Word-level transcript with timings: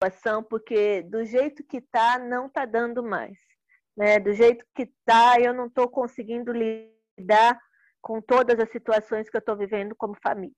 situação, 0.00 0.42
porque 0.42 1.02
do 1.02 1.22
jeito 1.24 1.62
que 1.62 1.80
tá, 1.80 2.18
não 2.18 2.48
tá 2.48 2.64
dando 2.64 3.02
mais. 3.02 3.38
Né? 3.94 4.18
Do 4.18 4.32
jeito 4.32 4.64
que 4.74 4.86
tá, 5.04 5.38
eu 5.38 5.52
não 5.52 5.66
estou 5.66 5.88
conseguindo 5.88 6.52
lidar 6.52 7.60
com 8.00 8.20
todas 8.20 8.58
as 8.58 8.70
situações 8.70 9.28
que 9.28 9.36
eu 9.36 9.40
estou 9.40 9.56
vivendo 9.56 9.94
como 9.94 10.16
família. 10.22 10.56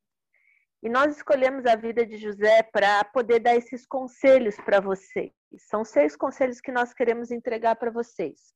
E 0.81 0.89
nós 0.89 1.17
escolhemos 1.17 1.67
a 1.67 1.75
vida 1.75 2.07
de 2.07 2.17
José 2.17 2.63
para 2.63 3.05
poder 3.05 3.41
dar 3.41 3.57
esses 3.57 3.85
conselhos 3.87 4.57
para 4.57 4.81
vocês. 4.81 5.33
São 5.69 5.85
seis 5.85 6.17
conselhos 6.17 6.61
que 6.61 6.73
nós 6.73 6.95
queremos 6.95 7.31
entregar 7.31 7.77
para 7.77 7.91
vocês. 7.91 8.53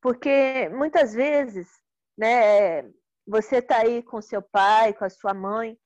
Porque 0.00 0.68
muitas 0.68 1.14
vezes, 1.14 1.68
né, 2.16 2.82
você 3.26 3.56
está 3.56 3.78
aí 3.78 4.02
com 4.02 4.20
seu 4.20 4.42
pai, 4.42 4.92
com 4.92 5.04
a 5.04 5.10
sua 5.10 5.34
mãe, 5.34 5.76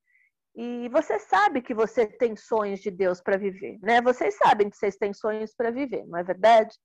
e 0.55 0.89
você 0.91 1.19
sabe 1.19 1.63
que 1.63 1.73
você 1.73 2.07
tem 2.07 2.37
sonhos 2.37 2.81
de 2.81 2.91
Deus 2.91 3.21
para 3.21 3.39
viver, 3.39 3.79
né? 3.83 4.03
Vocês 4.03 4.37
sabem 4.37 4.69
que 4.69 4.77
vocês 4.77 4.97
têm 4.97 5.13
sonhos 5.15 5.55
para 5.55 5.71
viver, 5.71 6.05
não 6.07 6.19
é 6.19 6.23
verdade? 6.23 6.77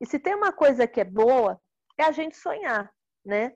E 0.00 0.06
se 0.06 0.18
tem 0.18 0.34
uma 0.34 0.52
coisa 0.52 0.86
que 0.86 1.00
é 1.00 1.04
boa, 1.04 1.58
é 1.98 2.04
a 2.04 2.12
gente 2.12 2.36
sonhar, 2.36 2.92
né? 3.24 3.54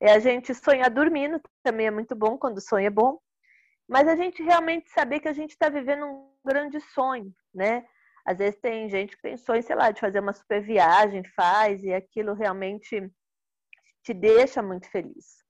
É 0.00 0.12
a 0.12 0.18
gente 0.18 0.54
sonhar 0.54 0.90
dormindo, 0.90 1.40
também 1.62 1.86
é 1.86 1.90
muito 1.90 2.14
bom 2.14 2.36
quando 2.36 2.58
o 2.58 2.60
sonho 2.60 2.86
é 2.86 2.90
bom, 2.90 3.18
mas 3.88 4.06
a 4.06 4.14
gente 4.14 4.42
realmente 4.42 4.90
saber 4.90 5.20
que 5.20 5.28
a 5.28 5.32
gente 5.32 5.50
está 5.52 5.70
vivendo 5.70 6.04
um 6.04 6.30
grande 6.44 6.78
sonho, 6.80 7.32
né? 7.54 7.86
Às 8.26 8.36
vezes 8.36 8.60
tem 8.60 8.90
gente 8.90 9.16
que 9.16 9.22
tem 9.22 9.38
sonho, 9.38 9.62
sei 9.62 9.74
lá, 9.74 9.90
de 9.90 10.00
fazer 10.00 10.20
uma 10.20 10.34
super 10.34 10.60
viagem, 10.60 11.24
faz, 11.34 11.82
e 11.82 11.94
aquilo 11.94 12.34
realmente 12.34 13.10
te 14.02 14.12
deixa 14.12 14.62
muito 14.62 14.86
feliz. 14.90 15.47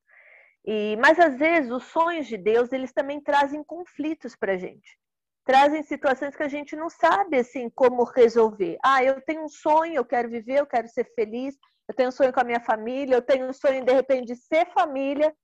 E, 0.65 0.97
mas 0.97 1.19
às 1.19 1.37
vezes 1.37 1.71
os 1.71 1.85
sonhos 1.85 2.27
de 2.27 2.37
Deus 2.37 2.73
eles 2.73 2.93
também 2.93 3.21
trazem 3.21 3.63
conflitos 3.65 4.37
para 4.37 4.53
a 4.53 4.57
gente, 4.57 4.99
trazem 5.45 5.83
situações 5.83 6.37
que 6.37 6.43
a 6.43 6.49
gente 6.49 6.77
não 6.77 6.91
sabe 6.91 7.39
assim 7.39 7.71
como 7.71 8.05
resolver. 8.05 8.79
Ah, 8.85 9.03
eu 9.03 9.21
tenho 9.23 9.45
um 9.45 9.49
sonho, 9.49 9.95
eu 9.95 10.05
quero 10.05 10.29
viver, 10.29 10.61
eu 10.61 10.67
quero 10.67 10.89
ser 10.89 11.05
feliz, 11.15 11.57
eu 11.89 11.95
tenho 11.95 12.11
um 12.11 12.13
sonho 12.13 12.33
com 12.33 12.41
a 12.41 12.45
minha 12.45 12.61
família, 12.61 13.15
eu 13.15 13.23
tenho 13.23 13.49
um 13.49 13.53
sonho 13.53 13.85
de 13.85 13.93
repente 13.93 14.27
de 14.27 14.37
ser 14.37 14.67
família, 14.73 15.35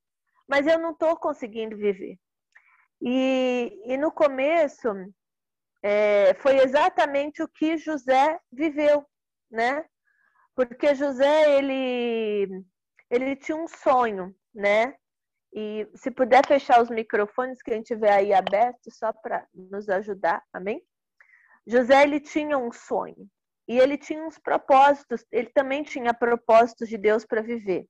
mas 0.47 0.67
eu 0.67 0.77
não 0.77 0.91
estou 0.91 1.15
conseguindo 1.17 1.75
viver. 1.75 2.19
E, 3.01 3.81
e 3.85 3.97
no 3.97 4.11
começo 4.11 4.87
é, 5.83 6.33
foi 6.35 6.57
exatamente 6.59 7.41
o 7.41 7.47
que 7.47 7.77
José 7.77 8.39
viveu, 8.51 9.05
né? 9.49 9.85
Porque 10.55 10.95
José 10.95 11.57
ele 11.57 12.63
ele 13.09 13.35
tinha 13.35 13.57
um 13.57 13.67
sonho, 13.67 14.35
né? 14.53 14.95
E 15.57 15.89
se 15.95 16.11
puder 16.11 16.45
fechar 16.45 16.81
os 16.81 16.89
microfones 16.89 17.61
que 17.61 17.71
a 17.71 17.75
gente 17.75 17.95
vê 17.95 18.09
aí 18.09 18.33
aberto, 18.33 18.91
só 18.91 19.13
para 19.13 19.47
nos 19.53 19.87
ajudar, 19.87 20.43
amém? 20.51 20.85
José 21.65 22.03
ele 22.03 22.19
tinha 22.19 22.57
um 22.57 22.73
sonho 22.73 23.29
e 23.65 23.79
ele 23.79 23.97
tinha 23.97 24.21
uns 24.21 24.37
propósitos, 24.37 25.25
ele 25.31 25.49
também 25.49 25.81
tinha 25.81 26.13
propósitos 26.13 26.89
de 26.89 26.97
Deus 26.97 27.25
para 27.25 27.41
viver. 27.41 27.87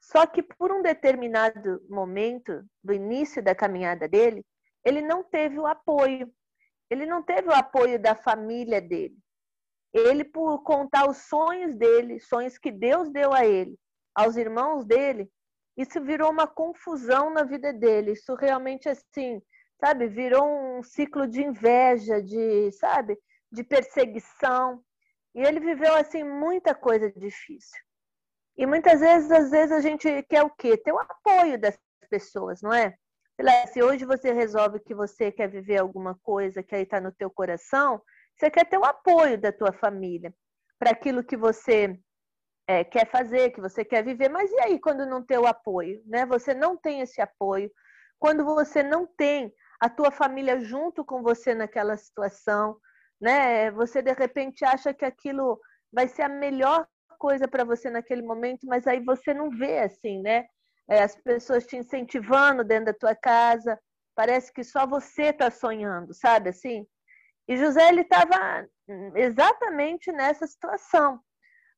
Só 0.00 0.26
que 0.26 0.44
por 0.44 0.70
um 0.70 0.80
determinado 0.80 1.84
momento 1.88 2.64
do 2.84 2.92
início 2.92 3.42
da 3.42 3.54
caminhada 3.54 4.06
dele, 4.06 4.44
ele 4.84 5.02
não 5.02 5.24
teve 5.24 5.58
o 5.58 5.66
apoio. 5.66 6.32
Ele 6.88 7.04
não 7.04 7.20
teve 7.20 7.48
o 7.48 7.54
apoio 7.54 8.00
da 8.00 8.14
família 8.14 8.80
dele. 8.80 9.16
Ele, 9.92 10.22
por 10.22 10.62
contar 10.62 11.08
os 11.08 11.16
sonhos 11.16 11.74
dele, 11.74 12.20
sonhos 12.20 12.58
que 12.58 12.70
Deus 12.70 13.10
deu 13.10 13.32
a 13.32 13.44
ele, 13.44 13.76
aos 14.14 14.36
irmãos 14.36 14.84
dele, 14.84 15.30
isso 15.76 16.00
virou 16.02 16.30
uma 16.30 16.46
confusão 16.46 17.30
na 17.30 17.42
vida 17.42 17.72
dele. 17.72 18.12
Isso 18.12 18.34
realmente 18.34 18.88
assim, 18.88 19.42
sabe, 19.80 20.06
virou 20.06 20.44
um 20.44 20.82
ciclo 20.82 21.26
de 21.26 21.42
inveja, 21.42 22.22
de, 22.22 22.70
sabe, 22.72 23.18
de 23.50 23.64
perseguição. 23.64 24.82
E 25.34 25.42
ele 25.42 25.58
viveu 25.60 25.94
assim 25.94 26.22
muita 26.22 26.74
coisa 26.74 27.10
difícil. 27.10 27.80
E 28.56 28.66
muitas 28.66 29.00
vezes, 29.00 29.30
às 29.32 29.50
vezes 29.50 29.72
a 29.72 29.80
gente 29.80 30.22
quer 30.24 30.44
o 30.44 30.50
quê? 30.50 30.76
Ter 30.76 30.92
o 30.92 31.00
apoio 31.00 31.58
das 31.58 31.76
pessoas, 32.08 32.62
não 32.62 32.72
é? 32.72 32.96
Se 33.72 33.82
hoje 33.82 34.04
você 34.04 34.32
resolve 34.32 34.78
que 34.78 34.94
você 34.94 35.32
quer 35.32 35.48
viver 35.48 35.78
alguma 35.78 36.14
coisa 36.22 36.62
que 36.62 36.72
aí 36.72 36.82
está 36.82 37.00
no 37.00 37.10
teu 37.10 37.28
coração, 37.28 38.00
você 38.36 38.48
quer 38.48 38.64
ter 38.64 38.78
o 38.78 38.84
apoio 38.84 39.36
da 39.36 39.50
tua 39.50 39.72
família 39.72 40.32
para 40.78 40.90
aquilo 40.90 41.24
que 41.24 41.36
você 41.36 41.98
é, 42.66 42.82
quer 42.82 43.10
fazer, 43.10 43.50
que 43.50 43.60
você 43.60 43.84
quer 43.84 44.02
viver, 44.04 44.28
mas 44.28 44.50
e 44.50 44.60
aí 44.60 44.78
quando 44.78 45.06
não 45.06 45.22
tem 45.22 45.38
o 45.38 45.46
apoio, 45.46 46.02
né? 46.06 46.24
Você 46.26 46.54
não 46.54 46.76
tem 46.76 47.00
esse 47.00 47.20
apoio, 47.20 47.70
quando 48.18 48.44
você 48.44 48.82
não 48.82 49.06
tem 49.06 49.52
a 49.80 49.88
tua 49.88 50.10
família 50.10 50.60
junto 50.60 51.04
com 51.04 51.22
você 51.22 51.54
naquela 51.54 51.96
situação, 51.96 52.76
né? 53.20 53.70
Você 53.72 54.00
de 54.00 54.12
repente 54.12 54.64
acha 54.64 54.94
que 54.94 55.04
aquilo 55.04 55.60
vai 55.92 56.08
ser 56.08 56.22
a 56.22 56.28
melhor 56.28 56.86
coisa 57.18 57.46
para 57.46 57.64
você 57.64 57.90
naquele 57.90 58.22
momento, 58.22 58.66
mas 58.66 58.86
aí 58.86 59.00
você 59.04 59.34
não 59.34 59.50
vê 59.50 59.80
assim, 59.80 60.22
né? 60.22 60.46
É, 60.88 61.02
as 61.02 61.16
pessoas 61.16 61.66
te 61.66 61.76
incentivando 61.76 62.64
dentro 62.64 62.86
da 62.86 62.94
tua 62.94 63.14
casa, 63.14 63.78
parece 64.14 64.52
que 64.52 64.64
só 64.64 64.86
você 64.86 65.24
está 65.24 65.50
sonhando, 65.50 66.14
sabe 66.14 66.50
assim? 66.50 66.86
E 67.46 67.56
José 67.56 67.88
ele 67.88 68.02
estava 68.02 68.66
exatamente 69.14 70.10
nessa 70.12 70.46
situação 70.46 71.20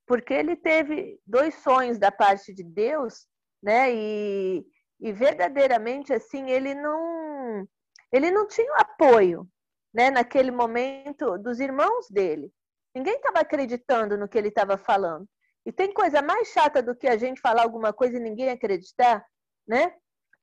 porque 0.06 0.32
ele 0.32 0.56
teve 0.56 1.20
dois 1.26 1.54
sonhos 1.56 1.98
da 1.98 2.12
parte 2.12 2.54
de 2.54 2.62
Deus, 2.62 3.26
né? 3.62 3.92
E, 3.92 4.64
e 5.00 5.12
verdadeiramente 5.12 6.12
assim 6.12 6.50
ele 6.50 6.74
não 6.74 7.66
ele 8.12 8.30
não 8.30 8.46
tinha 8.46 8.72
apoio, 8.76 9.48
né? 9.92 10.10
Naquele 10.10 10.50
momento 10.50 11.36
dos 11.38 11.58
irmãos 11.58 12.08
dele. 12.08 12.52
Ninguém 12.94 13.16
estava 13.16 13.40
acreditando 13.40 14.16
no 14.16 14.28
que 14.28 14.38
ele 14.38 14.48
estava 14.48 14.78
falando. 14.78 15.28
E 15.66 15.72
tem 15.72 15.92
coisa 15.92 16.22
mais 16.22 16.48
chata 16.48 16.80
do 16.80 16.94
que 16.94 17.08
a 17.08 17.16
gente 17.16 17.40
falar 17.40 17.62
alguma 17.62 17.92
coisa 17.92 18.16
e 18.16 18.20
ninguém 18.20 18.48
acreditar, 18.50 19.26
né? 19.66 19.92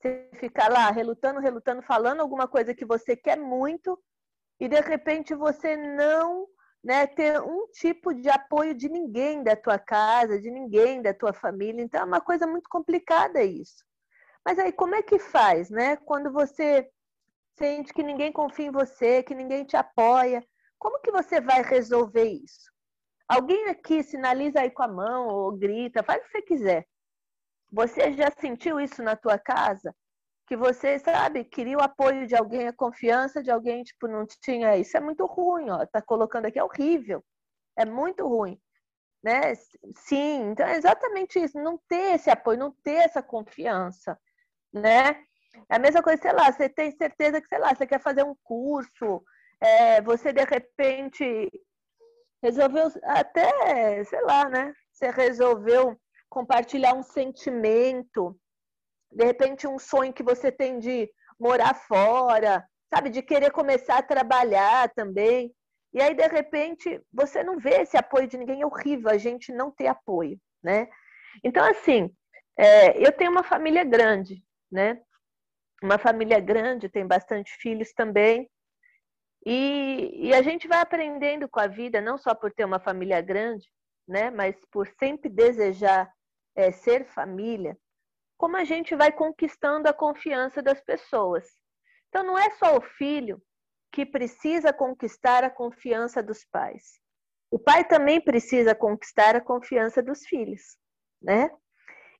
Você 0.02 0.30
ficar 0.34 0.70
lá 0.70 0.92
relutando, 0.92 1.40
relutando, 1.40 1.82
falando 1.82 2.20
alguma 2.20 2.48
coisa 2.48 2.76
que 2.76 2.86
você 2.86 3.16
quer 3.16 3.38
muito 3.38 3.98
e 4.60 4.68
de 4.68 4.80
repente 4.82 5.34
você 5.34 5.78
não 5.78 6.46
né, 6.84 7.08
ter 7.08 7.42
um 7.42 7.68
tipo 7.68 8.14
de 8.14 8.30
apoio 8.30 8.74
de 8.74 8.90
ninguém 8.90 9.42
da 9.42 9.56
tua 9.56 9.80
casa, 9.80 10.40
de 10.40 10.52
ninguém 10.52 11.02
da 11.02 11.14
tua 11.14 11.32
família. 11.32 11.82
Então 11.82 12.02
é 12.02 12.06
uma 12.06 12.22
coisa 12.22 12.46
muito 12.46 12.68
complicada 12.70 13.42
isso. 13.42 13.84
Mas 14.46 14.60
aí 14.60 14.74
como 14.74 14.96
é 14.96 15.02
que 15.02 15.18
faz, 15.18 15.70
né? 15.70 15.96
Quando 15.98 16.32
você 16.32 16.90
sente 17.58 17.94
que 17.94 18.04
ninguém 18.04 18.32
confia 18.32 18.68
em 18.68 18.72
você, 18.72 19.24
que 19.24 19.34
ninguém 19.34 19.64
te 19.64 19.78
apoia, 19.78 20.46
como 20.78 21.00
que 21.00 21.12
você 21.12 21.40
vai 21.40 21.62
resolver 21.62 22.26
isso? 22.26 22.72
Alguém 23.28 23.70
aqui 23.70 24.04
sinaliza 24.04 24.60
aí 24.60 24.70
com 24.70 24.84
a 24.84 24.88
mão 24.88 25.28
ou 25.28 25.52
grita, 25.54 26.04
faz 26.04 26.22
o 26.22 26.26
que 26.26 26.32
você 26.32 26.42
quiser. 26.42 26.88
Você 27.72 28.12
já 28.14 28.30
sentiu 28.32 28.80
isso 28.80 29.02
na 29.02 29.16
tua 29.16 29.40
casa? 29.40 29.96
Que 30.48 30.58
você, 30.58 31.00
sabe, 31.00 31.44
queria 31.46 31.78
o 31.78 31.84
apoio 31.84 32.28
de 32.28 32.36
alguém, 32.36 32.68
a 32.68 32.74
confiança 32.74 33.42
de 33.42 33.50
alguém, 33.52 33.84
tipo, 33.84 34.08
não 34.08 34.26
tinha. 34.26 34.78
Isso 34.78 34.98
é 34.98 35.00
muito 35.00 35.26
ruim, 35.26 35.70
ó. 35.70 35.86
Tá 35.86 36.02
colocando 36.02 36.46
aqui, 36.46 36.60
é 36.60 36.64
horrível. 36.64 37.24
É 37.78 37.86
muito 37.86 38.28
ruim. 38.28 38.60
Né? 39.24 39.56
Sim, 39.96 40.52
então 40.52 40.66
é 40.68 40.76
exatamente 40.76 41.40
isso, 41.40 41.58
não 41.58 41.80
ter 41.88 42.16
esse 42.16 42.30
apoio, 42.30 42.60
não 42.60 42.76
ter 42.84 42.96
essa 42.96 43.24
confiança, 43.24 44.20
né? 44.74 45.24
É 45.70 45.76
a 45.76 45.80
mesma 45.80 46.04
coisa, 46.04 46.22
sei 46.22 46.34
lá, 46.34 46.52
você 46.52 46.68
tem 46.68 46.92
certeza 46.92 47.40
que, 47.40 47.48
sei 47.48 47.58
lá, 47.60 47.74
você 47.74 47.88
quer 47.88 48.02
fazer 48.02 48.24
um 48.24 48.36
curso, 48.44 49.24
é, 49.62 50.02
você 50.02 50.34
de 50.34 50.44
repente 50.44 51.50
resolveu 52.42 52.92
até, 53.04 54.04
sei 54.04 54.22
lá, 54.24 54.50
né? 54.50 54.74
Você 54.92 55.10
resolveu 55.10 55.98
compartilhar 56.30 56.94
um 56.94 57.04
sentimento, 57.04 58.38
de 59.16 59.24
repente 59.24 59.68
um 59.68 59.80
sonho 59.80 60.14
que 60.14 60.24
você 60.24 60.52
tem 60.52 60.80
de 60.80 61.10
morar 61.40 61.74
fora, 61.74 62.66
sabe, 62.94 63.10
de 63.10 63.22
querer 63.22 63.52
começar 63.52 63.98
a 63.98 64.04
trabalhar 64.04 64.90
também. 64.94 65.54
E 65.94 66.02
aí, 66.02 66.14
de 66.14 66.28
repente, 66.28 67.02
você 67.12 67.44
não 67.44 67.60
vê 67.60 67.82
esse 67.82 67.96
apoio 67.98 68.28
de 68.28 68.38
ninguém, 68.38 68.62
é 68.62 68.66
horrível 68.66 69.10
a 69.10 69.18
gente 69.18 69.52
não 69.52 69.72
ter 69.72 69.88
apoio, 69.88 70.40
né? 70.64 70.88
Então, 71.44 71.64
assim, 71.66 72.10
é, 72.58 72.98
eu 73.06 73.12
tenho 73.12 73.32
uma 73.32 73.44
família 73.44 73.84
grande, 73.84 74.44
né? 74.72 75.00
Uma 75.82 75.98
família 75.98 76.40
grande, 76.40 76.90
tem 76.90 77.06
bastante 77.06 77.52
filhos 77.58 77.94
também. 77.94 78.50
E, 79.46 80.30
e 80.30 80.34
a 80.34 80.42
gente 80.42 80.68
vai 80.68 80.80
aprendendo 80.80 81.50
com 81.50 81.60
a 81.60 81.68
vida, 81.68 82.00
não 82.02 82.18
só 82.18 82.34
por 82.34 82.52
ter 82.52 82.64
uma 82.64 82.80
família 82.80 83.22
grande, 83.22 83.68
né? 84.08 84.32
Mas 84.32 84.56
por 84.72 84.88
sempre 85.00 85.30
desejar 85.30 86.12
é, 86.56 86.72
ser 86.72 87.06
família, 87.06 87.78
como 88.44 88.58
a 88.58 88.66
gente 88.66 88.94
vai 88.94 89.10
conquistando 89.10 89.88
a 89.88 89.94
confiança 89.94 90.62
das 90.62 90.82
pessoas. 90.82 91.48
Então, 92.10 92.26
não 92.26 92.38
é 92.38 92.50
só 92.50 92.76
o 92.76 92.82
filho 92.82 93.42
que 93.90 94.06
precisa 94.06 94.74
conquistar 94.74 95.46
a 95.46 95.50
confiança 95.50 96.22
dos 96.22 96.44
pais. 96.52 97.00
O 97.50 97.58
pai 97.58 97.88
também 97.88 98.20
precisa 98.20 98.76
conquistar 98.76 99.34
a 99.34 99.40
confiança 99.40 100.04
dos 100.04 100.26
filhos, 100.26 100.78
né? 101.22 101.50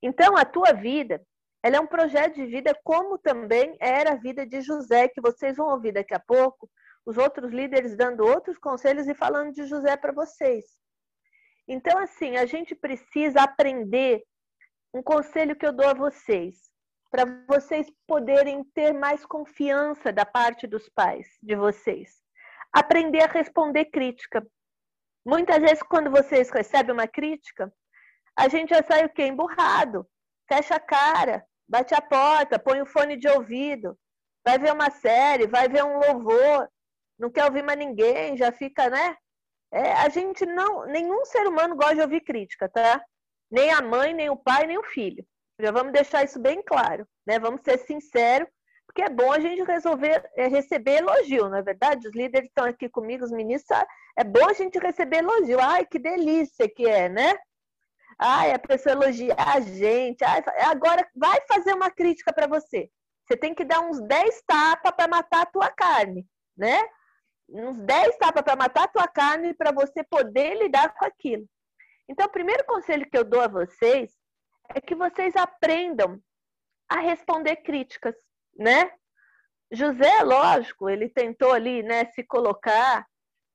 Então, 0.02 0.38
a 0.38 0.46
tua 0.46 0.72
vida, 0.72 1.22
ela 1.62 1.76
é 1.76 1.80
um 1.82 1.88
projeto 1.88 2.36
de 2.36 2.46
vida 2.46 2.74
como 2.86 3.18
também 3.18 3.76
era 3.82 4.14
a 4.14 4.16
vida 4.16 4.48
de 4.48 4.62
José, 4.62 5.10
que 5.10 5.20
vocês 5.20 5.58
vão 5.58 5.72
ouvir 5.72 5.92
daqui 5.92 6.14
a 6.14 6.22
pouco, 6.22 6.70
os 7.06 7.18
outros 7.18 7.52
líderes 7.52 7.98
dando 7.98 8.26
outros 8.26 8.58
conselhos 8.58 9.10
e 9.10 9.14
falando 9.14 9.52
de 9.52 9.66
José 9.66 9.98
para 9.98 10.14
vocês. 10.14 10.64
Então, 11.68 11.98
assim, 12.00 12.38
a 12.38 12.46
gente 12.46 12.74
precisa 12.74 13.42
aprender 13.42 14.24
um 14.94 15.02
conselho 15.02 15.56
que 15.56 15.66
eu 15.66 15.74
dou 15.74 15.88
a 15.88 15.94
vocês, 15.94 16.72
para 17.10 17.26
vocês 17.48 17.88
poderem 18.08 18.64
ter 18.74 18.94
mais 18.94 19.26
confiança 19.26 20.12
da 20.12 20.26
parte 20.26 20.68
dos 20.68 20.88
pais 20.90 21.28
de 21.42 21.56
vocês. 21.56 22.22
Aprender 22.72 23.22
a 23.22 23.28
responder 23.28 23.86
crítica. 23.86 24.46
Muitas 25.26 25.60
vezes, 25.60 25.82
quando 25.84 26.12
vocês 26.12 26.50
recebem 26.50 26.94
uma 26.94 27.08
crítica, 27.08 27.74
a 28.36 28.48
gente 28.48 28.70
já 28.70 28.84
sai 28.84 29.06
o 29.06 29.10
quê? 29.10 29.26
Emburrado. 29.26 30.08
Fecha 30.48 30.76
a 30.76 30.80
cara, 30.80 31.46
bate 31.68 31.94
a 31.94 32.02
porta, 32.02 32.60
põe 32.60 32.82
o 32.82 32.86
fone 32.86 33.16
de 33.16 33.28
ouvido, 33.28 33.98
vai 34.46 34.60
ver 34.60 34.74
uma 34.74 34.90
série, 34.90 35.48
vai 35.48 35.70
ver 35.70 35.84
um 35.84 36.00
louvor, 36.00 36.70
não 37.18 37.32
quer 37.32 37.46
ouvir 37.46 37.64
mais 37.64 37.80
ninguém, 37.80 38.36
já 38.36 38.52
fica, 38.52 38.90
né? 38.90 39.16
É, 39.72 39.94
a 39.94 40.10
gente 40.10 40.46
não, 40.46 40.86
nenhum 40.86 41.26
ser 41.26 41.48
humano 41.48 41.76
gosta 41.76 41.96
de 41.96 42.02
ouvir 42.02 42.22
crítica, 42.22 42.68
tá? 42.70 43.04
Nem 43.54 43.70
a 43.70 43.84
mãe, 43.84 44.16
nem 44.16 44.32
o 44.32 44.36
pai, 44.36 44.66
nem 44.66 44.80
o 44.80 44.84
filho. 44.84 45.24
Já 45.60 45.72
vamos 45.72 45.94
deixar 45.94 46.24
isso 46.24 46.40
bem 46.40 46.60
claro, 46.64 47.08
né? 47.24 47.38
Vamos 47.38 47.62
ser 47.62 47.78
sinceros, 47.78 48.50
porque 48.88 49.04
é 49.04 49.10
bom 49.10 49.32
a 49.32 49.40
gente 49.40 49.62
resolver 49.62 50.28
é, 50.36 50.48
receber 50.48 50.98
elogio, 50.98 51.48
não 51.48 51.58
é 51.58 51.62
verdade? 51.62 52.08
Os 52.08 52.16
líderes 52.16 52.50
estão 52.50 52.66
aqui 52.66 52.90
comigo, 52.90 53.24
os 53.24 53.32
ministros, 53.32 53.78
é 54.18 54.24
bom 54.24 54.44
a 54.50 54.54
gente 54.54 54.80
receber 54.80 55.18
elogio. 55.18 55.60
Ai, 55.60 55.86
que 55.86 56.00
delícia 56.00 56.68
que 56.68 56.90
é, 56.90 57.08
né? 57.08 57.38
Ai, 58.18 58.54
a 58.54 58.58
pessoa 58.58 58.94
elogia 58.94 59.36
a 59.38 59.60
gente. 59.60 60.24
Ai, 60.24 60.44
agora 60.66 61.08
vai 61.16 61.40
fazer 61.48 61.74
uma 61.76 61.92
crítica 61.92 62.34
para 62.34 62.48
você. 62.48 62.90
Você 63.28 63.38
tem 63.38 63.54
que 63.54 63.64
dar 63.64 63.82
uns 63.82 64.02
10 64.02 64.42
tapas 64.48 64.94
para 64.94 65.08
matar 65.08 65.44
a 65.44 65.46
tua 65.46 65.70
carne, 65.70 66.28
né? 66.58 66.82
Uns 67.48 67.78
10 67.82 68.18
tapas 68.18 68.42
para 68.42 68.56
matar 68.56 68.86
a 68.86 68.88
tua 68.88 69.08
carne 69.08 69.54
para 69.54 69.72
você 69.72 70.04
poder 70.04 70.56
lidar 70.56 70.92
com 70.96 71.06
aquilo. 71.06 71.48
Então, 72.10 72.26
o 72.26 72.32
primeiro 72.32 72.66
conselho 72.66 73.10
que 73.10 73.18
eu 73.18 73.24
dou 73.24 73.42
a 73.42 73.48
vocês 73.48 74.12
é 74.76 74.82
que 74.82 74.96
vocês 74.96 75.36
aprendam 75.36 76.20
a 76.90 77.00
responder 77.00 77.58
críticas, 77.58 78.16
né? 78.58 78.92
José, 79.72 80.22
lógico, 80.24 80.90
ele 80.90 81.10
tentou 81.10 81.52
ali, 81.52 81.82
né, 81.82 82.06
se 82.12 82.24
colocar 82.24 83.08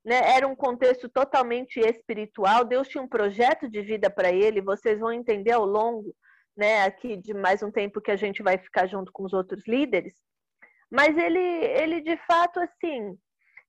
né? 0.03 0.35
Era 0.35 0.47
um 0.47 0.55
contexto 0.55 1.09
totalmente 1.09 1.79
espiritual. 1.79 2.63
Deus 2.63 2.87
tinha 2.87 3.03
um 3.03 3.07
projeto 3.07 3.69
de 3.69 3.81
vida 3.81 4.09
para 4.09 4.31
ele. 4.31 4.61
Vocês 4.61 4.99
vão 4.99 5.11
entender 5.11 5.51
ao 5.51 5.65
longo, 5.65 6.15
né? 6.55 6.83
Aqui 6.83 7.17
de 7.17 7.33
mais 7.33 7.61
um 7.61 7.71
tempo 7.71 8.01
que 8.01 8.11
a 8.11 8.15
gente 8.15 8.41
vai 8.41 8.57
ficar 8.57 8.87
junto 8.87 9.11
com 9.11 9.23
os 9.23 9.33
outros 9.33 9.63
líderes. 9.67 10.15
Mas 10.89 11.17
ele, 11.17 11.39
ele 11.39 12.01
de 12.01 12.17
fato, 12.25 12.59
assim, 12.59 13.17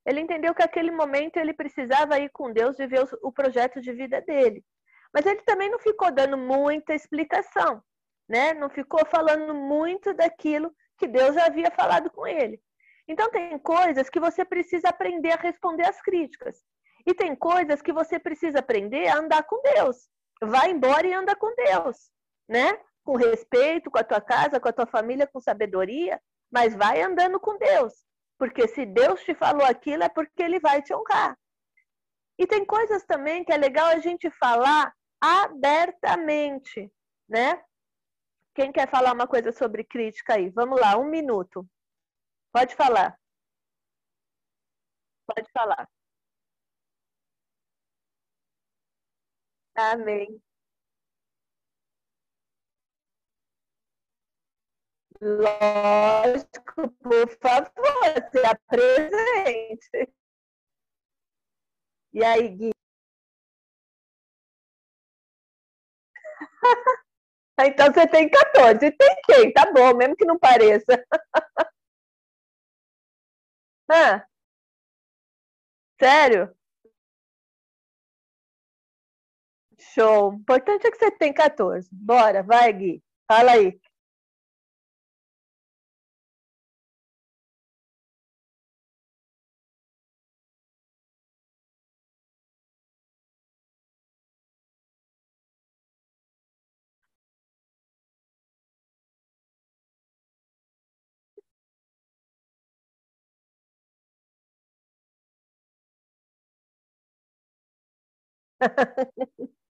ele 0.05 0.21
entendeu 0.21 0.55
que 0.55 0.63
aquele 0.63 0.91
momento 0.91 1.37
ele 1.37 1.53
precisava 1.53 2.19
ir 2.19 2.31
com 2.31 2.53
Deus 2.53 2.79
viver 2.79 3.07
o 3.23 3.33
projeto 3.33 3.81
de 3.81 3.93
vida 3.93 4.21
dele. 4.21 4.65
Mas 5.13 5.27
ele 5.27 5.43
também 5.43 5.71
não 5.71 5.79
ficou 5.79 6.11
dando 6.11 6.37
muita 6.39 6.95
explicação, 6.95 7.83
né? 8.29 8.55
Não 8.55 8.71
ficou 8.71 9.05
falando 9.07 9.55
muito 9.55 10.15
daquilo 10.15 10.73
que 10.97 11.07
Deus 11.07 11.35
já 11.35 11.47
havia 11.47 11.71
falado 11.71 12.11
com 12.11 12.27
ele. 12.27 12.61
Então, 13.09 13.29
tem 13.31 13.59
coisas 13.59 14.09
que 14.09 14.21
você 14.21 14.45
precisa 14.45 14.89
aprender 14.89 15.33
a 15.33 15.37
responder 15.37 15.87
às 15.87 16.01
críticas. 16.01 16.63
E 17.07 17.15
tem 17.15 17.35
coisas 17.35 17.83
que 17.83 17.93
você 17.93 18.19
precisa 18.19 18.61
aprender 18.61 19.09
a 19.09 19.19
andar 19.19 19.43
com 19.45 19.61
Deus. 19.63 20.09
Vai 20.43 20.71
embora 20.71 21.07
e 21.07 21.13
anda 21.13 21.35
com 21.35 21.53
Deus, 21.55 22.11
né? 22.49 22.79
Com 23.03 23.17
respeito, 23.17 23.91
com 23.91 23.99
a 23.99 24.05
tua 24.05 24.21
casa, 24.21 24.61
com 24.61 24.69
a 24.69 24.73
tua 24.73 24.87
família, 24.87 25.27
com 25.27 25.41
sabedoria, 25.41 26.21
mas 26.51 26.75
vai 26.75 27.03
andando 27.03 27.41
com 27.41 27.59
Deus. 27.59 27.95
Porque 28.41 28.67
se 28.67 28.87
Deus 28.87 29.21
te 29.23 29.35
falou 29.35 29.67
aquilo, 29.67 30.03
é 30.03 30.09
porque 30.09 30.43
Ele 30.43 30.59
vai 30.59 30.81
te 30.81 30.95
honrar. 30.95 31.39
E 32.39 32.47
tem 32.47 32.65
coisas 32.65 33.05
também 33.05 33.45
que 33.45 33.53
é 33.53 33.57
legal 33.59 33.89
a 33.89 33.99
gente 33.99 34.31
falar 34.31 34.95
abertamente, 35.21 36.91
né? 37.29 37.63
Quem 38.55 38.73
quer 38.73 38.89
falar 38.89 39.13
uma 39.13 39.27
coisa 39.27 39.53
sobre 39.53 39.85
crítica 39.85 40.37
aí? 40.37 40.49
Vamos 40.49 40.81
lá, 40.81 40.97
um 40.97 41.05
minuto. 41.05 41.69
Pode 42.51 42.75
falar. 42.75 43.15
Pode 45.27 45.49
falar. 45.53 45.87
Amém. 49.75 50.41
Lógico, 55.23 56.91
por 57.03 57.29
favor, 57.41 58.31
se 58.33 58.45
apresente. 58.47 60.13
E 62.13 62.25
aí, 62.25 62.49
Gui? 62.57 62.71
Então 67.61 67.93
você 67.93 68.07
tem 68.07 68.29
14. 68.29 68.91
Tem 68.93 69.17
quem? 69.27 69.53
Tá 69.53 69.71
bom, 69.73 69.95
mesmo 69.97 70.17
que 70.17 70.25
não 70.25 70.39
pareça. 70.39 70.87
Ah, 73.89 74.27
sério? 75.99 76.55
Show. 79.95 80.31
O 80.31 80.35
importante 80.35 80.87
é 80.87 80.91
que 80.93 80.97
você 80.99 81.11
tem 81.11 81.33
14. 81.33 81.89
Bora, 81.93 82.43
vai, 82.43 82.73
Gui. 82.73 83.03
Fala 83.29 83.53
aí. 83.53 83.79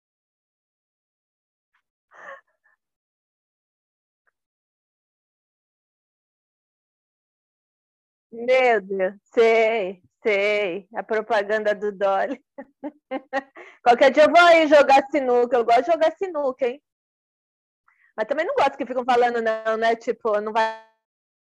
Meu 8.33 8.81
Deus, 8.81 9.15
sei, 9.35 10.03
sei. 10.23 10.89
A 10.95 11.03
propaganda 11.03 11.75
do 11.75 11.91
Dolly. 11.93 12.41
Qualquer 13.83 14.11
dia 14.13 14.25
eu 14.25 14.31
vou 14.31 14.41
aí 14.41 14.67
jogar 14.69 15.05
sinuca. 15.11 15.57
Eu 15.57 15.65
gosto 15.65 15.83
de 15.85 15.93
jogar 15.93 16.13
sinuca, 16.17 16.67
hein? 16.69 16.83
Mas 18.17 18.27
também 18.29 18.47
não 18.47 18.55
gosto 18.55 18.77
que 18.77 18.87
ficam 18.87 19.05
falando, 19.05 19.41
não, 19.43 19.77
né? 19.77 19.97
Tipo, 19.97 20.41
não 20.41 20.53
vai 20.53 20.85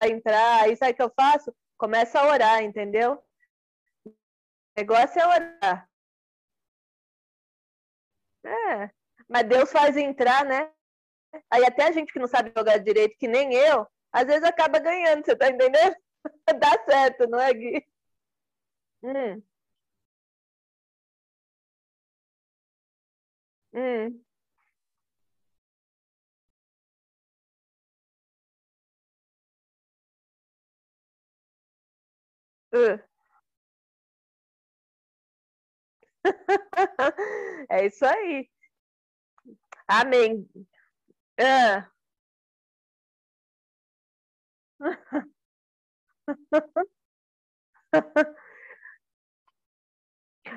entrar. 0.03 0.63
Aí 0.63 0.75
sabe 0.75 0.91
o 0.93 0.95
que 0.95 1.03
eu 1.03 1.13
faço? 1.15 1.55
Começa 1.77 2.19
a 2.19 2.27
orar, 2.27 2.63
entendeu? 2.63 3.13
O 3.17 3.21
negócio 4.77 5.19
é 5.19 5.27
orar. 5.27 5.89
É. 8.45 8.89
Mas 9.27 9.43
Deus 9.47 9.71
faz 9.71 9.97
entrar, 9.97 10.45
né? 10.45 10.69
Aí 11.51 11.65
até 11.65 11.85
a 11.87 11.91
gente 11.91 12.13
que 12.13 12.19
não 12.19 12.27
sabe 12.27 12.53
jogar 12.57 12.77
direito, 12.79 13.17
que 13.19 13.27
nem 13.27 13.53
eu, 13.55 13.87
às 14.11 14.25
vezes 14.27 14.43
acaba 14.43 14.79
ganhando, 14.79 15.25
você 15.25 15.35
tá 15.35 15.49
entendendo? 15.49 15.95
Dá 16.59 16.71
certo, 16.87 17.27
não 17.29 17.39
é, 17.39 17.53
Gui? 17.53 17.85
Hum. 19.01 19.43
Hum. 23.73 24.23
Uh. 32.73 32.97
É 37.69 37.85
isso 37.85 38.05
aí. 38.05 38.47
Amém. 39.87 40.47
Ah. 41.39 41.89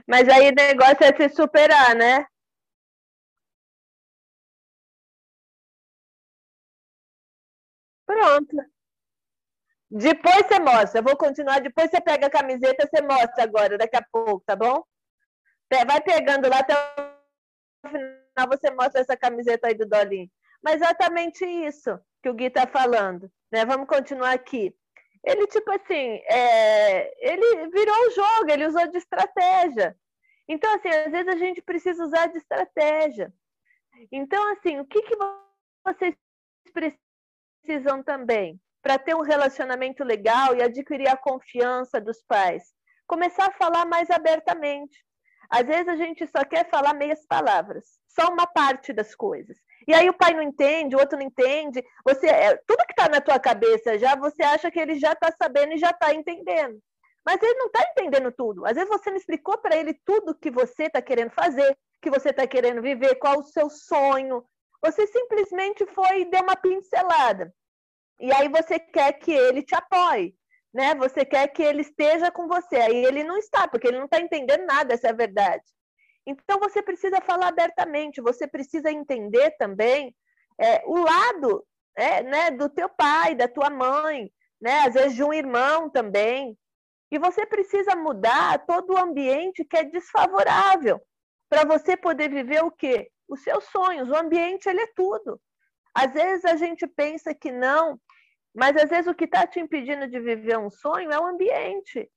Mas 0.09 0.29
aí 0.29 0.49
o 0.51 0.55
negócio 0.55 1.05
é 1.05 1.15
se 1.17 1.29
superar, 1.37 1.95
né? 1.95 2.27
Pronto. 8.07 8.57
Depois 9.91 10.47
você 10.47 10.59
mostra. 10.61 11.01
Eu 11.01 11.05
vou 11.05 11.17
continuar. 11.17 11.61
Depois 11.61 11.91
você 11.91 12.01
pega 12.01 12.27
a 12.27 12.31
camiseta, 12.31 12.87
você 12.89 13.03
mostra 13.03 13.45
agora, 13.45 13.79
daqui 13.79 13.97
a 13.97 14.05
pouco, 14.13 14.43
tá 14.47 14.55
bom? 14.57 14.83
Vai 15.71 16.01
pegando 16.01 16.49
lá 16.49 16.61
até 16.61 16.75
o 16.75 17.89
final, 17.89 18.49
você 18.49 18.71
mostra 18.71 19.01
essa 19.01 19.17
camiseta 19.17 19.69
aí 19.69 19.75
do 19.75 19.87
Dolinho. 19.87 20.31
Mas 20.63 20.77
exatamente 20.77 21.45
isso 21.45 21.99
que 22.23 22.29
o 22.29 22.35
Gui 22.35 22.45
está 22.45 22.67
falando. 22.67 23.31
Né? 23.53 23.65
Vamos 23.65 23.87
continuar 23.87 24.33
aqui. 24.33 24.75
ele, 25.25 25.47
tipo 25.47 25.71
assim, 25.73 26.21
é, 26.27 27.33
ele 27.33 27.69
virou 27.69 27.97
o 28.07 28.11
jogo, 28.11 28.51
ele 28.51 28.67
usou 28.67 28.87
de 28.89 28.99
estratégia. 28.99 29.97
Então, 30.49 30.75
assim, 30.75 30.89
às 30.89 31.13
vezes 31.13 31.29
a 31.29 31.37
gente 31.37 31.61
precisa 31.61 32.03
usar 32.03 32.27
de 32.29 32.39
estratégia. 32.39 33.33
Então, 34.11 34.53
assim, 34.53 34.79
o 34.81 34.87
que, 34.87 35.03
que 35.03 35.17
vocês 35.85 36.15
precisam 36.73 38.03
também 38.03 38.61
para 38.81 38.99
ter 38.99 39.15
um 39.15 39.23
relacionamento 39.23 40.03
legal 40.05 40.55
e 40.55 40.63
adquirir 40.63 41.09
a 41.09 41.17
confiança 41.17 42.01
dos 42.01 42.23
pais? 42.23 42.73
Começar 43.07 43.49
a 43.49 43.53
falar 43.53 43.85
mais 43.85 44.11
abertamente. 44.11 45.05
Às 45.51 45.67
vezes 45.67 45.89
a 45.89 45.97
gente 45.97 46.27
só 46.27 46.45
quer 46.45 46.69
falar 46.69 46.93
meias 46.93 47.25
palavras, 47.27 47.99
só 48.07 48.29
uma 48.31 48.47
parte 48.47 48.93
das 48.93 49.15
coisas. 49.15 49.57
E 49.87 49.95
aí 49.95 50.09
o 50.09 50.15
pai 50.15 50.35
não 50.35 50.43
entende, 50.43 50.95
o 50.95 50.99
outro 50.99 51.19
não 51.19 51.25
entende. 51.25 51.83
Você, 52.05 52.27
é, 52.27 52.57
tudo 52.67 52.85
que 52.85 52.93
está 52.93 53.09
na 53.09 53.21
tua 53.21 53.39
cabeça 53.39 53.99
já, 53.99 54.15
você 54.15 54.43
acha 54.43 54.71
que 54.71 54.79
ele 54.79 54.99
já 54.99 55.13
está 55.13 55.33
sabendo 55.33 55.73
e 55.73 55.79
já 55.79 55.91
está 55.91 56.15
entendendo. 56.15 56.79
Mas 57.25 57.43
ele 57.43 57.55
não 57.55 57.67
está 57.67 57.83
entendendo 57.91 58.31
tudo. 58.31 58.67
Às 58.67 58.75
vezes 58.75 58.89
você 58.89 59.11
não 59.11 59.17
explicou 59.17 59.57
para 59.59 59.77
ele 59.77 59.95
tudo 60.05 60.35
que 60.35 60.51
você 60.51 60.85
está 60.85 61.01
querendo 61.01 61.31
fazer, 61.31 61.77
que 62.03 62.11
você 62.11 62.31
está 62.31 62.47
querendo 62.47 62.83
viver, 62.83 63.15
qual 63.17 63.39
o 63.39 63.45
seu 63.45 63.71
sonho. 63.71 64.45
Você 64.83 65.07
simplesmente 65.07 65.87
foi 65.87 66.21
e 66.21 66.31
deu 66.31 66.43
uma 66.43 66.57
pincelada. 66.57 67.53
E 68.21 68.33
aí 68.33 68.49
você 68.49 68.79
quer 68.79 69.13
que 69.15 69.33
ele 69.33 69.63
te 69.63 69.75
apoie 69.75 70.35
né? 70.73 70.95
Você 70.95 71.25
quer 71.25 71.49
que 71.49 71.63
ele 71.63 71.83
esteja 71.83 72.31
com 72.31 72.47
você, 72.47 72.77
aí 72.77 73.05
ele 73.05 73.25
não 73.25 73.37
está, 73.39 73.67
porque 73.67 73.89
ele 73.89 73.99
não 73.99 74.05
está 74.05 74.21
entendendo 74.21 74.67
nada, 74.67 74.95
essa 74.95 75.09
é 75.09 75.11
a 75.11 75.15
verdade. 75.15 75.65
Então 76.27 76.59
você 76.59 76.83
precisa 76.83 77.21
falar 77.21 77.49
abertamente, 77.49 78.21
você 78.21 78.47
precisa 78.47 78.91
entender 78.91 79.51
também 79.59 80.15
é, 80.61 80.83
o 80.87 80.99
lado 80.99 81.65
é, 81.97 82.23
né, 82.23 82.51
do 82.51 82.69
teu 82.69 82.89
pai, 82.89 83.35
da 83.35 83.49
tua 83.49 83.71
mãe, 83.71 84.31
né? 84.61 84.81
Às 84.81 84.95
vezes 84.95 85.15
de 85.15 85.25
um 85.25 85.33
irmão 85.33 85.89
também. 85.89 86.57
E 87.11 87.19
você 87.19 87.47
precisa 87.47 87.97
mudar 87.97 88.65
todo 88.67 88.93
o 88.93 88.99
ambiente 88.99 89.65
que 89.65 89.77
é 89.77 89.85
desfavorável 89.85 91.01
para 91.49 91.65
você 91.65 91.97
poder 91.97 92.29
viver 92.29 92.63
o 92.63 92.71
quê? 92.71 93.11
Os 93.27 93.43
seus 93.43 93.65
sonhos. 93.65 94.11
O 94.11 94.17
ambiente 94.17 94.69
ele 94.69 94.83
é 94.83 94.93
tudo. 94.95 95.41
Às 95.95 96.13
vezes 96.13 96.45
a 96.45 96.57
gente 96.57 96.87
pensa 96.87 97.35
que 97.35 97.51
não, 97.51 97.99
mas 98.59 98.77
às 98.77 98.91
vezes 98.91 99.07
o 99.07 99.15
que 99.15 99.25
está 99.25 99.47
te 99.47 99.61
impedindo 99.61 100.09
de 100.09 100.19
viver 100.19 100.59
um 100.59 100.69
sonho 100.69 101.13
é 101.13 101.21
o 101.21 101.27
ambiente, 101.27 102.11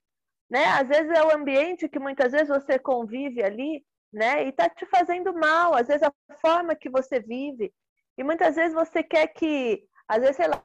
né? 0.49 0.65
Às 0.69 0.87
vezes 0.87 1.11
é 1.11 1.23
o 1.23 1.35
ambiente 1.35 1.87
que 1.87 1.99
muitas 1.99 2.31
vezes 2.31 2.47
você 2.47 2.79
convive 2.79 3.43
ali, 3.43 3.85
né? 4.11 4.45
E 4.45 4.49
está 4.49 4.67
te 4.67 4.83
fazendo 4.87 5.35
mal. 5.35 5.75
Às 5.75 5.87
vezes 5.87 6.01
a 6.01 6.11
forma 6.37 6.73
que 6.73 6.89
você 6.89 7.19
vive 7.19 7.71
e 8.17 8.23
muitas 8.23 8.55
vezes 8.55 8.73
você 8.73 9.03
quer 9.03 9.27
que, 9.27 9.83
às 10.07 10.17
vezes 10.17 10.37
sei 10.37 10.47
lá, 10.47 10.63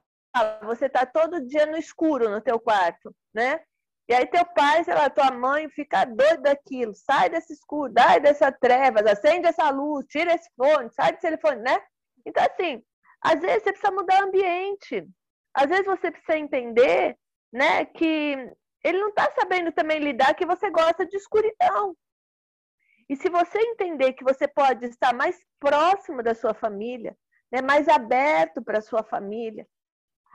você 0.62 0.86
está 0.86 1.04
todo 1.04 1.46
dia 1.46 1.66
no 1.66 1.76
escuro 1.76 2.30
no 2.30 2.40
teu 2.40 2.58
quarto, 2.58 3.14
né? 3.34 3.60
E 4.08 4.14
aí 4.14 4.24
teu 4.24 4.46
pai, 4.46 4.82
sei 4.82 4.94
lá, 4.94 5.10
tua 5.10 5.30
mãe 5.30 5.68
fica 5.68 6.06
doido 6.06 6.40
daquilo, 6.40 6.94
sai 6.94 7.28
desse 7.28 7.52
escuro, 7.52 7.92
sai 7.92 8.18
dessa 8.18 8.50
trevas, 8.50 9.04
acende 9.04 9.46
essa 9.46 9.68
luz, 9.68 10.06
tira 10.06 10.34
esse 10.34 10.48
fone, 10.56 10.88
sai 10.94 11.10
desse 11.10 11.22
telefone, 11.22 11.60
né? 11.60 11.78
Então 12.24 12.42
assim, 12.44 12.82
às 13.20 13.38
vezes 13.42 13.62
você 13.62 13.72
precisa 13.72 13.92
mudar 13.92 14.22
o 14.22 14.28
ambiente, 14.28 15.06
às 15.56 15.68
vezes 15.68 15.86
você 15.86 16.10
precisa 16.10 16.36
entender, 16.36 17.16
né, 17.50 17.86
que 17.86 18.36
ele 18.84 18.98
não 18.98 19.08
está 19.08 19.32
sabendo 19.32 19.72
também 19.72 19.98
lidar 19.98 20.34
que 20.34 20.44
você 20.44 20.70
gosta 20.70 21.06
de 21.06 21.16
escuridão. 21.16 21.96
E 23.08 23.16
se 23.16 23.30
você 23.30 23.58
entender 23.58 24.12
que 24.12 24.22
você 24.22 24.46
pode 24.46 24.84
estar 24.84 25.14
mais 25.14 25.34
próximo 25.58 26.22
da 26.22 26.34
sua 26.34 26.52
família, 26.52 27.16
né, 27.50 27.62
mais 27.62 27.88
aberto 27.88 28.62
para 28.62 28.78
a 28.78 28.82
sua 28.82 29.02
família, 29.02 29.66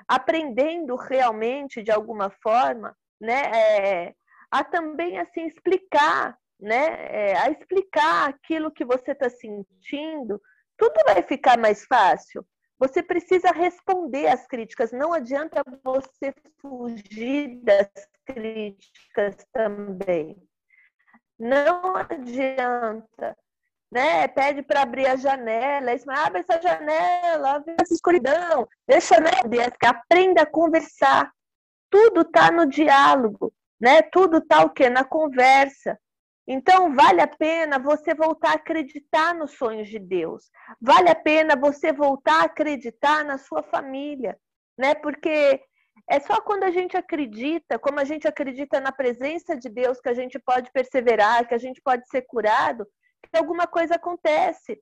aprendendo 0.08 0.96
realmente 0.96 1.84
de 1.84 1.92
alguma 1.92 2.32
forma, 2.42 2.98
né, 3.20 3.42
é, 3.54 4.16
a 4.50 4.64
também 4.64 5.20
assim 5.20 5.46
explicar, 5.46 6.36
né, 6.60 7.30
é, 7.30 7.38
a 7.38 7.52
explicar 7.52 8.30
aquilo 8.30 8.72
que 8.72 8.84
você 8.84 9.12
está 9.12 9.30
sentindo, 9.30 10.42
tudo 10.78 10.96
vai 11.06 11.22
ficar 11.22 11.60
mais 11.60 11.86
fácil. 11.86 12.44
Você 12.82 13.04
precisa 13.04 13.52
responder 13.52 14.28
às 14.28 14.48
críticas. 14.48 14.92
Não 14.92 15.14
adianta 15.14 15.64
você 15.84 16.34
fugir 16.60 17.62
das 17.62 17.88
críticas 18.26 19.36
também. 19.54 20.36
Não 21.38 21.96
adianta. 21.96 23.38
Né? 23.92 24.28
Pede 24.30 24.64
para 24.64 24.82
abrir 24.82 25.06
a 25.06 25.16
janela, 25.16 25.92
abre 26.26 26.40
essa 26.40 26.60
janela, 26.60 27.52
abre 27.52 27.76
essa 27.80 27.94
escuridão, 27.94 28.68
deixa 28.88 29.20
né? 29.20 29.30
aprenda 29.86 30.42
a 30.42 30.46
conversar. 30.50 31.32
Tudo 31.88 32.22
está 32.22 32.50
no 32.50 32.66
diálogo, 32.66 33.54
né? 33.80 34.02
Tudo 34.02 34.38
está 34.38 34.64
o 34.64 34.70
quê? 34.70 34.90
Na 34.90 35.04
conversa. 35.04 36.00
Então, 36.48 36.94
vale 36.94 37.22
a 37.22 37.28
pena 37.28 37.78
você 37.78 38.14
voltar 38.14 38.52
a 38.52 38.56
acreditar 38.56 39.34
nos 39.34 39.52
sonhos 39.52 39.88
de 39.88 40.00
Deus. 40.00 40.50
Vale 40.82 41.10
a 41.10 41.16
pena 41.16 41.56
você 41.56 41.94
voltar 41.94 42.42
a 42.42 42.46
acreditar 42.46 43.24
na 43.24 43.38
sua 43.38 43.62
família, 43.62 44.38
né? 44.78 44.96
Porque 44.96 45.62
é 46.10 46.20
só 46.20 46.42
quando 46.42 46.64
a 46.64 46.72
gente 46.72 46.98
acredita, 46.98 47.78
como 47.78 48.00
a 48.00 48.04
gente 48.04 48.28
acredita 48.28 48.80
na 48.80 48.92
presença 48.92 49.56
de 49.56 49.70
Deus, 49.70 50.00
que 50.00 50.10
a 50.10 50.14
gente 50.14 50.40
pode 50.40 50.72
perseverar, 50.72 51.48
que 51.48 51.54
a 51.54 51.60
gente 51.60 51.82
pode 51.82 52.08
ser 52.10 52.24
curado, 52.24 52.88
que 53.32 53.38
alguma 53.38 53.68
coisa 53.68 53.96
acontece. 53.96 54.82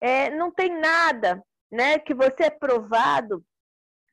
É, 0.00 0.30
não 0.30 0.50
tem 0.50 0.78
nada, 0.78 1.42
né, 1.72 1.98
que 1.98 2.14
você 2.14 2.44
é 2.44 2.50
provado, 2.50 3.42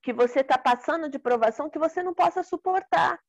que 0.01 0.13
você 0.13 0.39
está 0.39 0.57
passando 0.57 1.09
de 1.09 1.19
provação, 1.19 1.69
que 1.69 1.77
você 1.77 2.01
não 2.01 2.13
possa 2.13 2.41
suportar. 2.43 3.19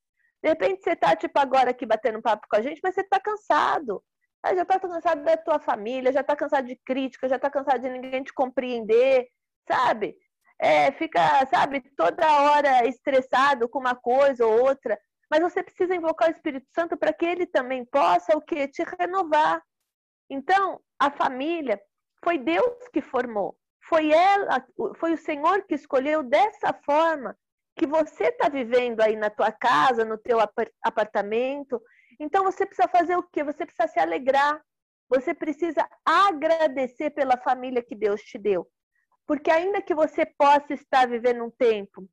De 0.42 0.48
repente 0.48 0.82
você 0.82 0.96
tá, 0.96 1.14
tipo, 1.14 1.38
agora 1.38 1.70
aqui 1.70 1.86
batendo 1.86 2.20
papo 2.20 2.46
com 2.50 2.56
a 2.56 2.62
gente, 2.62 2.80
mas 2.82 2.94
você 2.94 3.04
tá 3.04 3.20
cansado. 3.20 4.02
Aí 4.42 4.56
já 4.56 4.64
tá 4.64 4.80
cansado 4.80 5.22
da 5.22 5.36
tua 5.36 5.60
família, 5.60 6.12
já 6.12 6.22
tá 6.22 6.34
cansado 6.34 6.66
de 6.66 6.76
crítica, 6.84 7.28
já 7.28 7.38
tá 7.38 7.48
cansado 7.48 7.80
de 7.80 7.88
ninguém 7.88 8.24
te 8.24 8.32
compreender, 8.32 9.28
sabe? 9.68 10.16
É, 10.58 10.90
fica, 10.92 11.46
sabe, 11.46 11.80
toda 11.96 12.42
hora 12.42 12.86
estressado 12.86 13.68
com 13.68 13.78
uma 13.78 13.94
coisa 13.94 14.44
ou 14.44 14.62
outra. 14.62 14.98
Mas 15.30 15.40
você 15.40 15.62
precisa 15.62 15.94
invocar 15.94 16.28
o 16.28 16.32
Espírito 16.32 16.66
Santo 16.74 16.96
para 16.96 17.12
que 17.12 17.24
ele 17.24 17.46
também 17.46 17.84
possa 17.84 18.36
o 18.36 18.40
que 18.40 18.66
te 18.68 18.82
renovar. 18.98 19.62
Então, 20.28 20.80
a 20.98 21.10
família 21.10 21.80
foi 22.24 22.36
Deus 22.36 22.88
que 22.92 23.00
formou. 23.00 23.56
Foi 23.88 24.10
ela, 24.10 24.64
foi 24.96 25.12
o 25.12 25.18
Senhor 25.18 25.62
que 25.66 25.74
escolheu 25.74 26.22
dessa 26.22 26.72
forma 26.84 27.36
que 27.82 27.86
você 27.88 28.26
está 28.26 28.48
vivendo 28.48 29.00
aí 29.00 29.16
na 29.16 29.28
tua 29.28 29.50
casa, 29.50 30.04
no 30.04 30.16
teu 30.16 30.38
apartamento. 30.84 31.82
Então 32.20 32.44
você 32.44 32.64
precisa 32.64 32.86
fazer 32.86 33.16
o 33.16 33.24
quê? 33.24 33.42
Você 33.42 33.66
precisa 33.66 33.88
se 33.88 33.98
alegrar. 33.98 34.62
Você 35.08 35.34
precisa 35.34 35.84
agradecer 36.04 37.10
pela 37.10 37.36
família 37.36 37.82
que 37.82 37.96
Deus 37.96 38.22
te 38.22 38.38
deu. 38.38 38.68
Porque 39.26 39.50
ainda 39.50 39.82
que 39.82 39.96
você 39.96 40.24
possa 40.24 40.72
estar 40.72 41.08
vivendo 41.08 41.42
um 41.42 41.50
tempo 41.50 42.08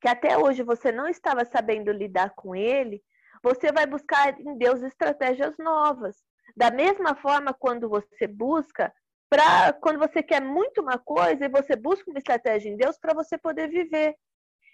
que 0.00 0.08
até 0.08 0.36
hoje 0.36 0.64
você 0.64 0.90
não 0.90 1.06
estava 1.06 1.44
sabendo 1.44 1.92
lidar 1.92 2.34
com 2.34 2.56
ele, 2.56 3.00
você 3.40 3.70
vai 3.70 3.86
buscar 3.86 4.36
em 4.40 4.58
Deus 4.58 4.82
estratégias 4.82 5.56
novas. 5.58 6.16
Da 6.56 6.72
mesma 6.72 7.14
forma, 7.14 7.54
quando 7.54 7.88
você 7.88 8.26
busca, 8.26 8.92
para 9.30 9.72
quando 9.74 10.00
você 10.00 10.24
quer 10.24 10.42
muito 10.42 10.80
uma 10.80 10.98
coisa 10.98 11.44
e 11.44 11.48
você 11.48 11.76
busca 11.76 12.10
uma 12.10 12.18
estratégia 12.18 12.68
em 12.68 12.76
Deus 12.76 12.98
para 12.98 13.14
você 13.14 13.38
poder 13.38 13.68
viver. 13.68 14.16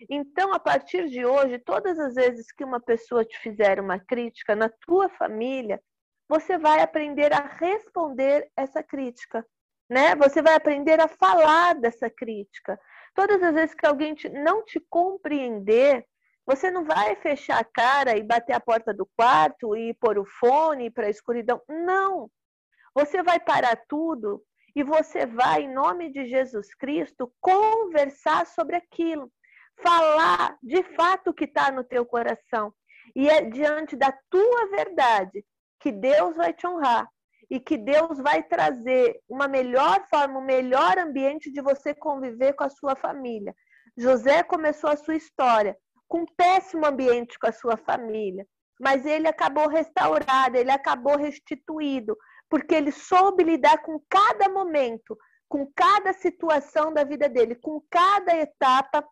Então, 0.08 0.52
a 0.52 0.58
partir 0.58 1.08
de 1.08 1.24
hoje, 1.24 1.58
todas 1.58 1.98
as 1.98 2.14
vezes 2.14 2.50
que 2.52 2.64
uma 2.64 2.80
pessoa 2.80 3.24
te 3.24 3.38
fizer 3.38 3.80
uma 3.80 3.98
crítica 3.98 4.54
na 4.54 4.68
tua 4.68 5.08
família, 5.08 5.80
você 6.28 6.58
vai 6.58 6.80
aprender 6.80 7.32
a 7.32 7.40
responder 7.40 8.50
essa 8.56 8.82
crítica, 8.82 9.46
né? 9.88 10.14
Você 10.16 10.42
vai 10.42 10.54
aprender 10.54 11.00
a 11.00 11.08
falar 11.08 11.74
dessa 11.74 12.10
crítica. 12.10 12.78
Todas 13.14 13.42
as 13.42 13.54
vezes 13.54 13.74
que 13.74 13.86
alguém 13.86 14.14
te, 14.14 14.28
não 14.28 14.64
te 14.64 14.80
compreender, 14.90 16.04
você 16.46 16.70
não 16.70 16.84
vai 16.84 17.16
fechar 17.16 17.60
a 17.60 17.64
cara 17.64 18.16
e 18.16 18.22
bater 18.22 18.54
a 18.54 18.60
porta 18.60 18.92
do 18.92 19.06
quarto 19.16 19.76
e 19.76 19.94
pôr 19.94 20.18
o 20.18 20.24
fone 20.24 20.90
para 20.90 21.06
a 21.06 21.10
escuridão. 21.10 21.60
Não! 21.68 22.30
Você 22.94 23.22
vai 23.22 23.40
parar 23.40 23.76
tudo 23.88 24.42
e 24.74 24.82
você 24.82 25.26
vai, 25.26 25.62
em 25.62 25.72
nome 25.72 26.10
de 26.10 26.26
Jesus 26.26 26.74
Cristo, 26.74 27.32
conversar 27.40 28.46
sobre 28.46 28.76
aquilo 28.76 29.30
falar 29.82 30.56
de 30.62 30.82
fato 30.94 31.30
o 31.30 31.34
que 31.34 31.44
está 31.44 31.70
no 31.70 31.84
teu 31.84 32.04
coração. 32.04 32.72
E 33.14 33.28
é 33.28 33.42
diante 33.42 33.96
da 33.96 34.12
tua 34.30 34.66
verdade 34.70 35.44
que 35.80 35.92
Deus 35.92 36.36
vai 36.36 36.52
te 36.52 36.66
honrar 36.66 37.08
e 37.50 37.60
que 37.60 37.76
Deus 37.76 38.18
vai 38.18 38.42
trazer 38.42 39.20
uma 39.28 39.46
melhor 39.46 40.04
forma, 40.08 40.38
um 40.38 40.44
melhor 40.44 40.98
ambiente 40.98 41.52
de 41.52 41.60
você 41.60 41.94
conviver 41.94 42.54
com 42.54 42.64
a 42.64 42.70
sua 42.70 42.96
família. 42.96 43.54
José 43.96 44.42
começou 44.42 44.90
a 44.90 44.96
sua 44.96 45.14
história 45.14 45.76
com 46.08 46.20
um 46.22 46.26
péssimo 46.36 46.86
ambiente 46.86 47.38
com 47.38 47.46
a 47.46 47.52
sua 47.52 47.76
família, 47.76 48.46
mas 48.80 49.04
ele 49.06 49.28
acabou 49.28 49.68
restaurado, 49.68 50.56
ele 50.56 50.70
acabou 50.70 51.16
restituído, 51.16 52.16
porque 52.48 52.74
ele 52.74 52.92
soube 52.92 53.44
lidar 53.44 53.78
com 53.82 54.00
cada 54.08 54.48
momento, 54.48 55.16
com 55.48 55.70
cada 55.74 56.12
situação 56.12 56.92
da 56.92 57.04
vida 57.04 57.28
dele, 57.28 57.54
com 57.56 57.80
cada 57.90 58.36
etapa 58.36 59.06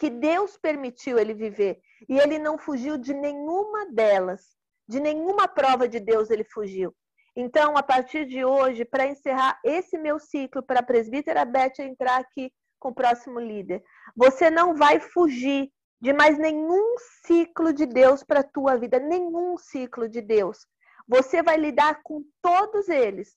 que 0.00 0.08
Deus 0.08 0.56
permitiu 0.56 1.18
ele 1.18 1.34
viver. 1.34 1.78
E 2.08 2.18
ele 2.18 2.38
não 2.38 2.56
fugiu 2.56 2.96
de 2.96 3.12
nenhuma 3.12 3.84
delas, 3.92 4.56
de 4.88 4.98
nenhuma 4.98 5.46
prova 5.46 5.86
de 5.86 6.00
Deus 6.00 6.30
ele 6.30 6.42
fugiu. 6.42 6.96
Então, 7.36 7.76
a 7.76 7.82
partir 7.82 8.24
de 8.24 8.42
hoje, 8.42 8.82
para 8.82 9.06
encerrar 9.06 9.60
esse 9.62 9.98
meu 9.98 10.18
ciclo, 10.18 10.62
para 10.62 10.80
a 10.80 10.82
presbítera 10.82 11.44
Beth 11.44 11.78
entrar 11.80 12.18
aqui 12.18 12.50
com 12.78 12.88
o 12.88 12.94
próximo 12.94 13.38
líder, 13.38 13.84
você 14.16 14.50
não 14.50 14.74
vai 14.74 14.98
fugir 14.98 15.70
de 16.00 16.14
mais 16.14 16.38
nenhum 16.38 16.96
ciclo 17.26 17.70
de 17.70 17.84
Deus 17.84 18.24
para 18.24 18.40
a 18.40 18.50
tua 18.56 18.78
vida, 18.78 18.98
nenhum 18.98 19.58
ciclo 19.58 20.08
de 20.08 20.22
Deus. 20.22 20.66
Você 21.06 21.42
vai 21.42 21.58
lidar 21.58 22.00
com 22.02 22.24
todos 22.40 22.88
eles. 22.88 23.36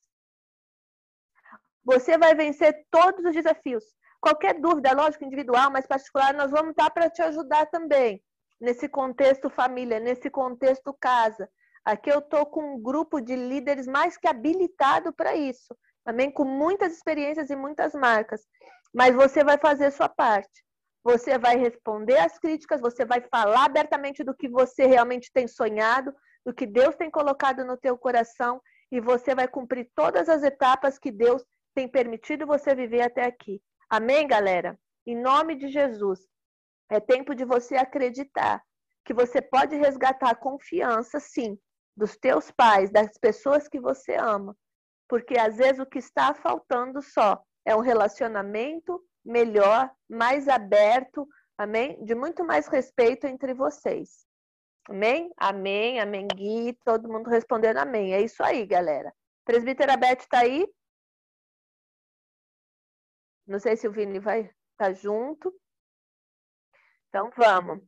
Você 1.84 2.16
vai 2.16 2.34
vencer 2.34 2.86
todos 2.90 3.22
os 3.22 3.34
desafios. 3.34 3.84
Qualquer 4.24 4.58
dúvida, 4.58 4.90
lógico, 4.94 5.22
individual, 5.22 5.70
mas 5.70 5.86
particular, 5.86 6.32
nós 6.32 6.50
vamos 6.50 6.70
estar 6.70 6.88
para 6.88 7.10
te 7.10 7.20
ajudar 7.20 7.66
também. 7.66 8.22
Nesse 8.58 8.88
contexto 8.88 9.50
família, 9.50 10.00
nesse 10.00 10.30
contexto 10.30 10.96
casa. 10.98 11.46
Aqui 11.84 12.10
eu 12.10 12.20
estou 12.20 12.46
com 12.46 12.74
um 12.74 12.82
grupo 12.82 13.20
de 13.20 13.36
líderes 13.36 13.86
mais 13.86 14.16
que 14.16 14.26
habilitado 14.26 15.12
para 15.12 15.36
isso. 15.36 15.76
Também 16.02 16.30
com 16.30 16.42
muitas 16.42 16.94
experiências 16.94 17.50
e 17.50 17.54
muitas 17.54 17.92
marcas. 17.92 18.40
Mas 18.94 19.14
você 19.14 19.44
vai 19.44 19.58
fazer 19.58 19.90
sua 19.90 20.08
parte. 20.08 20.64
Você 21.04 21.36
vai 21.36 21.58
responder 21.58 22.16
às 22.16 22.38
críticas, 22.38 22.80
você 22.80 23.04
vai 23.04 23.20
falar 23.30 23.66
abertamente 23.66 24.24
do 24.24 24.34
que 24.34 24.48
você 24.48 24.86
realmente 24.86 25.30
tem 25.34 25.46
sonhado, 25.46 26.14
do 26.46 26.54
que 26.54 26.64
Deus 26.64 26.96
tem 26.96 27.10
colocado 27.10 27.62
no 27.62 27.76
teu 27.76 27.98
coração 27.98 28.58
e 28.90 29.02
você 29.02 29.34
vai 29.34 29.46
cumprir 29.46 29.90
todas 29.94 30.30
as 30.30 30.42
etapas 30.42 30.98
que 30.98 31.10
Deus 31.10 31.44
tem 31.74 31.86
permitido 31.86 32.46
você 32.46 32.74
viver 32.74 33.02
até 33.02 33.26
aqui. 33.26 33.60
Amém, 33.96 34.26
galera? 34.26 34.76
Em 35.06 35.14
nome 35.14 35.54
de 35.54 35.68
Jesus. 35.68 36.26
É 36.90 36.98
tempo 36.98 37.32
de 37.32 37.44
você 37.44 37.76
acreditar 37.76 38.60
que 39.04 39.14
você 39.14 39.40
pode 39.40 39.76
resgatar 39.76 40.30
a 40.30 40.34
confiança, 40.34 41.20
sim, 41.20 41.56
dos 41.96 42.16
teus 42.16 42.50
pais, 42.50 42.90
das 42.90 43.16
pessoas 43.18 43.68
que 43.68 43.78
você 43.78 44.16
ama. 44.16 44.56
Porque 45.08 45.38
às 45.38 45.58
vezes 45.58 45.78
o 45.78 45.86
que 45.86 46.00
está 46.00 46.34
faltando 46.34 47.00
só 47.00 47.40
é 47.64 47.76
um 47.76 47.82
relacionamento 47.82 49.00
melhor, 49.24 49.88
mais 50.10 50.48
aberto, 50.48 51.24
amém? 51.56 52.04
De 52.04 52.16
muito 52.16 52.42
mais 52.42 52.66
respeito 52.66 53.28
entre 53.28 53.54
vocês. 53.54 54.26
Amém? 54.88 55.32
Amém, 55.36 56.00
amém, 56.00 56.26
Gui. 56.34 56.76
Todo 56.84 57.08
mundo 57.08 57.30
respondendo 57.30 57.76
amém. 57.76 58.12
É 58.12 58.20
isso 58.20 58.42
aí, 58.42 58.66
galera. 58.66 59.14
Presbítera 59.44 59.96
Beth 59.96 60.18
está 60.18 60.40
aí? 60.40 60.66
Não 63.46 63.58
sei 63.58 63.76
se 63.76 63.86
o 63.86 63.92
Vini 63.92 64.18
vai 64.18 64.40
estar 64.40 64.54
tá 64.76 64.92
junto. 64.92 65.52
Então 67.08 67.30
vamos. 67.36 67.80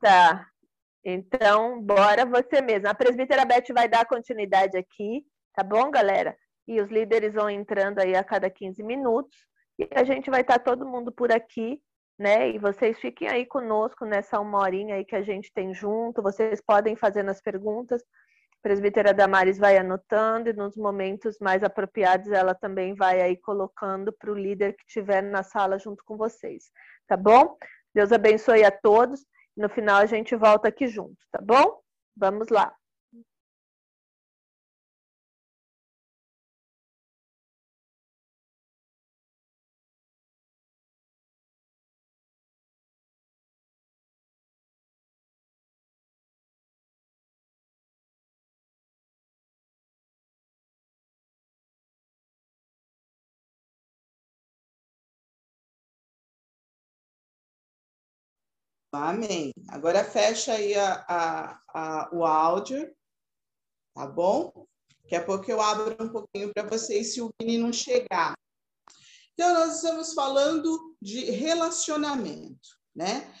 Tá. 0.00 0.48
Então, 1.04 1.80
bora 1.82 2.24
você 2.24 2.62
mesmo. 2.62 2.88
A 2.88 2.94
presbítera 2.94 3.44
Beth 3.44 3.72
vai 3.74 3.88
dar 3.88 4.06
continuidade 4.06 4.76
aqui, 4.76 5.24
tá 5.54 5.62
bom, 5.62 5.90
galera? 5.90 6.36
E 6.66 6.80
os 6.80 6.90
líderes 6.90 7.34
vão 7.34 7.50
entrando 7.50 7.98
aí 7.98 8.16
a 8.16 8.24
cada 8.24 8.48
15 8.48 8.82
minutos. 8.82 9.36
E 9.78 9.88
a 9.94 10.02
gente 10.02 10.30
vai 10.30 10.40
estar 10.40 10.58
tá 10.58 10.64
todo 10.64 10.86
mundo 10.86 11.12
por 11.12 11.30
aqui, 11.30 11.80
né? 12.18 12.50
E 12.50 12.58
vocês 12.58 12.98
fiquem 12.98 13.28
aí 13.28 13.44
conosco 13.44 14.06
nessa 14.06 14.40
uma 14.40 14.58
horinha 14.60 14.94
aí 14.94 15.04
que 15.04 15.16
a 15.16 15.22
gente 15.22 15.52
tem 15.52 15.74
junto. 15.74 16.22
Vocês 16.22 16.60
podem 16.60 16.96
fazer 16.96 17.28
as 17.28 17.40
perguntas 17.42 18.02
presbítera 18.64 19.12
Damares 19.12 19.58
vai 19.58 19.76
anotando 19.76 20.48
e 20.48 20.54
nos 20.54 20.74
momentos 20.74 21.38
mais 21.38 21.62
apropriados 21.62 22.32
ela 22.32 22.54
também 22.54 22.94
vai 22.94 23.20
aí 23.20 23.36
colocando 23.36 24.10
para 24.10 24.32
o 24.32 24.34
líder 24.34 24.72
que 24.72 24.84
estiver 24.88 25.22
na 25.22 25.42
sala 25.42 25.78
junto 25.78 26.02
com 26.02 26.16
vocês, 26.16 26.72
tá 27.06 27.14
bom? 27.14 27.58
Deus 27.94 28.10
abençoe 28.10 28.64
a 28.64 28.70
todos. 28.70 29.20
No 29.54 29.68
final 29.68 29.98
a 29.98 30.06
gente 30.06 30.34
volta 30.34 30.68
aqui 30.68 30.88
junto, 30.88 31.18
tá 31.30 31.40
bom? 31.42 31.78
Vamos 32.16 32.48
lá. 32.48 32.74
Amém. 58.94 59.52
Agora 59.68 60.04
fecha 60.04 60.52
aí 60.52 60.74
a, 60.74 61.04
a, 61.08 61.60
a, 61.68 62.10
o 62.14 62.24
áudio, 62.24 62.94
tá 63.94 64.06
bom? 64.06 64.66
Daqui 65.02 65.16
a 65.16 65.24
pouco 65.24 65.50
eu 65.50 65.60
abro 65.60 65.96
um 66.02 66.08
pouquinho 66.08 66.52
para 66.52 66.68
vocês 66.68 67.12
se 67.12 67.20
o 67.20 67.30
Vini 67.40 67.58
não 67.58 67.72
chegar. 67.72 68.34
Então, 69.34 69.52
nós 69.52 69.76
estamos 69.76 70.14
falando 70.14 70.96
de 71.02 71.30
relacionamento, 71.30 72.68
né? 72.94 73.34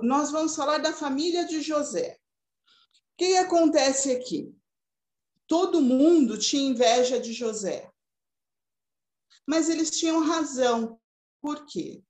Nós 0.00 0.30
vamos 0.30 0.56
falar 0.56 0.78
da 0.78 0.92
família 0.92 1.44
de 1.44 1.60
José. 1.60 2.18
O 2.66 3.16
que 3.18 3.36
acontece 3.36 4.10
aqui? 4.12 4.56
Todo 5.46 5.82
mundo 5.82 6.38
tinha 6.38 6.70
inveja 6.70 7.20
de 7.20 7.32
José. 7.32 7.90
Mas 9.46 9.68
eles 9.68 9.90
tinham 9.90 10.24
razão. 10.24 10.98
Por 11.40 11.66
quê? 11.66 12.02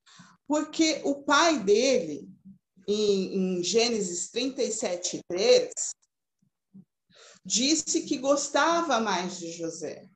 Porque 0.53 1.01
o 1.03 1.15
pai 1.15 1.61
dele, 1.61 2.29
em, 2.87 3.59
em 3.59 3.65
Gênesis 3.65 4.29
37, 4.29 5.23
3, 5.27 5.73
disse 7.43 8.03
que 8.03 8.19
gostava 8.19 9.01
mais 9.01 9.39
de 9.39 9.51
José. 9.51 10.07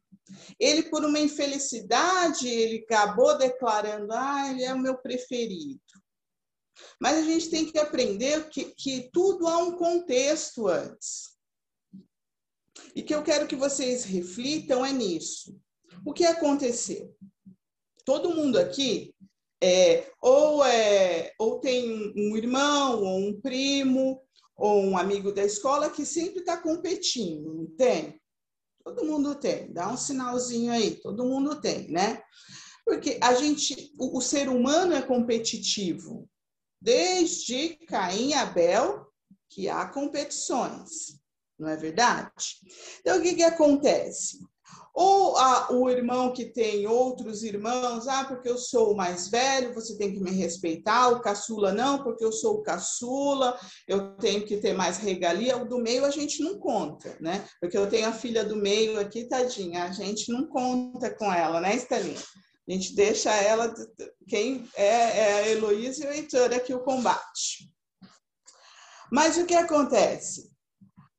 Ele, 0.60 0.90
por 0.90 1.02
uma 1.06 1.18
infelicidade, 1.18 2.46
ele 2.46 2.84
acabou 2.84 3.38
declarando: 3.38 4.12
ah, 4.12 4.50
ele 4.50 4.62
é 4.62 4.74
o 4.74 4.78
meu 4.78 4.98
preferido. 4.98 5.80
Mas 7.00 7.16
a 7.16 7.22
gente 7.22 7.48
tem 7.48 7.72
que 7.72 7.78
aprender 7.78 8.50
que, 8.50 8.74
que 8.74 9.08
tudo 9.10 9.46
há 9.46 9.56
um 9.56 9.72
contexto 9.78 10.68
antes. 10.68 11.34
E 12.94 13.02
que 13.02 13.14
eu 13.14 13.22
quero 13.22 13.46
que 13.46 13.56
vocês 13.56 14.04
reflitam 14.04 14.84
é 14.84 14.92
nisso. 14.92 15.58
O 16.04 16.12
que 16.12 16.26
aconteceu? 16.26 17.16
Todo 18.04 18.34
mundo 18.34 18.58
aqui 18.58 19.16
é, 19.62 20.10
ou, 20.20 20.64
é, 20.64 21.32
ou 21.38 21.58
tem 21.60 22.12
um 22.16 22.36
irmão, 22.36 23.02
ou 23.02 23.18
um 23.18 23.40
primo, 23.40 24.22
ou 24.56 24.82
um 24.82 24.96
amigo 24.96 25.32
da 25.32 25.44
escola 25.44 25.90
que 25.90 26.04
sempre 26.04 26.40
está 26.40 26.56
competindo, 26.56 27.68
tem? 27.76 28.20
Todo 28.84 29.04
mundo 29.04 29.34
tem, 29.34 29.72
dá 29.72 29.92
um 29.92 29.96
sinalzinho 29.96 30.72
aí, 30.72 30.96
todo 30.96 31.24
mundo 31.24 31.60
tem, 31.60 31.88
né? 31.90 32.22
Porque 32.84 33.18
a 33.20 33.34
gente, 33.34 33.92
o, 33.98 34.18
o 34.18 34.20
ser 34.20 34.48
humano 34.48 34.94
é 34.94 35.02
competitivo. 35.02 36.28
Desde 36.80 37.76
Caim 37.86 38.28
e 38.28 38.34
Abel, 38.34 39.06
que 39.50 39.68
há 39.68 39.86
competições, 39.88 41.18
não 41.58 41.68
é 41.68 41.76
verdade? 41.76 42.60
Então, 43.00 43.18
o 43.18 43.22
que, 43.22 43.34
que 43.34 43.42
acontece? 43.42 44.38
Ou 44.94 45.36
a, 45.36 45.72
o 45.72 45.90
irmão 45.90 46.32
que 46.32 46.46
tem 46.46 46.86
outros 46.86 47.42
irmãos, 47.42 48.08
ah, 48.08 48.24
porque 48.24 48.48
eu 48.48 48.56
sou 48.56 48.92
o 48.92 48.96
mais 48.96 49.28
velho, 49.28 49.74
você 49.74 49.96
tem 49.98 50.10
que 50.10 50.20
me 50.20 50.30
respeitar, 50.30 51.08
o 51.08 51.20
caçula 51.20 51.70
não, 51.70 52.02
porque 52.02 52.24
eu 52.24 52.32
sou 52.32 52.54
o 52.54 52.62
caçula, 52.62 53.60
eu 53.86 54.16
tenho 54.16 54.46
que 54.46 54.56
ter 54.56 54.72
mais 54.72 54.96
regalia. 54.96 55.58
O 55.58 55.68
do 55.68 55.78
meio 55.78 56.06
a 56.06 56.10
gente 56.10 56.42
não 56.42 56.58
conta, 56.58 57.14
né? 57.20 57.46
Porque 57.60 57.76
eu 57.76 57.90
tenho 57.90 58.08
a 58.08 58.12
filha 58.12 58.42
do 58.42 58.56
meio 58.56 58.98
aqui, 58.98 59.24
tadinha, 59.24 59.84
a 59.84 59.92
gente 59.92 60.32
não 60.32 60.46
conta 60.46 61.14
com 61.14 61.30
ela, 61.30 61.60
né, 61.60 61.76
Estelinha? 61.76 62.16
A 62.68 62.72
gente 62.72 62.96
deixa 62.96 63.30
ela, 63.30 63.72
quem 64.26 64.66
é, 64.74 64.86
é 64.86 65.32
a 65.34 65.48
Heloísa 65.50 66.04
e 66.04 66.08
o 66.08 66.12
Heitor 66.12 66.52
aqui 66.54 66.74
o 66.74 66.82
combate. 66.82 67.70
Mas 69.12 69.36
o 69.36 69.46
que 69.46 69.54
acontece? 69.54 70.50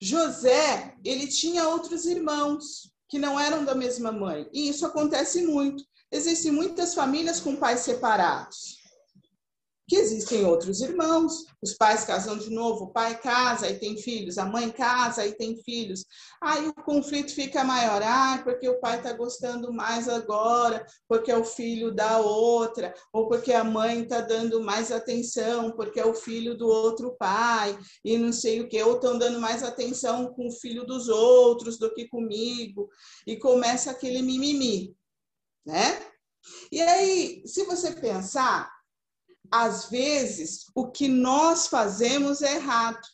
José, 0.02 0.96
ele 1.06 1.28
tinha 1.28 1.70
outros 1.70 2.06
irmãos, 2.06 2.92
que 3.08 3.20
não 3.20 3.40
eram 3.40 3.64
da 3.64 3.74
mesma 3.74 4.12
mãe. 4.12 4.50
E 4.52 4.70
isso 4.70 4.86
acontece 4.86 5.46
muito. 5.46 5.84
Existem 6.12 6.52
muitas 6.52 6.94
famílias 6.94 7.40
com 7.40 7.56
pais 7.56 7.82
separados. 7.82 8.77
Que 9.88 9.96
existem 9.96 10.46
outros 10.46 10.82
irmãos, 10.82 11.46
os 11.62 11.74
pais 11.74 12.04
casam 12.04 12.38
de 12.38 12.50
novo, 12.50 12.86
o 12.86 12.92
pai 12.92 13.18
casa 13.20 13.70
e 13.70 13.80
tem 13.80 13.96
filhos, 13.98 14.38
a 14.38 14.46
mãe 14.46 14.70
casa 14.70 15.26
e 15.26 15.34
tem 15.34 15.56
filhos. 15.64 16.04
Aí 16.42 16.68
o 16.68 16.74
conflito 16.74 17.34
fica 17.34 17.64
maior, 17.64 18.02
ah, 18.04 18.42
porque 18.44 18.68
o 18.68 18.82
pai 18.82 18.98
está 18.98 19.14
gostando 19.14 19.72
mais 19.72 20.10
agora, 20.10 20.86
porque 21.08 21.32
é 21.32 21.38
o 21.38 21.46
filho 21.46 21.94
da 21.94 22.20
outra, 22.20 22.94
ou 23.14 23.30
porque 23.30 23.54
a 23.54 23.64
mãe 23.64 24.04
está 24.04 24.20
dando 24.20 24.62
mais 24.62 24.92
atenção, 24.92 25.72
porque 25.72 26.02
é 26.02 26.06
o 26.06 26.14
filho 26.14 26.58
do 26.58 26.68
outro 26.68 27.16
pai, 27.18 27.78
e 28.04 28.18
não 28.18 28.34
sei 28.34 28.60
o 28.60 28.68
que, 28.68 28.84
ou 28.84 28.96
estão 28.96 29.18
dando 29.18 29.40
mais 29.40 29.64
atenção 29.64 30.34
com 30.34 30.48
o 30.48 30.52
filho 30.52 30.86
dos 30.86 31.08
outros 31.08 31.78
do 31.80 31.94
que 31.94 32.10
comigo, 32.10 32.90
e 33.26 33.38
começa 33.38 33.90
aquele 33.92 34.22
mimimi, 34.22 34.94
né? 35.66 36.08
E 36.72 36.82
aí, 36.82 37.42
se 37.46 37.64
você 37.64 37.92
pensar, 37.92 38.77
às 39.52 39.90
vezes 39.90 40.66
o 40.76 40.90
que 40.92 41.08
nós 41.08 41.68
fazemos 41.68 42.42
é 42.42 42.56
errado. 42.56 43.06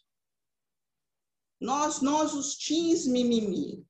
Nós, 1.60 2.02
nós 2.02 2.34
os 2.34 2.58
teens 2.58 3.08
mimimi. 3.08 3.86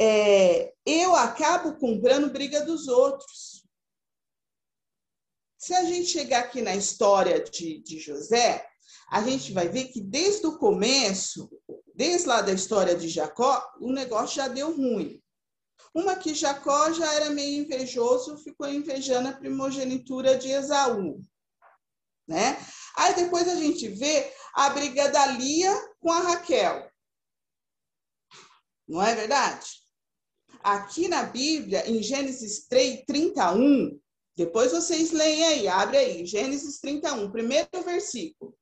É, 0.00 0.74
eu 0.86 1.14
acabo 1.14 1.76
comprando 1.78 2.32
briga 2.32 2.64
dos 2.64 2.88
outros. 2.88 3.66
Se 5.58 5.74
a 5.74 5.84
gente 5.84 6.06
chegar 6.06 6.40
aqui 6.40 6.62
na 6.62 6.74
história 6.74 7.44
de, 7.44 7.82
de 7.82 7.98
José, 7.98 8.66
a 9.10 9.22
gente 9.22 9.52
vai 9.52 9.68
ver 9.68 9.88
que 9.88 10.00
desde 10.00 10.46
o 10.46 10.56
começo, 10.56 11.50
desde 11.94 12.26
lá 12.26 12.40
da 12.40 12.52
história 12.52 12.96
de 12.96 13.08
Jacó, 13.08 13.62
o 13.78 13.92
negócio 13.92 14.36
já 14.36 14.48
deu 14.48 14.74
ruim. 14.74 15.22
Uma 15.94 16.16
que 16.16 16.34
Jacó 16.34 16.92
já 16.92 17.12
era 17.14 17.30
meio 17.30 17.64
invejoso, 17.64 18.38
ficou 18.38 18.68
invejando 18.68 19.28
a 19.28 19.32
primogenitura 19.32 20.38
de 20.38 20.48
Esaú. 20.48 21.20
Né? 22.28 22.56
Aí 22.96 23.14
depois 23.14 23.48
a 23.48 23.56
gente 23.56 23.88
vê 23.88 24.32
a 24.54 24.70
briga 24.70 25.08
da 25.10 25.26
Lia 25.26 25.74
com 25.98 26.12
a 26.12 26.20
Raquel. 26.20 26.90
Não 28.86 29.02
é 29.02 29.14
verdade? 29.14 29.80
Aqui 30.62 31.08
na 31.08 31.24
Bíblia, 31.24 31.88
em 31.88 32.02
Gênesis 32.02 32.66
3, 32.66 33.04
31, 33.06 33.98
depois 34.36 34.72
vocês 34.72 35.10
leem 35.10 35.44
aí, 35.44 35.68
abre 35.68 35.96
aí, 35.96 36.26
Gênesis 36.26 36.78
31, 36.80 37.30
primeiro 37.30 37.68
versículo. 37.84 38.56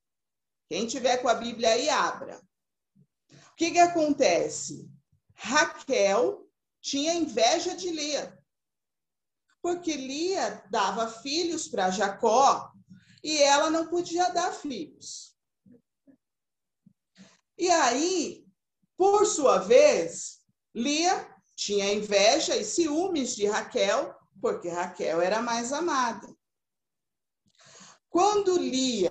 Quem 0.68 0.86
tiver 0.86 1.18
com 1.18 1.28
a 1.28 1.34
Bíblia 1.34 1.70
aí, 1.70 1.88
abra. 1.88 2.40
O 3.30 3.56
que, 3.56 3.70
que 3.70 3.78
acontece? 3.78 4.88
Raquel 5.34 6.47
tinha 6.88 7.14
inveja 7.14 7.76
de 7.76 7.90
Lia. 7.90 8.36
Porque 9.60 9.94
Lia 9.94 10.64
dava 10.70 11.08
filhos 11.08 11.68
para 11.68 11.90
Jacó 11.90 12.72
e 13.22 13.36
ela 13.42 13.70
não 13.70 13.88
podia 13.88 14.30
dar 14.30 14.52
filhos. 14.52 15.36
E 17.58 17.68
aí, 17.70 18.46
por 18.96 19.26
sua 19.26 19.58
vez, 19.58 20.40
Lia 20.74 21.28
tinha 21.54 21.92
inveja 21.92 22.56
e 22.56 22.64
ciúmes 22.64 23.34
de 23.34 23.46
Raquel, 23.46 24.14
porque 24.40 24.68
Raquel 24.68 25.20
era 25.20 25.42
mais 25.42 25.72
amada. 25.72 26.34
Quando 28.08 28.56
Lia, 28.56 29.10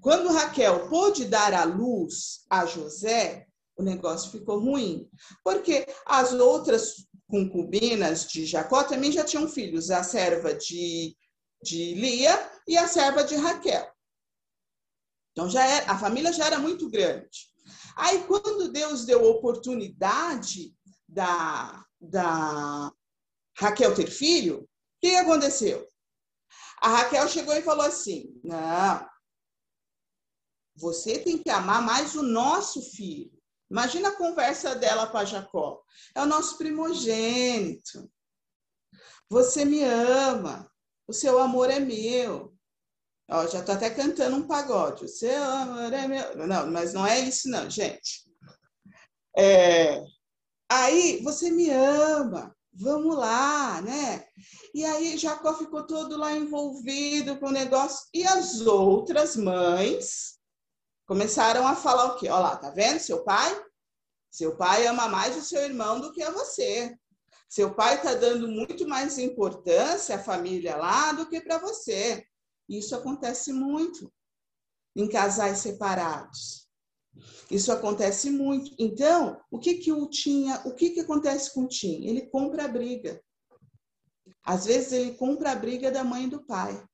quando 0.00 0.32
Raquel 0.32 0.88
pôde 0.88 1.24
dar 1.26 1.52
à 1.52 1.64
luz 1.64 2.46
a 2.48 2.64
José, 2.64 3.45
o 3.76 3.82
negócio 3.82 4.30
ficou 4.30 4.58
ruim. 4.58 5.08
Porque 5.44 5.86
as 6.04 6.32
outras 6.32 7.06
concubinas 7.28 8.26
de 8.26 8.46
Jacó 8.46 8.84
também 8.84 9.12
já 9.12 9.24
tinham 9.24 9.48
filhos, 9.48 9.90
a 9.90 10.02
serva 10.02 10.54
de, 10.54 11.16
de 11.62 11.94
Lia 11.94 12.52
e 12.66 12.76
a 12.76 12.88
serva 12.88 13.24
de 13.24 13.36
Raquel. 13.36 13.90
Então 15.32 15.50
já 15.50 15.64
era, 15.66 15.92
a 15.92 15.98
família 15.98 16.32
já 16.32 16.46
era 16.46 16.58
muito 16.58 16.88
grande. 16.88 17.52
Aí 17.96 18.24
quando 18.24 18.72
Deus 18.72 19.04
deu 19.04 19.24
oportunidade 19.24 20.74
da, 21.08 21.84
da 22.00 22.92
Raquel 23.58 23.94
ter 23.94 24.10
filho, 24.10 24.62
o 24.62 24.68
que 25.00 25.16
aconteceu? 25.16 25.86
A 26.80 26.88
Raquel 26.88 27.28
chegou 27.28 27.54
e 27.54 27.62
falou 27.62 27.84
assim: 27.84 28.40
não, 28.42 29.06
você 30.74 31.18
tem 31.18 31.42
que 31.42 31.50
amar 31.50 31.82
mais 31.82 32.14
o 32.14 32.22
nosso 32.22 32.80
filho. 32.82 33.35
Imagina 33.70 34.10
a 34.10 34.16
conversa 34.16 34.74
dela 34.74 35.06
com 35.06 35.18
a 35.18 35.24
Jacó. 35.24 35.82
É 36.14 36.22
o 36.22 36.26
nosso 36.26 36.56
primogênito. 36.56 38.10
Você 39.28 39.64
me 39.64 39.82
ama. 39.82 40.70
O 41.06 41.12
seu 41.12 41.38
amor 41.38 41.70
é 41.70 41.80
meu. 41.80 42.54
Ó, 43.28 43.46
já 43.46 43.58
estou 43.58 43.74
até 43.74 43.90
cantando 43.90 44.36
um 44.36 44.46
pagode. 44.46 45.04
O 45.04 45.08
seu 45.08 45.42
amor 45.42 45.92
é 45.92 46.06
meu. 46.06 46.46
Não, 46.46 46.70
mas 46.70 46.92
não 46.92 47.06
é 47.06 47.20
isso, 47.20 47.48
não, 47.48 47.68
gente. 47.68 48.24
É... 49.36 50.02
Aí, 50.68 51.20
você 51.22 51.50
me 51.50 51.68
ama. 51.70 52.56
Vamos 52.72 53.16
lá, 53.16 53.80
né? 53.82 54.26
E 54.74 54.84
aí, 54.84 55.16
Jacó 55.16 55.54
ficou 55.54 55.86
todo 55.86 56.16
lá 56.16 56.32
envolvido 56.32 57.38
com 57.38 57.46
o 57.46 57.52
negócio. 57.52 58.06
E 58.14 58.24
as 58.24 58.60
outras 58.60 59.34
mães 59.34 60.35
começaram 61.06 61.66
a 61.66 61.74
falar 61.74 62.06
o 62.06 62.16
quê? 62.16 62.28
Olha 62.28 62.40
lá, 62.40 62.56
tá 62.56 62.70
vendo 62.70 62.98
seu 62.98 63.22
pai? 63.24 63.64
Seu 64.30 64.56
pai 64.56 64.86
ama 64.86 65.08
mais 65.08 65.36
o 65.36 65.42
seu 65.42 65.62
irmão 65.62 66.00
do 66.00 66.12
que 66.12 66.22
a 66.22 66.30
você. 66.30 66.94
Seu 67.48 67.74
pai 67.74 67.94
está 67.96 68.14
dando 68.14 68.48
muito 68.48 68.86
mais 68.86 69.18
importância 69.18 70.16
à 70.16 70.22
família 70.22 70.76
lá 70.76 71.12
do 71.12 71.28
que 71.28 71.40
para 71.40 71.58
você. 71.58 72.26
Isso 72.68 72.94
acontece 72.94 73.52
muito 73.52 74.12
em 74.94 75.08
casais 75.08 75.58
separados. 75.58 76.66
Isso 77.50 77.70
acontece 77.70 78.30
muito. 78.30 78.74
Então, 78.78 79.40
o 79.50 79.58
que 79.58 79.74
que 79.74 79.92
o 79.92 80.08
tinha, 80.08 80.60
o 80.66 80.74
que 80.74 80.90
que 80.90 81.00
acontece 81.00 81.54
com 81.54 81.62
o 81.62 81.68
Tim? 81.68 82.04
Ele 82.04 82.26
compra 82.26 82.64
a 82.64 82.68
briga. 82.68 83.22
Às 84.42 84.66
vezes 84.66 84.92
ele 84.92 85.14
compra 85.14 85.52
a 85.52 85.56
briga 85.56 85.90
da 85.90 86.04
mãe 86.04 86.24
e 86.24 86.30
do 86.30 86.44
pai. 86.44 86.84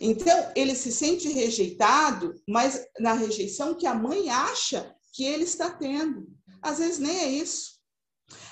Então, 0.00 0.52
ele 0.56 0.74
se 0.74 0.90
sente 0.90 1.28
rejeitado, 1.28 2.34
mas 2.48 2.86
na 2.98 3.12
rejeição 3.12 3.74
que 3.74 3.86
a 3.86 3.94
mãe 3.94 4.30
acha 4.30 4.96
que 5.12 5.24
ele 5.24 5.44
está 5.44 5.70
tendo. 5.70 6.26
Às 6.62 6.78
vezes 6.78 6.98
nem 6.98 7.18
é 7.18 7.28
isso. 7.28 7.78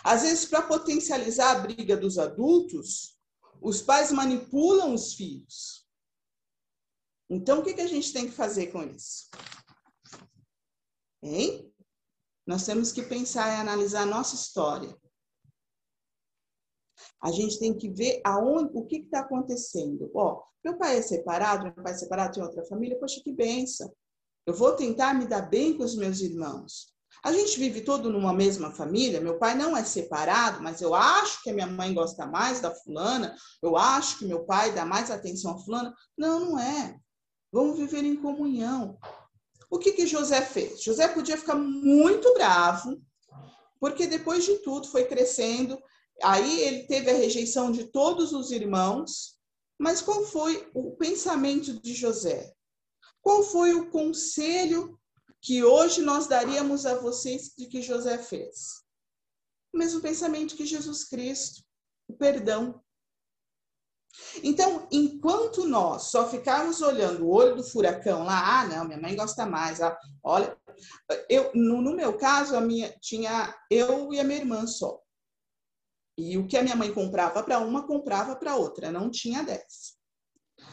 Às 0.02 0.22
vezes, 0.22 0.44
para 0.44 0.62
potencializar 0.62 1.52
a 1.52 1.60
briga 1.60 1.96
dos 1.96 2.18
adultos, 2.18 3.18
os 3.60 3.82
pais 3.82 4.12
manipulam 4.12 4.94
os 4.94 5.14
filhos. 5.14 5.86
Então, 7.28 7.60
o 7.60 7.64
que, 7.64 7.80
a 7.80 7.86
gente 7.86 8.12
tem 8.12 8.26
que 8.26 8.34
fazer 8.34 8.68
com 8.68 8.82
isso? 8.82 9.28
Hein? 11.22 11.72
Nós 12.46 12.64
temos 12.64 12.92
que 12.92 13.02
pensar 13.02 13.48
e 13.48 13.60
analisar 13.60 14.02
a 14.02 14.06
nossa 14.06 14.36
história. 14.36 14.96
A 17.20 17.32
gente 17.32 17.58
tem 17.58 17.76
que 17.76 17.90
ver 17.90 18.20
aonde, 18.24 18.70
o 18.74 18.86
que 18.86 18.98
está 18.98 19.20
acontecendo. 19.20 20.10
Ó, 20.14 20.44
meu 20.66 20.76
pai 20.76 20.98
é 20.98 21.02
separado, 21.02 21.62
meu 21.62 21.72
pai 21.74 21.92
é 21.92 21.96
separado, 21.96 22.34
tem 22.34 22.42
outra 22.42 22.64
família, 22.64 22.98
poxa, 22.98 23.20
que 23.22 23.32
benção. 23.32 23.88
Eu 24.44 24.52
vou 24.52 24.72
tentar 24.72 25.14
me 25.14 25.24
dar 25.24 25.42
bem 25.42 25.76
com 25.76 25.84
os 25.84 25.94
meus 25.94 26.20
irmãos. 26.20 26.92
A 27.22 27.32
gente 27.32 27.56
vive 27.56 27.82
todo 27.82 28.10
numa 28.10 28.32
mesma 28.32 28.72
família. 28.72 29.20
Meu 29.20 29.38
pai 29.38 29.54
não 29.54 29.76
é 29.76 29.84
separado, 29.84 30.60
mas 30.60 30.80
eu 30.80 30.92
acho 30.92 31.40
que 31.44 31.50
a 31.50 31.54
minha 31.54 31.68
mãe 31.68 31.94
gosta 31.94 32.26
mais 32.26 32.60
da 32.60 32.74
fulana. 32.74 33.36
Eu 33.62 33.76
acho 33.76 34.18
que 34.18 34.24
meu 34.24 34.44
pai 34.44 34.72
dá 34.72 34.84
mais 34.84 35.08
atenção 35.08 35.52
à 35.52 35.58
fulana. 35.58 35.94
Não, 36.18 36.40
não 36.40 36.58
é. 36.58 36.98
Vamos 37.52 37.78
viver 37.78 38.04
em 38.04 38.16
comunhão. 38.16 38.98
O 39.70 39.78
que 39.78 39.92
que 39.92 40.04
José 40.04 40.42
fez? 40.42 40.82
José 40.82 41.06
podia 41.06 41.38
ficar 41.38 41.54
muito 41.54 42.34
bravo, 42.34 43.00
porque 43.78 44.08
depois 44.08 44.44
de 44.44 44.58
tudo 44.58 44.88
foi 44.88 45.04
crescendo 45.04 45.78
Aí 46.22 46.60
ele 46.62 46.84
teve 46.84 47.10
a 47.10 47.14
rejeição 47.14 47.70
de 47.70 47.84
todos 47.84 48.32
os 48.32 48.50
irmãos, 48.50 49.35
mas 49.78 50.00
qual 50.00 50.24
foi 50.24 50.70
o 50.74 50.96
pensamento 50.96 51.72
de 51.80 51.94
José? 51.94 52.54
Qual 53.20 53.42
foi 53.42 53.74
o 53.74 53.90
conselho 53.90 54.98
que 55.40 55.62
hoje 55.62 56.00
nós 56.00 56.26
daríamos 56.26 56.86
a 56.86 56.94
vocês 56.94 57.52
de 57.56 57.66
que 57.66 57.82
José 57.82 58.18
fez? 58.18 58.82
O 59.74 59.78
mesmo 59.78 60.00
pensamento 60.00 60.56
que 60.56 60.64
Jesus 60.64 61.04
Cristo, 61.04 61.62
o 62.08 62.14
perdão. 62.14 62.80
Então, 64.42 64.88
enquanto 64.90 65.66
nós 65.66 66.04
só 66.04 66.28
ficarmos 66.28 66.80
olhando 66.80 67.26
o 67.26 67.30
olho 67.30 67.56
do 67.56 67.64
furacão 67.64 68.24
lá, 68.24 68.60
ah, 68.60 68.66
não, 68.66 68.84
minha 68.86 69.00
mãe 69.00 69.14
gosta 69.14 69.44
mais, 69.44 69.82
ah, 69.82 69.98
olha, 70.24 70.56
eu 71.28 71.50
no, 71.54 71.82
no 71.82 71.94
meu 71.94 72.16
caso 72.16 72.56
a 72.56 72.60
minha 72.60 72.90
tinha 73.00 73.54
eu 73.70 74.12
e 74.12 74.20
a 74.20 74.24
minha 74.24 74.38
irmã 74.38 74.66
só. 74.66 75.02
E 76.18 76.38
o 76.38 76.46
que 76.46 76.56
a 76.56 76.62
minha 76.62 76.76
mãe 76.76 76.92
comprava 76.92 77.42
para 77.42 77.58
uma, 77.58 77.86
comprava 77.86 78.34
para 78.36 78.56
outra, 78.56 78.90
não 78.90 79.10
tinha 79.10 79.42
10. 79.42 79.62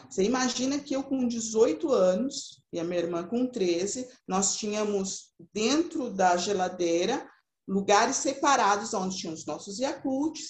Você 0.10 0.24
imagina 0.24 0.80
que 0.80 0.96
eu, 0.96 1.04
com 1.04 1.28
18 1.28 1.92
anos, 1.92 2.62
e 2.72 2.80
a 2.80 2.84
minha 2.84 3.00
irmã 3.00 3.28
com 3.28 3.48
13, 3.48 4.08
nós 4.28 4.56
tínhamos 4.56 5.34
dentro 5.54 6.10
da 6.10 6.38
geladeira 6.38 7.30
lugares 7.68 8.18
separados, 8.18 8.94
onde 8.94 9.18
tinham 9.18 9.34
os 9.34 9.46
nossos 9.46 9.80
Yakults, 9.80 10.50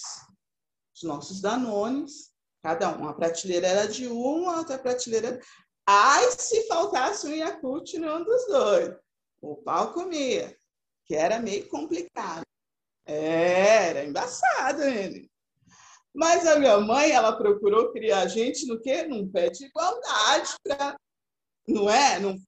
os 0.94 1.02
nossos 1.02 1.40
Danones, 1.40 2.30
cada 2.62 2.90
um. 2.90 3.02
Uma 3.02 3.14
prateleira 3.14 3.66
era 3.66 3.88
de 3.88 4.06
um, 4.08 4.48
a 4.48 4.58
outra 4.58 4.78
prateleira. 4.78 5.40
Ai, 5.86 6.30
se 6.32 6.66
faltasse 6.66 7.26
um 7.26 7.34
Yakult 7.34 7.92
nenhum 7.94 8.24
dos 8.24 8.46
dois. 8.46 8.96
O 9.40 9.56
pau 9.56 9.92
comia, 9.92 10.56
que 11.04 11.14
era 11.14 11.38
meio 11.38 11.68
complicado. 11.68 12.43
Era 13.06 14.04
embaçado 14.04 14.82
ele. 14.82 15.30
Mas 16.14 16.46
a 16.46 16.58
minha 16.58 16.78
mãe, 16.78 17.10
ela 17.10 17.36
procurou 17.36 17.92
criar 17.92 18.20
a 18.20 18.28
gente 18.28 18.66
no 18.66 18.80
quê? 18.80 19.02
Num 19.02 19.30
pé 19.30 19.50
de 19.50 19.66
igualdade 19.66 20.54
para 20.62 20.96
não 21.66 21.88
é? 21.90 22.18
Num, 22.18 22.42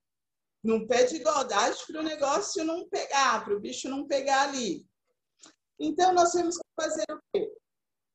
num 0.62 0.87
pé 0.87 1.05
de 1.05 1.16
igualdade 1.16 1.79
para 1.87 2.01
o 2.01 2.05
negócio 2.05 2.64
não 2.64 2.88
pegar, 2.88 3.45
para 3.45 3.57
o 3.57 3.61
bicho 3.61 3.88
não 3.88 4.07
pegar 4.07 4.49
ali. 4.49 4.87
Então, 5.79 6.12
nós 6.12 6.33
temos 6.33 6.57
que 6.57 6.64
fazer 6.81 7.05
o 7.11 7.21
quê? 7.33 7.53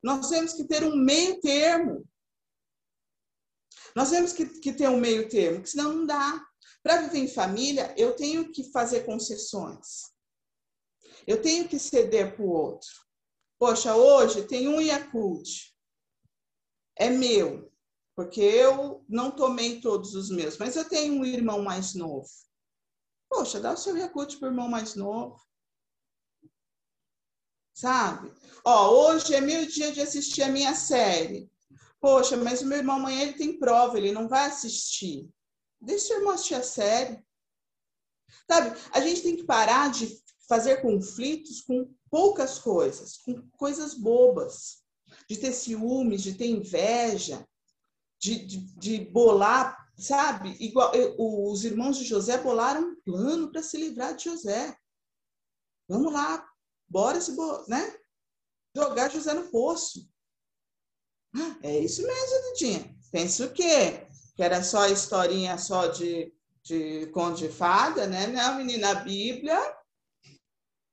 Nós 0.03 0.29
temos 0.29 0.53
que 0.53 0.63
ter 0.63 0.83
um 0.83 0.95
meio 0.95 1.39
termo. 1.39 2.07
Nós 3.95 4.09
temos 4.09 4.33
que, 4.33 4.45
que 4.45 4.73
ter 4.73 4.89
um 4.89 4.99
meio 4.99 5.29
termo, 5.29 5.57
porque 5.57 5.71
senão 5.71 5.93
não 5.93 6.05
dá. 6.05 6.43
Para 6.81 7.01
viver 7.01 7.19
em 7.19 7.27
família, 7.27 7.93
eu 7.97 8.15
tenho 8.15 8.51
que 8.51 8.71
fazer 8.71 9.05
concessões. 9.05 10.11
Eu 11.27 11.41
tenho 11.41 11.67
que 11.67 11.79
ceder 11.79 12.35
para 12.35 12.43
o 12.43 12.49
outro. 12.49 12.89
Poxa, 13.59 13.95
hoje 13.95 14.47
tem 14.47 14.67
um 14.67 14.81
Yakult. 14.81 15.47
É 16.95 17.09
meu, 17.09 17.71
porque 18.15 18.41
eu 18.41 19.05
não 19.07 19.31
tomei 19.31 19.79
todos 19.79 20.15
os 20.15 20.29
meus, 20.29 20.57
mas 20.57 20.75
eu 20.75 20.87
tenho 20.87 21.13
um 21.13 21.25
irmão 21.25 21.61
mais 21.63 21.93
novo. 21.93 22.27
Poxa, 23.29 23.59
dá 23.59 23.73
o 23.73 23.77
seu 23.77 23.95
Yakult 23.95 24.37
para 24.37 24.49
o 24.49 24.51
irmão 24.51 24.67
mais 24.67 24.95
novo. 24.95 25.39
Sabe? 27.73 28.31
Ó, 28.65 29.07
hoje 29.07 29.33
é 29.33 29.41
meu 29.41 29.65
dia 29.65 29.91
de 29.91 30.01
assistir 30.01 30.43
a 30.43 30.49
minha 30.49 30.75
série. 30.75 31.49
Poxa, 31.99 32.35
mas 32.35 32.61
o 32.61 32.65
meu 32.65 32.79
irmão 32.79 32.97
amanhã 32.97 33.21
ele 33.21 33.33
tem 33.33 33.57
prova, 33.57 33.97
ele 33.97 34.11
não 34.11 34.27
vai 34.27 34.47
assistir. 34.47 35.29
Deixa 35.79 36.13
o 36.13 36.17
irmão 36.17 36.33
assistir 36.33 36.55
a 36.55 36.63
série. 36.63 37.23
Sabe? 38.49 38.77
A 38.91 38.99
gente 39.01 39.21
tem 39.21 39.37
que 39.37 39.43
parar 39.43 39.91
de 39.91 40.21
fazer 40.51 40.81
conflitos 40.81 41.61
com 41.61 41.89
poucas 42.09 42.59
coisas, 42.59 43.19
com 43.19 43.41
coisas 43.51 43.93
bobas, 43.93 44.83
de 45.29 45.37
ter 45.37 45.53
ciúmes, 45.53 46.21
de 46.21 46.33
ter 46.33 46.47
inveja, 46.47 47.47
de, 48.19 48.45
de, 48.45 48.57
de 48.75 48.99
bolar, 49.11 49.77
sabe? 49.97 50.57
Igual 50.59 50.91
os 51.17 51.63
irmãos 51.63 51.97
de 51.97 52.03
José 52.03 52.37
bolaram 52.37 52.81
um 52.81 52.95
plano 53.01 53.49
para 53.49 53.63
se 53.63 53.77
livrar 53.77 54.13
de 54.13 54.25
José. 54.25 54.75
Vamos 55.87 56.11
lá, 56.11 56.45
bora 56.89 57.21
se, 57.21 57.31
né? 57.69 57.97
Jogar 58.75 59.09
José 59.09 59.33
no 59.33 59.49
poço. 59.49 60.05
É 61.63 61.79
isso 61.79 62.05
mesmo, 62.05 62.49
Dudinha. 62.49 62.93
Pensa 63.09 63.45
o 63.45 63.53
quê? 63.53 64.05
Que 64.35 64.43
era 64.43 64.61
só 64.61 64.85
historinha 64.87 65.57
só 65.57 65.87
de, 65.87 66.35
de 66.61 67.07
conde 67.13 67.47
de 67.47 67.53
fada, 67.53 68.05
né? 68.05 68.27
Não, 68.27 68.57
menina, 68.57 68.91
a 68.91 68.95
Bíblia 68.95 69.80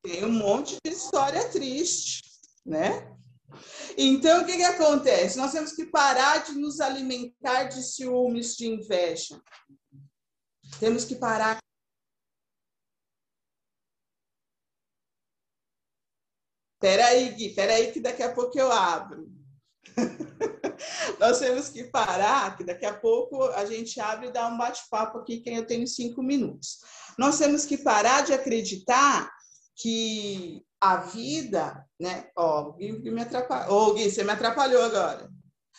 tem 0.08 0.24
um 0.24 0.32
monte 0.32 0.76
de 0.82 0.90
história 0.90 1.50
triste, 1.50 2.22
né? 2.64 3.14
Então, 3.96 4.42
o 4.42 4.46
que, 4.46 4.56
que 4.56 4.62
acontece? 4.62 5.36
Nós 5.36 5.52
temos 5.52 5.72
que 5.72 5.84
parar 5.84 6.38
de 6.44 6.52
nos 6.52 6.80
alimentar 6.80 7.64
de 7.64 7.82
ciúmes, 7.82 8.56
de 8.56 8.68
inveja. 8.68 9.40
Temos 10.80 11.04
que 11.04 11.14
parar. 11.14 11.58
Peraí, 16.80 17.30
Gui, 17.34 17.54
peraí, 17.54 17.92
que 17.92 18.00
daqui 18.00 18.22
a 18.22 18.32
pouco 18.32 18.58
eu 18.58 18.72
abro. 18.72 19.28
Nós 21.18 21.40
temos 21.40 21.68
que 21.68 21.84
parar, 21.84 22.56
que 22.56 22.64
daqui 22.64 22.86
a 22.86 22.98
pouco 22.98 23.42
a 23.42 23.66
gente 23.66 24.00
abre 24.00 24.28
e 24.28 24.32
dá 24.32 24.46
um 24.46 24.56
bate-papo 24.56 25.18
aqui, 25.18 25.40
que 25.40 25.50
eu 25.50 25.66
tenho 25.66 25.86
cinco 25.86 26.22
minutos. 26.22 26.78
Nós 27.18 27.36
temos 27.36 27.64
que 27.66 27.76
parar 27.76 28.22
de 28.22 28.32
acreditar 28.32 29.28
que 29.78 30.66
a 30.80 30.96
vida, 30.96 31.88
né? 31.98 32.30
Ó, 32.36 32.72
Gui, 32.72 32.92
me 33.10 33.22
atrapalhou. 33.22 33.90
Ô, 33.90 33.94
Gui, 33.94 34.10
você 34.10 34.24
me 34.24 34.32
atrapalhou 34.32 34.82
agora. 34.82 35.30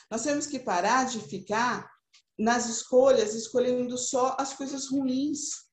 Nós 0.09 0.23
temos 0.23 0.47
que 0.47 0.57
parar 0.57 1.05
de 1.05 1.19
ficar 1.19 1.89
nas 2.38 2.67
escolhas, 2.67 3.35
escolhendo 3.35 3.97
só 3.97 4.35
as 4.39 4.53
coisas 4.53 4.89
ruins. 4.89 5.69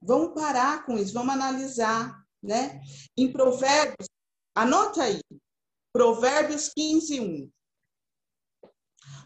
Vamos 0.00 0.34
parar 0.34 0.84
com 0.84 0.96
isso, 0.96 1.14
vamos 1.14 1.34
analisar, 1.34 2.14
né? 2.42 2.80
Em 3.16 3.32
Provérbios, 3.32 4.06
anota 4.54 5.02
aí, 5.02 5.20
Provérbios 5.92 6.68
15, 6.68 7.20
1. 7.20 7.50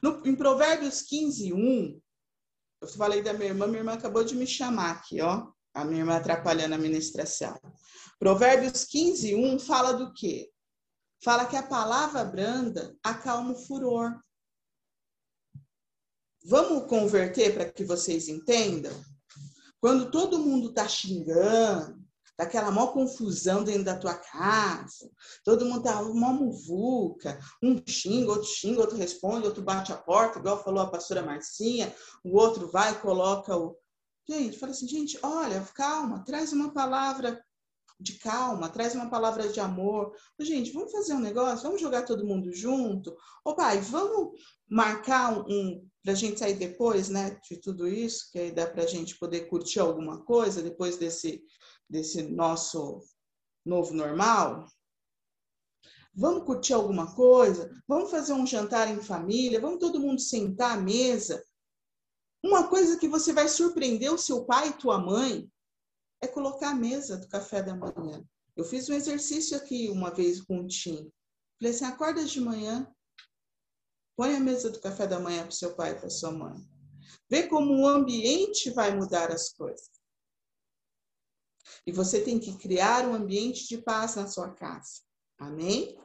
No, 0.02 0.26
em 0.26 0.34
Provérbios 0.34 1.02
15, 1.02 1.52
1, 1.52 2.00
eu 2.80 2.88
falei 2.88 3.22
da 3.22 3.32
minha 3.32 3.50
irmã, 3.50 3.66
minha 3.66 3.80
irmã 3.80 3.92
acabou 3.92 4.24
de 4.24 4.34
me 4.34 4.46
chamar 4.46 4.92
aqui, 4.92 5.20
ó. 5.20 5.52
A 5.74 5.84
minha 5.84 6.00
irmã 6.00 6.16
atrapalhando 6.16 6.74
a 6.74 6.78
ministração. 6.78 7.58
Provérbios 8.18 8.84
15, 8.84 9.34
1 9.34 9.58
fala 9.58 9.92
do 9.92 10.12
quê? 10.12 10.50
Fala 11.24 11.46
que 11.46 11.56
a 11.56 11.62
palavra 11.62 12.24
branda 12.24 12.96
acalma 13.02 13.52
o 13.52 13.58
furor. 13.58 14.20
Vamos 16.44 16.88
converter 16.88 17.54
para 17.54 17.70
que 17.70 17.84
vocês 17.84 18.28
entendam? 18.28 18.92
Quando 19.80 20.10
todo 20.10 20.38
mundo 20.38 20.70
está 20.70 20.86
xingando, 20.88 22.02
daquela 22.38 22.70
maior 22.70 22.92
confusão 22.92 23.62
dentro 23.62 23.84
da 23.84 23.98
tua 23.98 24.14
casa, 24.14 25.10
todo 25.44 25.64
mundo 25.64 25.82
tá 25.82 26.00
uma 26.00 26.32
muvuca, 26.32 27.38
um 27.62 27.80
xinga, 27.86 28.30
outro 28.30 28.48
xinga, 28.48 28.80
outro 28.80 28.96
responde, 28.96 29.46
outro 29.46 29.62
bate 29.62 29.92
a 29.92 29.96
porta, 29.96 30.38
igual 30.38 30.62
falou 30.62 30.82
a 30.82 30.90
pastora 30.90 31.22
Marcinha, 31.22 31.94
o 32.24 32.36
outro 32.36 32.68
vai 32.68 32.92
e 32.92 32.98
coloca 32.98 33.56
o. 33.56 33.76
Gente, 34.28 34.58
fala 34.58 34.72
assim, 34.72 34.86
gente, 34.86 35.18
olha, 35.22 35.60
calma, 35.74 36.24
traz 36.24 36.52
uma 36.52 36.72
palavra 36.72 37.44
de 37.98 38.18
calma, 38.18 38.68
traz 38.68 38.94
uma 38.94 39.08
palavra 39.08 39.48
de 39.48 39.60
amor. 39.60 40.14
Gente, 40.40 40.72
vamos 40.72 40.92
fazer 40.92 41.14
um 41.14 41.20
negócio, 41.20 41.64
vamos 41.64 41.80
jogar 41.80 42.02
todo 42.02 42.26
mundo 42.26 42.52
junto. 42.52 43.16
Ô 43.44 43.54
pai, 43.54 43.80
vamos 43.80 44.38
marcar 44.68 45.32
um, 45.32 45.44
um 45.48 45.88
para 46.02 46.12
a 46.12 46.16
gente 46.16 46.38
sair 46.38 46.54
depois, 46.54 47.08
né, 47.08 47.38
de 47.48 47.60
tudo 47.60 47.86
isso, 47.86 48.28
que 48.32 48.38
aí 48.38 48.50
dá 48.50 48.66
para 48.66 48.82
a 48.82 48.86
gente 48.86 49.16
poder 49.18 49.42
curtir 49.48 49.78
alguma 49.78 50.24
coisa 50.24 50.60
depois 50.62 50.96
desse 50.96 51.44
desse 51.88 52.22
nosso 52.22 53.00
novo 53.64 53.92
normal? 53.92 54.66
Vamos 56.14 56.44
curtir 56.44 56.72
alguma 56.72 57.14
coisa? 57.14 57.70
Vamos 57.86 58.10
fazer 58.10 58.32
um 58.32 58.46
jantar 58.46 58.88
em 58.90 59.00
família? 59.00 59.60
Vamos 59.60 59.78
todo 59.78 60.00
mundo 60.00 60.20
sentar 60.20 60.78
à 60.78 60.80
mesa? 60.80 61.42
Uma 62.42 62.68
coisa 62.68 62.98
que 62.98 63.06
você 63.06 63.32
vai 63.32 63.48
surpreender 63.48 64.12
o 64.12 64.18
seu 64.18 64.44
pai 64.44 64.68
e 64.68 64.78
tua 64.78 64.98
mãe 64.98 65.50
é 66.20 66.26
colocar 66.26 66.70
a 66.70 66.74
mesa 66.74 67.16
do 67.16 67.28
café 67.28 67.62
da 67.62 67.74
manhã. 67.74 68.24
Eu 68.56 68.64
fiz 68.64 68.88
um 68.88 68.94
exercício 68.94 69.56
aqui 69.56 69.88
uma 69.88 70.10
vez 70.10 70.40
com 70.40 70.60
o 70.60 70.66
Tim. 70.66 71.10
Falei 71.58 71.74
assim: 71.74 71.84
acorda 71.84 72.24
de 72.24 72.40
manhã, 72.40 72.92
põe 74.16 74.34
a 74.34 74.40
mesa 74.40 74.70
do 74.70 74.80
café 74.80 75.06
da 75.06 75.20
manhã 75.20 75.42
para 75.42 75.52
seu 75.52 75.74
pai 75.74 75.92
e 75.92 76.00
para 76.00 76.10
sua 76.10 76.32
mãe. 76.32 76.68
Vê 77.30 77.46
como 77.46 77.74
o 77.74 77.86
ambiente 77.86 78.70
vai 78.70 78.94
mudar 78.94 79.30
as 79.30 79.52
coisas. 79.52 79.90
E 81.86 81.92
você 81.92 82.22
tem 82.22 82.38
que 82.38 82.56
criar 82.58 83.06
um 83.06 83.14
ambiente 83.14 83.68
de 83.68 83.78
paz 83.78 84.16
na 84.16 84.26
sua 84.26 84.52
casa. 84.52 85.00
Amém? 85.38 85.96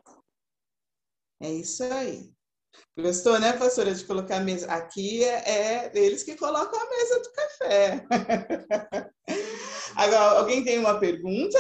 É 1.39 1.51
isso 1.51 1.83
aí. 1.83 2.36
Gostou, 2.97 3.39
né, 3.39 3.53
pastora, 3.53 3.93
de 3.93 4.03
colocar 4.05 4.37
a 4.37 4.39
mesa? 4.39 4.71
Aqui 4.71 5.23
é, 5.23 5.89
é 5.89 5.91
eles 5.93 6.23
que 6.23 6.35
colocam 6.35 6.79
a 6.79 6.89
mesa 6.89 7.19
do 7.21 7.31
café. 7.31 8.05
Agora, 9.95 10.39
alguém 10.39 10.63
tem 10.63 10.79
uma 10.79 10.99
pergunta? 10.99 11.57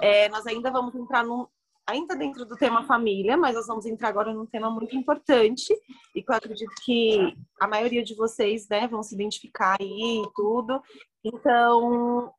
É, 0.00 0.28
nós 0.28 0.46
ainda 0.46 0.70
vamos 0.70 0.94
entrar 0.94 1.24
num, 1.24 1.46
ainda 1.86 2.14
dentro 2.14 2.44
do 2.44 2.56
tema 2.56 2.84
família, 2.84 3.36
mas 3.36 3.54
nós 3.54 3.66
vamos 3.66 3.86
entrar 3.86 4.08
agora 4.08 4.32
num 4.32 4.46
tema 4.46 4.70
muito 4.70 4.94
importante 4.94 5.74
e 6.14 6.22
que 6.22 6.30
eu 6.30 6.36
acredito 6.36 6.72
que 6.84 7.36
a 7.60 7.66
maioria 7.66 8.04
de 8.04 8.14
vocês 8.14 8.68
né, 8.68 8.86
vão 8.86 9.02
se 9.02 9.14
identificar 9.14 9.76
aí 9.80 10.22
e 10.22 10.30
tudo. 10.34 10.80
Então, 11.24 12.32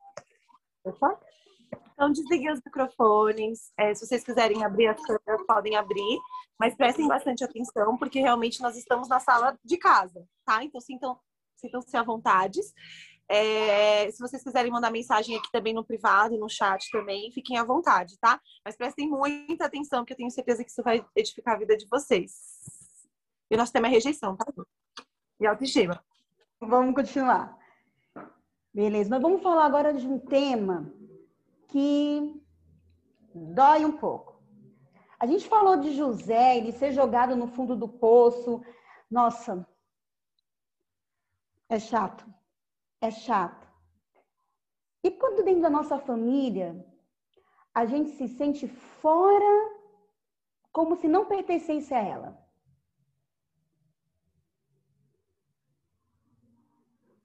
Opa. 0.83 1.19
Então, 1.99 2.13
desliguem 2.13 2.49
os 2.49 2.61
microfones. 2.65 3.73
É, 3.77 3.93
se 3.93 4.07
vocês 4.07 4.23
quiserem 4.23 4.63
abrir 4.63 4.87
as 4.87 5.01
câmeras, 5.01 5.45
podem 5.45 5.75
abrir. 5.75 6.17
Mas 6.57 6.73
prestem 6.73 7.05
bastante 7.05 7.43
atenção, 7.43 7.97
porque 7.97 8.21
realmente 8.21 8.61
nós 8.61 8.77
estamos 8.77 9.09
na 9.09 9.19
sala 9.19 9.59
de 9.65 9.77
casa, 9.77 10.25
tá? 10.45 10.63
Então, 10.63 10.79
sintam-se 10.79 11.19
sintam 11.57 11.81
à 11.99 12.03
vontade. 12.03 12.61
É, 13.27 14.09
se 14.11 14.17
vocês 14.17 14.41
quiserem 14.41 14.71
mandar 14.71 14.91
mensagem 14.91 15.35
aqui 15.35 15.51
também 15.51 15.73
no 15.73 15.83
privado 15.83 16.37
no 16.37 16.47
chat 16.47 16.89
também, 16.89 17.33
fiquem 17.33 17.57
à 17.57 17.65
vontade, 17.65 18.17
tá? 18.17 18.39
Mas 18.63 18.77
prestem 18.77 19.09
muita 19.09 19.65
atenção, 19.65 19.99
porque 19.99 20.13
eu 20.13 20.17
tenho 20.17 20.31
certeza 20.31 20.63
que 20.63 20.71
isso 20.71 20.81
vai 20.81 21.05
edificar 21.13 21.55
a 21.55 21.59
vida 21.59 21.75
de 21.75 21.85
vocês. 21.85 22.31
E 23.51 23.55
o 23.55 23.57
nosso 23.57 23.73
tema 23.73 23.87
é 23.87 23.89
rejeição, 23.89 24.37
tá? 24.37 24.45
E 25.37 25.45
autoestima. 25.45 26.01
Vamos 26.61 26.95
continuar. 26.95 27.59
Beleza, 28.73 29.09
mas 29.09 29.21
vamos 29.21 29.43
falar 29.43 29.65
agora 29.65 29.93
de 29.93 30.07
um 30.07 30.17
tema 30.17 30.97
que 31.69 32.43
dói 33.33 33.85
um 33.85 33.97
pouco. 33.97 34.41
A 35.19 35.25
gente 35.25 35.47
falou 35.47 35.77
de 35.77 35.95
José, 35.95 36.57
ele 36.57 36.71
ser 36.71 36.91
jogado 36.91 37.35
no 37.35 37.47
fundo 37.47 37.75
do 37.75 37.87
poço. 37.87 38.61
Nossa, 39.09 39.67
é 41.67 41.79
chato. 41.79 42.25
É 43.01 43.11
chato. 43.11 43.67
E 45.03 45.11
quando 45.11 45.43
dentro 45.43 45.61
da 45.61 45.69
nossa 45.69 45.97
família 45.97 46.85
a 47.73 47.85
gente 47.85 48.11
se 48.11 48.27
sente 48.27 48.67
fora, 48.67 49.79
como 50.71 50.95
se 50.95 51.07
não 51.07 51.25
pertencesse 51.25 51.93
a 51.93 51.99
ela. 51.99 52.48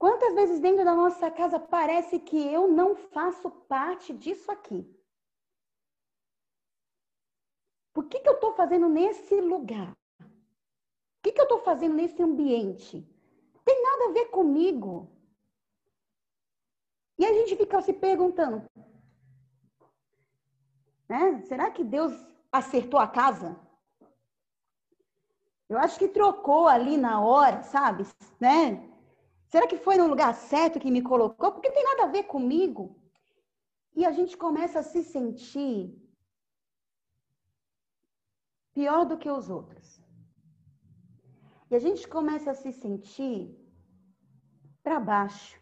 Quantas 0.05 0.35
vezes 0.35 0.59
dentro 0.59 0.85
da 0.85 0.93
nossa 0.93 1.31
casa 1.31 1.59
parece 1.59 2.19
que 2.19 2.37
eu 2.37 2.67
não 2.67 2.95
faço 2.95 3.49
parte 3.49 4.13
disso 4.13 4.51
aqui? 4.51 4.87
Por 7.91 8.05
que, 8.05 8.19
que 8.19 8.29
eu 8.29 8.35
estou 8.35 8.53
fazendo 8.53 8.87
nesse 8.87 9.41
lugar? 9.41 9.97
O 10.19 10.25
que, 11.23 11.31
que 11.31 11.41
eu 11.41 11.45
estou 11.45 11.57
fazendo 11.63 11.95
nesse 11.95 12.21
ambiente? 12.21 13.03
Tem 13.63 13.81
nada 13.81 14.09
a 14.09 14.13
ver 14.13 14.27
comigo. 14.27 15.09
E 17.17 17.25
a 17.25 17.33
gente 17.33 17.55
fica 17.55 17.81
se 17.81 17.91
perguntando: 17.91 18.63
né? 21.09 21.41
será 21.47 21.71
que 21.71 21.83
Deus 21.83 22.13
acertou 22.51 22.99
a 22.99 23.07
casa? 23.07 23.59
Eu 25.67 25.79
acho 25.79 25.97
que 25.97 26.07
trocou 26.07 26.67
ali 26.67 26.95
na 26.95 27.19
hora, 27.21 27.63
sabe? 27.63 28.05
Né? 28.39 28.94
Será 29.55 29.67
que 29.67 29.77
foi 29.77 29.95
no 29.95 30.07
lugar 30.07 30.35
certo 30.35 30.81
que 30.81 30.91
me 30.91 31.01
colocou? 31.01 31.49
Porque 31.49 31.71
tem 31.71 31.81
nada 31.81 32.03
a 32.03 32.07
ver 32.07 32.23
comigo. 32.23 33.01
E 33.95 34.05
a 34.05 34.11
gente 34.11 34.35
começa 34.35 34.79
a 34.79 34.83
se 34.83 35.01
sentir 35.01 35.97
pior 38.73 39.05
do 39.05 39.17
que 39.17 39.29
os 39.29 39.49
outros. 39.49 40.01
E 41.71 41.73
a 41.73 41.79
gente 41.79 42.05
começa 42.05 42.51
a 42.51 42.53
se 42.53 42.73
sentir 42.73 43.57
para 44.83 44.99
baixo. 44.99 45.57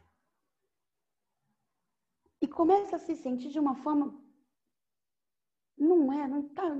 E 2.41 2.47
começa 2.47 2.95
a 2.95 2.99
se 3.05 3.15
sentir 3.15 3.49
de 3.49 3.59
uma 3.59 3.75
forma 3.75 4.19
não 5.77 6.11
é, 6.11 6.27
não 6.27 6.49
tá, 6.49 6.75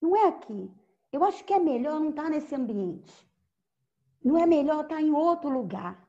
não 0.00 0.16
é 0.16 0.28
aqui. 0.28 0.72
Eu 1.12 1.22
acho 1.24 1.44
que 1.44 1.52
é 1.52 1.58
melhor 1.58 2.00
não 2.00 2.08
estar 2.08 2.22
tá 2.22 2.30
nesse 2.30 2.54
ambiente. 2.54 3.14
Não 4.24 4.38
é 4.38 4.46
melhor 4.46 4.84
estar 4.84 4.96
tá 4.96 5.02
em 5.02 5.12
outro 5.12 5.50
lugar. 5.50 6.07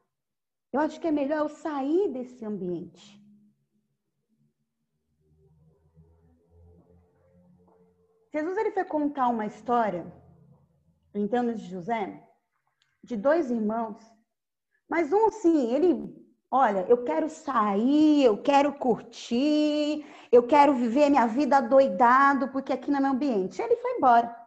Eu 0.72 0.80
acho 0.82 1.00
que 1.00 1.08
é 1.08 1.12
melhor 1.12 1.40
eu 1.40 1.50
sair 1.50 2.10
desse 2.10 2.46
ambiente. 2.46 3.20
Jesus 8.32 8.58
ele 8.58 8.72
foi 8.72 8.86
contar 8.86 9.28
uma 9.28 9.48
história, 9.48 10.06
em 11.16 11.28
termos 11.28 11.60
de 11.60 11.68
José, 11.68 12.24
de 13.04 13.18
dois 13.18 13.50
irmãos. 13.50 14.00
Mas 14.88 15.12
um, 15.12 15.32
sim, 15.32 15.74
ele, 15.74 16.16
olha, 16.52 16.86
eu 16.88 17.04
quero 17.04 17.28
sair, 17.28 18.24
eu 18.24 18.42
quero 18.42 18.74
curtir, 18.74 20.06
eu 20.32 20.46
quero 20.46 20.76
viver 20.76 21.10
minha 21.10 21.26
vida 21.26 21.60
doidado, 21.60 22.50
porque 22.50 22.72
aqui 22.72 22.92
não 22.92 23.00
é 23.00 23.02
meu 23.02 23.12
ambiente. 23.12 23.60
Ele 23.60 23.76
foi 23.78 23.98
embora. 23.98 24.39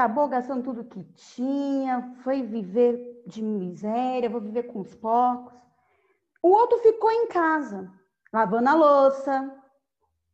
Acabou 0.00 0.28
gastando 0.28 0.62
tudo 0.62 0.84
que 0.84 1.04
tinha, 1.12 2.16
foi 2.24 2.42
viver 2.42 3.22
de 3.26 3.42
miséria, 3.42 4.30
vou 4.30 4.40
viver 4.40 4.62
com 4.62 4.80
os 4.80 4.94
porcos. 4.94 5.52
O 6.42 6.48
outro 6.48 6.78
ficou 6.78 7.10
em 7.10 7.26
casa, 7.26 7.92
lavando 8.32 8.70
a 8.70 8.74
louça. 8.74 9.54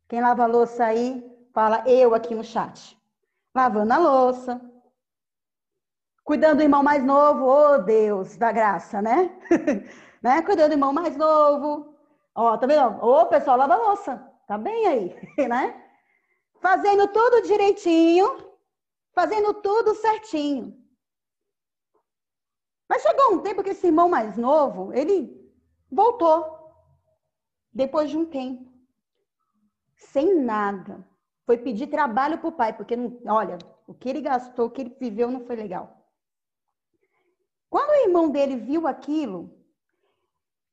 Quem 0.07 0.21
lava 0.21 0.43
a 0.43 0.47
louça 0.47 0.85
aí, 0.85 1.21
fala 1.53 1.83
eu 1.85 2.15
aqui 2.15 2.33
no 2.33 2.45
chat. 2.45 2.97
Lavando 3.53 3.93
a 3.93 3.97
louça. 3.97 4.61
Cuidando 6.23 6.57
do 6.57 6.63
irmão 6.63 6.81
mais 6.81 7.03
novo, 7.03 7.45
oh 7.45 7.79
Deus 7.79 8.37
da 8.37 8.53
graça, 8.53 9.01
né? 9.01 9.37
né? 10.23 10.41
Cuidando 10.43 10.69
do 10.69 10.75
irmão 10.75 10.93
mais 10.93 11.17
novo. 11.17 11.93
Ó, 12.33 12.57
tá 12.57 12.65
vendo? 12.65 13.03
Ô, 13.03 13.25
pessoal, 13.25 13.57
lava 13.57 13.73
a 13.73 13.87
louça. 13.89 14.31
Tá 14.47 14.57
bem 14.57 14.87
aí, 14.87 15.15
né? 15.45 15.75
Fazendo 16.61 17.09
tudo 17.09 17.41
direitinho, 17.41 18.46
fazendo 19.17 19.53
tudo 19.55 19.95
certinho. 19.95 20.65
Mas 22.89 23.01
chegou 23.01 23.33
um 23.33 23.41
tempo 23.41 23.63
que 23.63 23.71
esse 23.71 23.87
irmão 23.87 24.07
mais 24.07 24.37
novo, 24.37 24.93
ele 24.93 25.37
Voltou. 25.89 26.57
Depois 27.71 28.09
de 28.09 28.17
um 28.17 28.25
tempo. 28.25 28.71
Sem 29.95 30.35
nada. 30.41 31.07
Foi 31.45 31.57
pedir 31.57 31.87
trabalho 31.87 32.37
para 32.39 32.49
o 32.49 32.51
pai, 32.51 32.75
porque, 32.75 32.95
não, 32.95 33.35
olha, 33.35 33.57
o 33.87 33.93
que 33.93 34.09
ele 34.09 34.21
gastou, 34.21 34.67
o 34.67 34.69
que 34.69 34.81
ele 34.81 34.97
viveu 34.99 35.31
não 35.31 35.45
foi 35.45 35.55
legal. 35.55 36.05
Quando 37.69 37.89
o 37.89 38.07
irmão 38.07 38.29
dele 38.29 38.57
viu 38.57 38.87
aquilo, 38.87 39.57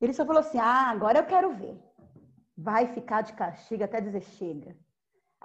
ele 0.01 0.13
só 0.13 0.25
falou 0.25 0.41
assim: 0.41 0.57
Ah, 0.57 0.89
agora 0.89 1.19
eu 1.19 1.25
quero 1.25 1.55
ver. 1.55 1.81
Vai 2.57 2.93
ficar 2.93 3.21
de 3.21 3.33
castigo 3.33 3.83
até 3.83 4.01
dizer 4.01 4.21
chega. 4.21 4.77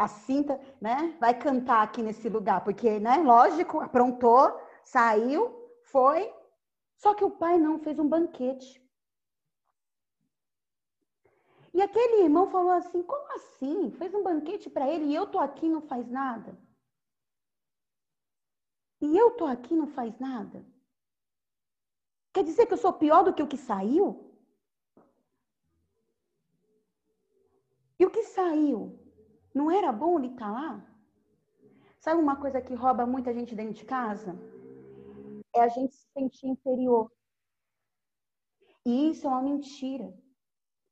A 0.00 0.08
cinta, 0.08 0.58
né? 0.80 1.14
Vai 1.20 1.38
cantar 1.38 1.82
aqui 1.82 2.02
nesse 2.02 2.26
lugar, 2.28 2.64
porque, 2.64 2.98
né? 2.98 3.18
Lógico, 3.18 3.80
aprontou, 3.80 4.58
saiu, 4.82 5.42
foi. 5.92 6.32
Só 6.96 7.12
que 7.14 7.22
o 7.24 7.30
pai 7.30 7.58
não 7.58 7.78
fez 7.78 7.98
um 7.98 8.08
banquete. 8.08 8.82
E 11.74 11.82
aquele 11.82 12.22
irmão 12.22 12.50
falou 12.50 12.72
assim: 12.72 13.02
como 13.02 13.34
assim? 13.34 13.90
Fez 13.92 14.14
um 14.14 14.22
banquete 14.22 14.70
para 14.70 14.88
ele 14.88 15.04
e 15.06 15.14
eu 15.14 15.26
tô 15.26 15.38
aqui 15.38 15.68
não 15.68 15.82
faz 15.82 16.08
nada? 16.08 16.58
E 19.02 19.16
eu 19.16 19.30
tô 19.32 19.46
aqui 19.46 19.74
não 19.74 19.86
faz 19.86 20.18
nada? 20.18 20.64
Quer 22.32 22.44
dizer 22.44 22.66
que 22.66 22.72
eu 22.72 22.78
sou 22.78 22.92
pior 22.92 23.22
do 23.22 23.34
que 23.34 23.42
o 23.42 23.48
que 23.48 23.56
saiu? 23.56 24.30
E 27.98 28.06
o 28.06 28.10
que 28.10 28.22
saiu? 28.22 28.99
Não 29.54 29.70
era 29.70 29.92
bom 29.92 30.18
ele 30.18 30.28
estar 30.28 30.46
tá 30.46 30.52
lá? 30.52 30.86
Sabe 31.98 32.20
uma 32.20 32.36
coisa 32.36 32.60
que 32.60 32.74
rouba 32.74 33.04
muita 33.04 33.32
gente 33.32 33.54
dentro 33.54 33.74
de 33.74 33.84
casa? 33.84 34.34
É 35.54 35.60
a 35.60 35.68
gente 35.68 35.94
se 35.94 36.06
sentir 36.12 36.46
inferior. 36.46 37.10
E 38.86 39.10
isso 39.10 39.26
é 39.26 39.30
uma 39.30 39.42
mentira 39.42 40.14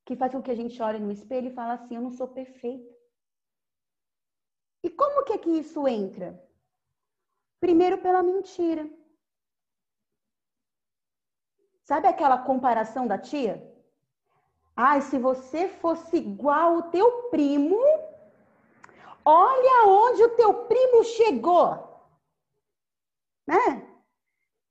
que 0.04 0.16
faz 0.16 0.32
com 0.32 0.42
que 0.42 0.50
a 0.50 0.54
gente 0.54 0.80
olhe 0.82 0.98
no 0.98 1.10
espelho 1.10 1.48
e 1.48 1.54
fale 1.54 1.72
assim: 1.72 1.96
eu 1.96 2.02
não 2.02 2.10
sou 2.10 2.28
perfeita. 2.28 2.94
E 4.82 4.90
como 4.90 5.24
que 5.24 5.32
é 5.32 5.38
que 5.38 5.50
isso 5.50 5.86
entra? 5.88 6.38
Primeiro 7.60 7.98
pela 7.98 8.22
mentira. 8.22 8.88
Sabe 11.84 12.06
aquela 12.06 12.38
comparação 12.38 13.06
da 13.06 13.18
tia? 13.18 13.66
Ai, 14.76 15.00
se 15.00 15.18
você 15.18 15.68
fosse 15.68 16.16
igual 16.16 16.76
o 16.76 16.82
teu 16.90 17.30
primo, 17.30 17.78
olha 19.28 19.86
onde 19.86 20.22
o 20.24 20.36
teu 20.36 20.66
primo 20.66 21.04
chegou. 21.04 21.68
Né? 23.46 23.86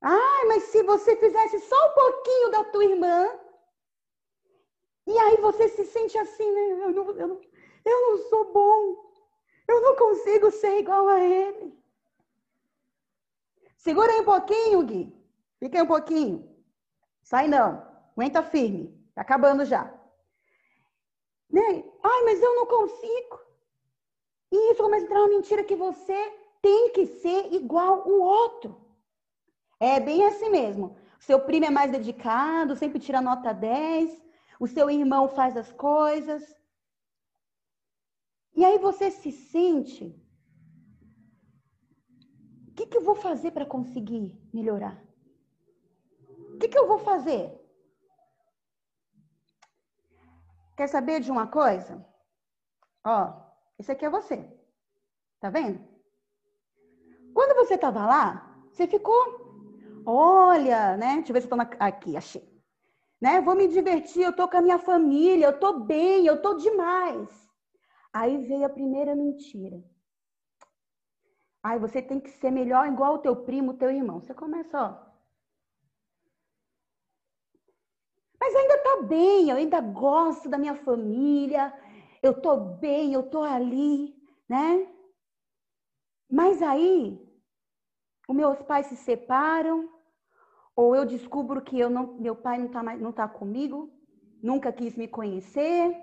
Ai, 0.01 0.45
mas 0.45 0.63
se 0.63 0.81
você 0.83 1.15
fizesse 1.15 1.59
só 1.59 1.75
um 1.75 1.93
pouquinho 1.93 2.49
da 2.49 2.63
tua 2.65 2.85
irmã, 2.85 3.27
e 5.05 5.17
aí 5.17 5.37
você 5.37 5.69
se 5.69 5.85
sente 5.85 6.17
assim, 6.17 6.51
né? 6.51 6.85
Eu 6.85 6.91
não, 6.91 7.11
eu 7.11 7.27
não, 7.27 7.41
eu 7.85 8.01
não 8.09 8.17
sou 8.29 8.51
bom. 8.51 9.07
Eu 9.67 9.81
não 9.81 9.95
consigo 9.95 10.49
ser 10.49 10.79
igual 10.79 11.07
a 11.07 11.19
ele. 11.19 11.77
Segura 13.77 14.11
aí 14.11 14.21
um 14.21 14.25
pouquinho, 14.25 14.83
Gui. 14.83 15.13
Fica 15.59 15.77
aí 15.77 15.83
um 15.83 15.87
pouquinho. 15.87 16.57
Sai 17.21 17.47
não. 17.47 17.85
Aguenta 18.13 18.41
firme. 18.41 18.97
Tá 19.13 19.21
acabando 19.21 19.65
já. 19.65 19.83
Né? 21.49 21.83
Ai, 22.03 22.23
mas 22.23 22.41
eu 22.41 22.55
não 22.55 22.65
consigo. 22.65 23.46
E 24.51 24.71
isso 24.71 24.81
começa 24.81 25.03
a 25.03 25.05
entrar 25.05 25.19
uma 25.19 25.29
mentira 25.29 25.63
que 25.63 25.75
você 25.75 26.33
tem 26.61 26.91
que 26.91 27.05
ser 27.05 27.53
igual 27.53 28.07
o 28.07 28.21
outro. 28.21 28.79
É 29.79 29.99
bem 29.99 30.25
assim 30.25 30.49
mesmo. 30.49 30.95
Seu 31.19 31.39
primo 31.39 31.65
é 31.65 31.69
mais 31.69 31.91
dedicado, 31.91 32.75
sempre 32.75 32.99
tira 32.99 33.21
nota 33.21 33.53
10 33.53 34.27
o 34.59 34.67
seu 34.67 34.89
irmão 34.89 35.27
faz 35.27 35.55
as 35.55 35.71
coisas. 35.71 36.43
E 38.53 38.65
aí 38.65 38.77
você 38.79 39.11
se 39.11 39.31
sente. 39.31 40.05
O 42.67 42.73
que, 42.73 42.87
que 42.87 42.97
eu 42.97 43.03
vou 43.03 43.15
fazer 43.15 43.51
para 43.51 43.65
conseguir 43.65 44.39
melhorar? 44.53 45.03
O 46.53 46.57
que, 46.59 46.67
que 46.67 46.77
eu 46.77 46.87
vou 46.87 46.99
fazer? 46.99 47.55
Quer 50.75 50.87
saber 50.87 51.19
de 51.19 51.31
uma 51.31 51.47
coisa? 51.47 52.05
Ó, 53.03 53.46
esse 53.79 53.91
aqui 53.91 54.05
é 54.05 54.09
você. 54.09 54.47
Tá 55.39 55.49
vendo? 55.49 55.79
Quando 57.33 57.55
você 57.55 57.75
estava 57.75 58.05
lá, 58.05 58.65
você 58.71 58.87
ficou. 58.87 59.47
Olha, 60.05 60.97
né? 60.97 61.17
Deixa 61.17 61.31
eu 61.31 61.33
ver 61.33 61.41
se 61.41 61.47
eu 61.47 61.49
tô 61.49 61.55
na... 61.55 61.63
aqui, 61.79 62.15
achei 62.15 62.57
né? 63.19 63.41
Vou 63.41 63.55
me 63.55 63.67
divertir, 63.67 64.23
eu 64.23 64.33
tô 64.33 64.47
com 64.47 64.57
a 64.57 64.61
minha 64.61 64.79
família, 64.79 65.47
eu 65.47 65.59
tô 65.59 65.79
bem, 65.79 66.25
eu 66.25 66.41
tô 66.41 66.53
demais. 66.55 67.29
Aí 68.13 68.37
veio 68.45 68.65
a 68.65 68.69
primeira 68.69 69.15
mentira. 69.15 69.83
Aí 71.63 71.79
você 71.79 72.01
tem 72.01 72.19
que 72.19 72.29
ser 72.29 72.51
melhor 72.51 72.87
igual 72.87 73.15
o 73.15 73.19
teu 73.19 73.35
primo, 73.35 73.73
teu 73.73 73.91
irmão. 73.91 74.21
Você 74.21 74.33
começa, 74.33 74.81
ó. 74.81 75.07
Mas 78.39 78.55
ainda 78.55 78.77
tá 78.83 79.01
bem, 79.01 79.49
eu 79.49 79.57
ainda 79.57 79.81
gosto 79.81 80.47
da 80.47 80.57
minha 80.57 80.75
família, 80.75 81.73
eu 82.21 82.41
tô 82.41 82.55
bem, 82.57 83.13
eu 83.13 83.23
tô 83.23 83.41
ali, 83.41 84.15
né? 84.47 84.87
Mas 86.29 86.61
aí, 86.61 87.19
os 88.27 88.35
meus 88.35 88.61
pais 88.63 88.87
se 88.87 88.97
separam, 88.97 89.89
ou 90.75 90.95
eu 90.95 91.05
descubro 91.05 91.61
que 91.61 91.79
eu 91.79 91.89
não, 91.89 92.13
meu 92.13 92.35
pai 92.35 92.57
não 92.57 92.67
está 92.67 92.83
não 92.83 93.11
tá 93.11 93.27
comigo, 93.27 93.91
nunca 94.43 94.71
quis 94.71 94.95
me 94.95 95.07
conhecer. 95.07 95.95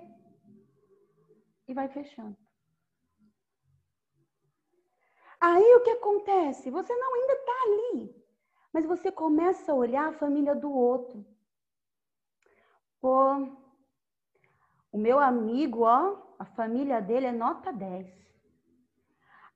E 1.67 1.73
vai 1.73 1.87
fechando. 1.87 2.37
Aí 5.39 5.75
o 5.75 5.81
que 5.81 5.91
acontece? 5.91 6.69
Você 6.71 6.95
não 6.95 7.13
ainda 7.15 7.33
está 7.33 7.53
ali, 7.63 8.25
mas 8.73 8.85
você 8.85 9.11
começa 9.11 9.71
a 9.71 9.75
olhar 9.75 10.09
a 10.09 10.17
família 10.17 10.55
do 10.55 10.71
outro. 10.71 11.25
Pô, 12.99 13.64
o 14.95 14.97
meu 14.97 15.19
amigo, 15.19 15.81
ó, 15.81 16.35
a 16.39 16.45
família 16.45 17.01
dele 17.01 17.25
é 17.25 17.31
nota 17.33 17.69
10. 17.73 18.07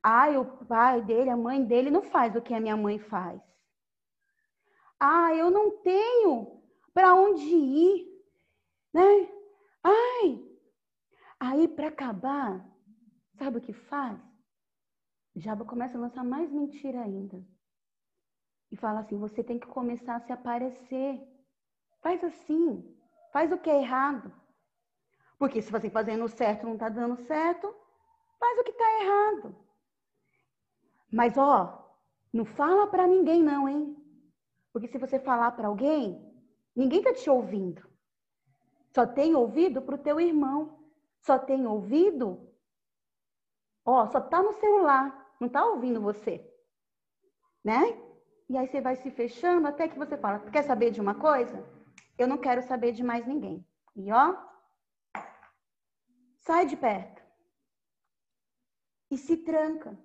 Ai, 0.02 0.36
o 0.36 0.44
pai 0.44 1.00
dele, 1.00 1.30
a 1.30 1.36
mãe 1.36 1.64
dele 1.64 1.90
não 1.90 2.02
faz 2.02 2.36
o 2.36 2.42
que 2.42 2.52
a 2.52 2.60
minha 2.60 2.76
mãe 2.76 2.98
faz. 2.98 3.40
Ah, 4.98 5.34
eu 5.34 5.50
não 5.50 5.78
tenho 5.78 6.62
para 6.92 7.14
onde 7.14 7.54
ir, 7.54 8.06
né? 8.92 9.30
Ai. 9.82 10.46
Aí 11.40 11.66
para 11.68 11.88
acabar, 11.88 12.62
sabe 13.38 13.56
o 13.56 13.62
que 13.62 13.72
faz? 13.72 14.20
O 15.34 15.38
diabo 15.38 15.64
começa 15.64 15.96
a 15.96 16.00
lançar 16.02 16.22
mais 16.22 16.52
mentira 16.52 17.00
ainda. 17.00 17.42
E 18.70 18.76
fala 18.76 19.00
assim: 19.00 19.16
você 19.16 19.42
tem 19.42 19.58
que 19.58 19.66
começar 19.66 20.16
a 20.16 20.20
se 20.20 20.32
aparecer. 20.32 21.18
Faz 22.02 22.22
assim. 22.22 22.94
Faz 23.32 23.50
o 23.50 23.56
que 23.56 23.70
é 23.70 23.80
errado. 23.80 24.30
Porque 25.40 25.60
se 25.60 25.72
você 25.72 25.90
fazendo 25.90 26.28
certo 26.28 26.66
não 26.66 26.74
está 26.74 26.88
dando 26.88 27.16
certo, 27.16 27.74
faz 28.38 28.58
o 28.60 28.62
que 28.62 28.70
está 28.70 29.02
errado. 29.02 29.56
Mas, 31.10 31.36
ó, 31.36 31.98
não 32.32 32.44
fala 32.44 32.86
para 32.86 33.08
ninguém, 33.08 33.42
não, 33.42 33.68
hein? 33.68 33.96
Porque 34.72 34.86
se 34.86 34.98
você 34.98 35.18
falar 35.18 35.50
para 35.52 35.66
alguém, 35.66 36.32
ninguém 36.76 37.00
está 37.00 37.12
te 37.12 37.28
ouvindo. 37.28 37.82
Só 38.94 39.04
tem 39.04 39.34
ouvido 39.34 39.82
para 39.82 39.96
o 39.96 40.04
teu 40.06 40.20
irmão. 40.20 40.78
Só 41.22 41.36
tem 41.36 41.66
ouvido. 41.66 42.48
Ó, 43.84 44.06
só 44.06 44.20
tá 44.20 44.40
no 44.40 44.52
celular 44.52 45.20
não 45.40 45.46
está 45.46 45.64
ouvindo 45.64 46.02
você. 46.02 46.46
Né? 47.64 47.98
E 48.48 48.56
aí 48.56 48.66
você 48.68 48.80
vai 48.80 48.96
se 48.96 49.10
fechando 49.10 49.66
até 49.66 49.88
que 49.88 49.98
você 49.98 50.16
fala: 50.18 50.38
quer 50.50 50.62
saber 50.62 50.90
de 50.90 51.00
uma 51.00 51.14
coisa? 51.14 51.64
Eu 52.18 52.28
não 52.28 52.36
quero 52.36 52.62
saber 52.62 52.92
de 52.92 53.02
mais 53.02 53.26
ninguém. 53.26 53.66
E 53.96 54.12
ó, 54.12 54.36
sai 56.40 56.66
de 56.66 56.76
perto. 56.76 57.22
E 59.10 59.18
se 59.18 59.36
tranca. 59.38 59.98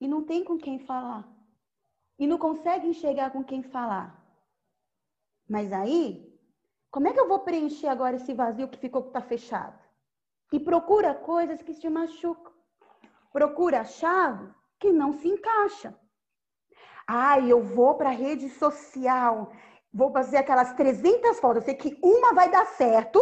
E 0.00 0.06
não 0.06 0.24
tem 0.24 0.44
com 0.44 0.58
quem 0.58 0.78
falar. 0.78 1.26
E 2.18 2.26
não 2.26 2.38
consegue 2.38 2.86
enxergar 2.86 3.30
com 3.30 3.42
quem 3.44 3.62
falar. 3.62 4.22
Mas 5.48 5.72
aí, 5.72 6.26
como 6.90 7.08
é 7.08 7.12
que 7.12 7.20
eu 7.20 7.28
vou 7.28 7.40
preencher 7.40 7.88
agora 7.88 8.16
esse 8.16 8.32
vazio 8.34 8.68
que 8.68 8.78
ficou 8.78 9.02
que 9.02 9.08
está 9.08 9.20
fechado? 9.20 9.78
E 10.52 10.60
procura 10.60 11.14
coisas 11.14 11.62
que 11.62 11.74
te 11.74 11.88
machucam. 11.88 12.52
Procura 13.32 13.80
a 13.80 13.84
chave 13.84 14.52
que 14.78 14.92
não 14.92 15.12
se 15.12 15.28
encaixa. 15.28 15.98
Ah, 17.06 17.38
eu 17.38 17.62
vou 17.62 17.94
para 17.96 18.08
a 18.08 18.12
rede 18.12 18.48
social, 18.48 19.52
vou 19.92 20.10
fazer 20.10 20.38
aquelas 20.38 20.72
300 20.74 21.38
fotos. 21.38 21.58
Eu 21.58 21.62
sei 21.62 21.74
que 21.74 21.98
uma 22.02 22.32
vai 22.34 22.50
dar 22.50 22.66
certo, 22.66 23.20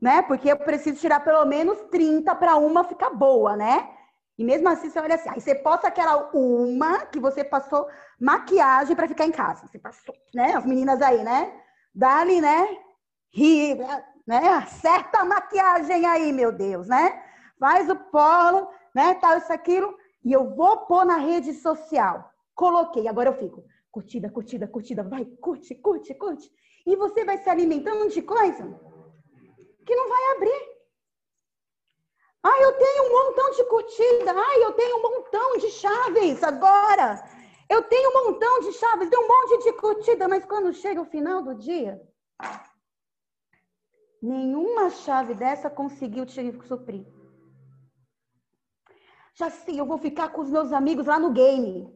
né? 0.00 0.22
Porque 0.22 0.50
eu 0.50 0.56
preciso 0.56 1.00
tirar 1.00 1.20
pelo 1.20 1.44
menos 1.44 1.78
30 1.90 2.34
para 2.34 2.56
uma 2.56 2.84
ficar 2.84 3.10
boa, 3.10 3.56
né? 3.56 3.88
E 4.38 4.44
mesmo 4.44 4.68
assim, 4.68 4.88
você 4.88 4.98
olha 4.98 5.16
assim, 5.16 5.28
aí 5.28 5.40
você 5.40 5.54
posta 5.54 5.88
aquela 5.88 6.30
uma 6.32 7.04
que 7.06 7.20
você 7.20 7.44
passou 7.44 7.86
maquiagem 8.18 8.96
para 8.96 9.08
ficar 9.08 9.26
em 9.26 9.32
casa. 9.32 9.66
Você 9.66 9.78
passou, 9.78 10.14
né? 10.34 10.54
As 10.54 10.64
meninas 10.64 11.02
aí, 11.02 11.22
né? 11.22 11.52
Dali, 11.94 12.40
né? 12.40 12.68
Ri, 13.32 13.74
né? 14.26 14.48
Acerta 14.48 15.20
a 15.20 15.24
maquiagem 15.24 16.06
aí, 16.06 16.32
meu 16.32 16.50
Deus, 16.52 16.88
né? 16.88 17.22
Faz 17.58 17.90
o 17.90 17.96
polo, 17.96 18.68
né? 18.94 19.14
Tal, 19.14 19.36
isso, 19.36 19.52
aquilo 19.52 19.94
e 20.24 20.32
eu 20.32 20.54
vou 20.54 20.78
pôr 20.86 21.04
na 21.04 21.16
rede 21.16 21.52
social. 21.54 22.30
Coloquei, 22.54 23.08
agora 23.08 23.30
eu 23.30 23.34
fico. 23.34 23.64
Curtida, 23.90 24.30
curtida, 24.30 24.68
curtida, 24.68 25.02
vai, 25.02 25.24
curte, 25.24 25.74
curte, 25.74 26.14
curte. 26.14 26.50
E 26.86 26.94
você 26.96 27.24
vai 27.24 27.38
se 27.38 27.48
alimentando 27.48 28.08
de 28.08 28.22
coisa 28.22 28.89
que 29.84 29.94
não 29.94 30.08
vai 30.08 30.36
abrir. 30.36 30.70
Ah, 32.42 32.60
eu 32.62 32.72
tenho 32.78 33.04
um 33.04 33.12
montão 33.12 33.50
de 33.50 33.64
curtida. 33.64 34.32
Ah, 34.32 34.58
eu 34.58 34.72
tenho 34.72 34.96
um 34.96 35.02
montão 35.02 35.56
de 35.58 35.70
chaves 35.70 36.42
agora. 36.42 37.22
Eu 37.68 37.82
tenho 37.84 38.10
um 38.10 38.24
montão 38.24 38.60
de 38.60 38.72
chaves, 38.72 39.08
tenho 39.08 39.22
um 39.22 39.28
monte 39.28 39.62
de 39.62 39.72
curtida, 39.74 40.26
mas 40.26 40.44
quando 40.44 40.72
chega 40.72 41.00
o 41.00 41.04
final 41.04 41.40
do 41.40 41.54
dia, 41.54 42.02
nenhuma 44.20 44.90
chave 44.90 45.34
dessa 45.34 45.70
conseguiu 45.70 46.26
te 46.26 46.40
suprir. 46.66 47.06
Já 49.34 49.50
sei, 49.50 49.78
eu 49.78 49.86
vou 49.86 49.98
ficar 49.98 50.30
com 50.30 50.40
os 50.40 50.50
meus 50.50 50.72
amigos 50.72 51.06
lá 51.06 51.18
no 51.18 51.30
game. 51.30 51.88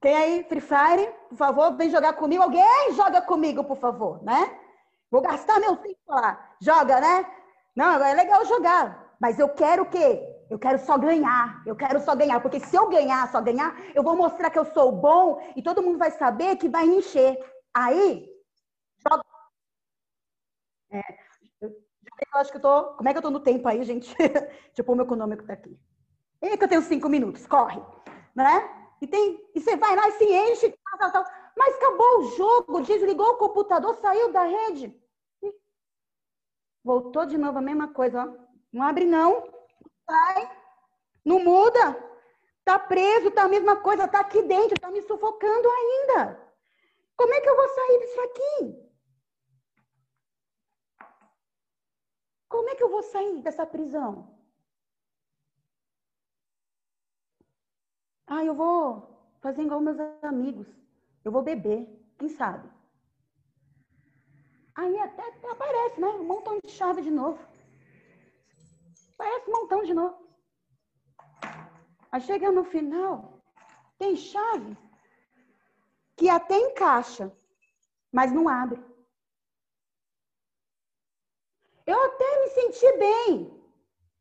Tem 0.00 0.16
aí 0.16 0.44
Free 0.44 0.62
Fire? 0.62 1.12
Por 1.28 1.36
favor, 1.36 1.76
vem 1.76 1.90
jogar 1.90 2.14
comigo. 2.14 2.42
Alguém 2.42 2.92
joga 2.92 3.20
comigo, 3.20 3.62
por 3.64 3.76
favor, 3.76 4.22
né? 4.22 4.58
Vou 5.10 5.20
gastar 5.22 5.58
meu 5.60 5.76
tempo 5.76 5.98
lá. 6.08 6.54
Joga, 6.60 7.00
né? 7.00 7.26
Não, 7.74 8.02
é 8.04 8.14
legal 8.14 8.44
jogar. 8.44 9.14
Mas 9.20 9.38
eu 9.38 9.48
quero 9.48 9.82
o 9.82 9.90
quê? 9.90 10.22
Eu 10.48 10.58
quero 10.58 10.78
só 10.78 10.96
ganhar. 10.98 11.62
Eu 11.66 11.76
quero 11.76 12.00
só 12.00 12.14
ganhar. 12.14 12.40
Porque 12.40 12.60
se 12.60 12.76
eu 12.76 12.88
ganhar, 12.88 13.30
só 13.30 13.40
ganhar, 13.40 13.74
eu 13.94 14.02
vou 14.02 14.16
mostrar 14.16 14.50
que 14.50 14.58
eu 14.58 14.64
sou 14.64 14.92
bom 14.92 15.40
e 15.56 15.62
todo 15.62 15.82
mundo 15.82 15.98
vai 15.98 16.10
saber 16.10 16.56
que 16.56 16.68
vai 16.68 16.86
encher. 16.86 17.38
Aí, 17.74 18.28
joga. 19.08 19.24
É, 20.92 21.20
eu 22.34 22.40
acho 22.40 22.50
que 22.50 22.56
eu 22.58 22.60
tô. 22.62 22.84
Como 22.94 23.08
é 23.08 23.12
que 23.12 23.18
eu 23.18 23.22
tô 23.22 23.30
no 23.30 23.40
tempo 23.40 23.66
aí, 23.68 23.82
gente? 23.84 24.14
Deixa 24.18 24.50
eu 24.78 24.84
pôr 24.84 24.92
o 24.92 24.96
meu 24.96 25.04
econômico 25.04 25.44
tá 25.46 25.52
aqui. 25.54 25.76
E 26.42 26.56
que 26.56 26.64
eu 26.64 26.68
tenho 26.68 26.82
cinco 26.82 27.08
minutos, 27.08 27.46
corre, 27.46 27.80
né? 28.34 28.68
E, 29.02 29.06
tem, 29.06 29.40
e 29.54 29.60
você 29.60 29.76
vai 29.76 29.96
lá 29.96 30.08
e 30.08 30.12
se 30.12 30.24
enche, 30.24 30.70
tal, 30.70 30.98
tal, 30.98 31.24
tal. 31.24 31.32
Mas 31.56 31.76
acabou 31.76 32.18
o 32.18 32.36
jogo, 32.36 32.80
desligou 32.82 33.30
o 33.30 33.36
computador, 33.36 33.94
saiu 33.96 34.32
da 34.32 34.42
rede. 34.44 34.98
Voltou 36.82 37.26
de 37.26 37.36
novo 37.36 37.58
a 37.58 37.62
mesma 37.62 37.92
coisa, 37.92 38.24
ó. 38.24 38.50
Não 38.72 38.82
abre, 38.82 39.04
não. 39.04 39.52
Sai. 40.08 40.50
Não 41.24 41.42
muda. 41.44 42.10
Tá 42.64 42.78
preso, 42.78 43.30
tá 43.30 43.44
a 43.44 43.48
mesma 43.48 43.76
coisa, 43.80 44.08
tá 44.08 44.20
aqui 44.20 44.42
dentro, 44.42 44.80
tá 44.80 44.90
me 44.90 45.02
sufocando 45.02 45.68
ainda. 45.68 46.50
Como 47.16 47.34
é 47.34 47.40
que 47.40 47.48
eu 47.48 47.56
vou 47.56 47.68
sair 47.68 47.98
disso 47.98 48.20
aqui? 48.20 48.90
Como 52.48 52.68
é 52.68 52.74
que 52.74 52.82
eu 52.82 52.88
vou 52.90 53.02
sair 53.02 53.42
dessa 53.42 53.66
prisão? 53.66 54.36
Ah, 58.26 58.44
eu 58.44 58.54
vou 58.54 59.36
fazer 59.40 59.62
igual 59.62 59.80
meus 59.80 59.98
amigos. 60.22 60.79
Eu 61.24 61.32
vou 61.32 61.42
beber, 61.42 61.86
quem 62.18 62.28
sabe? 62.28 62.68
Aí 64.74 64.98
até, 64.98 65.22
aparece, 65.50 66.00
né? 66.00 66.08
Um 66.08 66.24
montão 66.24 66.58
de 66.64 66.70
chave 66.70 67.02
de 67.02 67.10
novo. 67.10 67.38
Parece 69.16 69.50
um 69.50 69.52
montão 69.52 69.82
de 69.82 69.92
novo. 69.92 70.18
Aí 72.10 72.20
chega 72.22 72.50
no 72.50 72.64
final, 72.64 73.40
tem 73.98 74.16
chave 74.16 74.76
que 76.16 76.28
até 76.28 76.58
encaixa, 76.58 77.30
mas 78.10 78.32
não 78.32 78.48
abre. 78.48 78.82
Eu 81.86 82.02
até 82.04 82.40
me 82.40 82.48
senti 82.48 82.98
bem, 82.98 83.64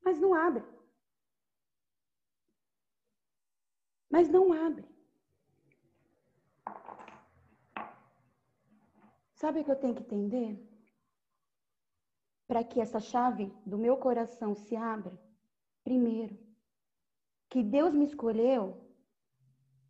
mas 0.03 0.19
não 0.19 0.33
abre. 0.33 0.63
Mas 4.09 4.27
não 4.27 4.51
abre. 4.51 4.85
Sabe 9.39 9.61
o 9.61 9.63
que 9.63 9.71
eu 9.71 9.75
tenho 9.77 9.95
que 9.95 10.01
entender? 10.01 10.59
Para 12.45 12.61
que 12.61 12.81
essa 12.81 12.99
chave 12.99 13.53
do 13.65 13.77
meu 13.77 13.95
coração 13.95 14.53
se 14.53 14.75
abra, 14.75 15.17
primeiro, 15.81 16.37
que 17.49 17.63
Deus 17.63 17.93
me 17.93 18.03
escolheu 18.03 18.85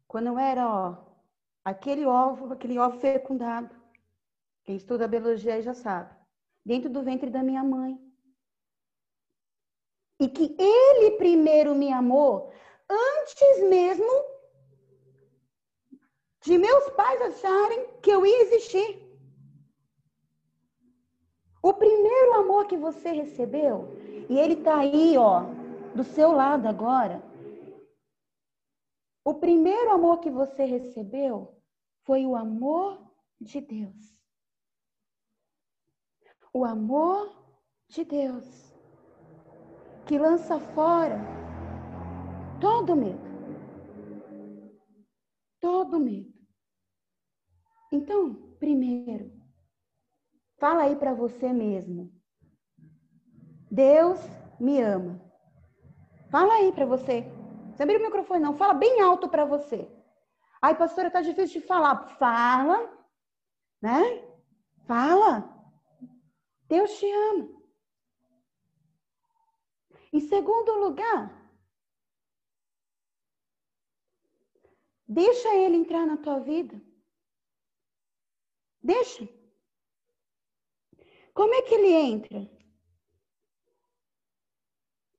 quando 0.07 0.27
eu 0.27 0.37
era, 0.37 0.67
ó, 0.67 1.03
aquele 1.65 2.05
ovo, 2.05 2.53
aquele 2.53 2.77
ovo 2.77 2.99
fecundado. 2.99 3.75
Quem 4.63 4.75
estuda 4.75 5.07
biologia 5.07 5.59
já 5.63 5.73
sabe 5.73 6.15
dentro 6.63 6.87
do 6.87 7.01
ventre 7.01 7.31
da 7.31 7.41
minha 7.41 7.63
mãe. 7.63 7.99
E 10.19 10.29
que 10.29 10.55
ele 10.59 11.17
primeiro 11.17 11.73
me 11.73 11.91
amou 11.91 12.53
antes 12.87 13.67
mesmo 13.67 14.11
de 16.41 16.55
meus 16.55 16.87
pais 16.91 17.19
acharem 17.19 17.97
que 18.03 18.11
eu 18.11 18.23
ia 18.23 18.41
existir. 18.43 19.08
O 21.61 21.73
primeiro 21.73 22.35
amor 22.35 22.67
que 22.67 22.77
você 22.77 23.11
recebeu, 23.11 23.89
e 24.29 24.37
ele 24.37 24.53
está 24.53 24.77
aí, 24.77 25.17
ó, 25.17 25.43
do 25.95 26.03
seu 26.03 26.31
lado 26.31 26.67
agora. 26.67 27.21
O 29.25 29.33
primeiro 29.33 29.91
amor 29.91 30.19
que 30.19 30.29
você 30.29 30.63
recebeu 30.63 31.61
foi 32.05 32.25
o 32.25 32.35
amor 32.35 32.99
de 33.39 33.59
Deus. 33.61 34.19
o 36.53 36.65
amor 36.65 37.31
de 37.87 38.03
Deus, 38.03 38.73
que 40.05 40.17
lança 40.17 40.59
fora 40.59 41.19
todo 42.59 42.95
medo. 42.95 43.29
Todo 45.59 45.99
medo. 45.99 46.33
Então, 47.91 48.33
primeiro, 48.59 49.31
fala 50.59 50.83
aí 50.83 50.95
para 50.95 51.13
você 51.13 51.51
mesmo. 51.51 52.11
Deus 53.71 54.19
me 54.59 54.81
ama. 54.81 55.19
Fala 56.29 56.53
aí 56.55 56.71
para 56.71 56.85
você. 56.85 57.23
Você 57.71 57.83
abre 57.83 57.97
o 57.97 58.01
microfone 58.01 58.41
não, 58.41 58.55
fala 58.55 58.73
bem 58.73 59.01
alto 59.01 59.29
para 59.29 59.45
você. 59.45 59.89
Ai, 60.61 60.77
pastora, 60.77 61.09
tá 61.09 61.21
difícil 61.21 61.61
de 61.61 61.67
falar. 61.67 62.07
Fala, 62.17 62.77
né? 63.81 64.01
Fala. 64.85 65.55
Deus 66.67 66.91
te 66.99 67.09
ama. 67.09 67.59
Em 70.11 70.19
segundo 70.19 70.73
lugar, 70.73 71.53
deixa 75.07 75.55
ele 75.55 75.77
entrar 75.77 76.05
na 76.05 76.17
tua 76.17 76.39
vida. 76.39 76.81
Deixa. 78.81 79.38
Como 81.39 81.53
é 81.55 81.61
que 81.61 81.73
ele 81.73 81.93
entra? 81.93 82.51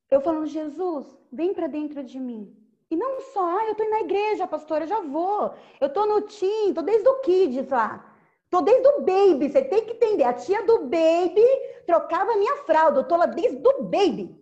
Eu 0.07 0.21
falando, 0.21 0.45
Jesus, 0.45 1.07
vem 1.31 1.51
para 1.51 1.65
dentro 1.65 2.03
de 2.03 2.19
mim. 2.19 2.55
E 2.91 2.95
não 2.95 3.21
só, 3.33 3.57
ah, 3.57 3.65
eu 3.65 3.73
tô 3.73 3.83
indo 3.83 3.89
na 3.89 4.01
igreja, 4.01 4.45
pastora, 4.45 4.83
eu 4.83 4.87
já 4.87 5.01
vou. 5.01 5.55
Eu 5.79 5.91
tô 5.91 6.05
no 6.05 6.21
Tim, 6.21 6.75
tô 6.75 6.83
desde 6.83 7.09
o 7.09 7.21
Kids 7.21 7.67
lá. 7.69 8.15
Tô 8.51 8.61
desde 8.61 8.87
o 8.87 9.01
baby, 9.01 9.49
você 9.49 9.65
tem 9.65 9.83
que 9.83 9.93
entender. 9.93 10.25
A 10.25 10.35
tia 10.35 10.63
do 10.63 10.81
baby 10.81 11.43
trocava 11.87 12.37
minha 12.37 12.57
fralda. 12.65 12.99
Eu 12.99 13.07
tô 13.07 13.17
lá 13.17 13.25
desde 13.25 13.67
o 13.67 13.81
baby. 13.81 14.39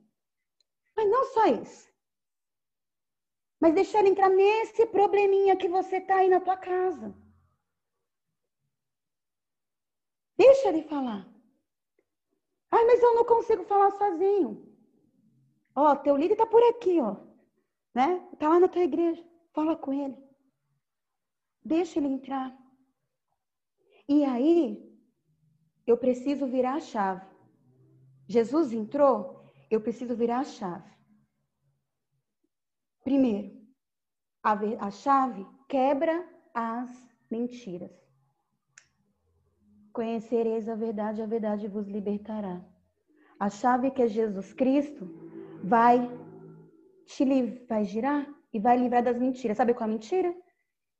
Mas 0.97 1.09
não 1.09 1.23
só 1.27 1.45
isso. 1.45 1.87
Mas 3.57 3.73
deixar 3.73 4.05
entrar 4.05 4.27
nesse 4.27 4.85
probleminha 4.87 5.55
que 5.55 5.69
você 5.69 6.01
tá 6.01 6.17
aí 6.17 6.27
na 6.27 6.41
tua 6.41 6.57
casa. 6.57 7.15
Deixa 10.37 10.67
ele 10.67 10.83
falar. 10.83 11.38
Ai, 12.71 12.85
mas 12.85 13.01
eu 13.01 13.15
não 13.15 13.25
consigo 13.25 13.63
falar 13.63 13.91
sozinho. 13.91 14.67
Ó, 15.75 15.95
teu 15.95 16.15
líder 16.15 16.35
tá 16.35 16.45
por 16.45 16.61
aqui, 16.63 16.99
ó. 16.99 17.15
Né? 17.93 18.19
Tá 18.37 18.49
lá 18.49 18.59
na 18.59 18.67
tua 18.67 18.83
igreja. 18.83 19.23
Fala 19.53 19.75
com 19.75 19.93
ele. 19.93 20.17
Deixa 21.63 21.99
ele 21.99 22.07
entrar. 22.07 22.57
E 24.07 24.23
aí, 24.23 24.89
eu 25.85 25.97
preciso 25.97 26.47
virar 26.47 26.75
a 26.75 26.79
chave. 26.79 27.27
Jesus 28.27 28.71
entrou, 28.71 29.43
eu 29.71 29.81
preciso 29.81 30.15
virar 30.15 30.39
a 30.39 30.43
chave. 30.43 30.91
Primeiro, 33.03 33.59
a, 34.43 34.53
a 34.85 34.91
chave 34.91 35.45
quebra 35.67 36.27
as 36.53 36.89
mentiras. 37.29 37.91
Conhecereis 39.99 40.69
a 40.69 40.75
verdade, 40.75 41.21
a 41.21 41.25
verdade 41.25 41.67
vos 41.67 41.85
libertará. 41.85 42.61
A 43.37 43.49
chave 43.49 43.91
que 43.91 44.01
é 44.01 44.07
Jesus 44.07 44.53
Cristo 44.53 45.03
vai 45.61 46.09
te 47.05 47.25
vai 47.67 47.83
girar 47.83 48.25
e 48.53 48.61
vai 48.61 48.77
livrar 48.77 49.03
das 49.03 49.19
mentiras. 49.19 49.57
Sabe 49.57 49.73
qual 49.73 49.89
é 49.89 49.91
a 49.91 49.93
mentira? 49.93 50.33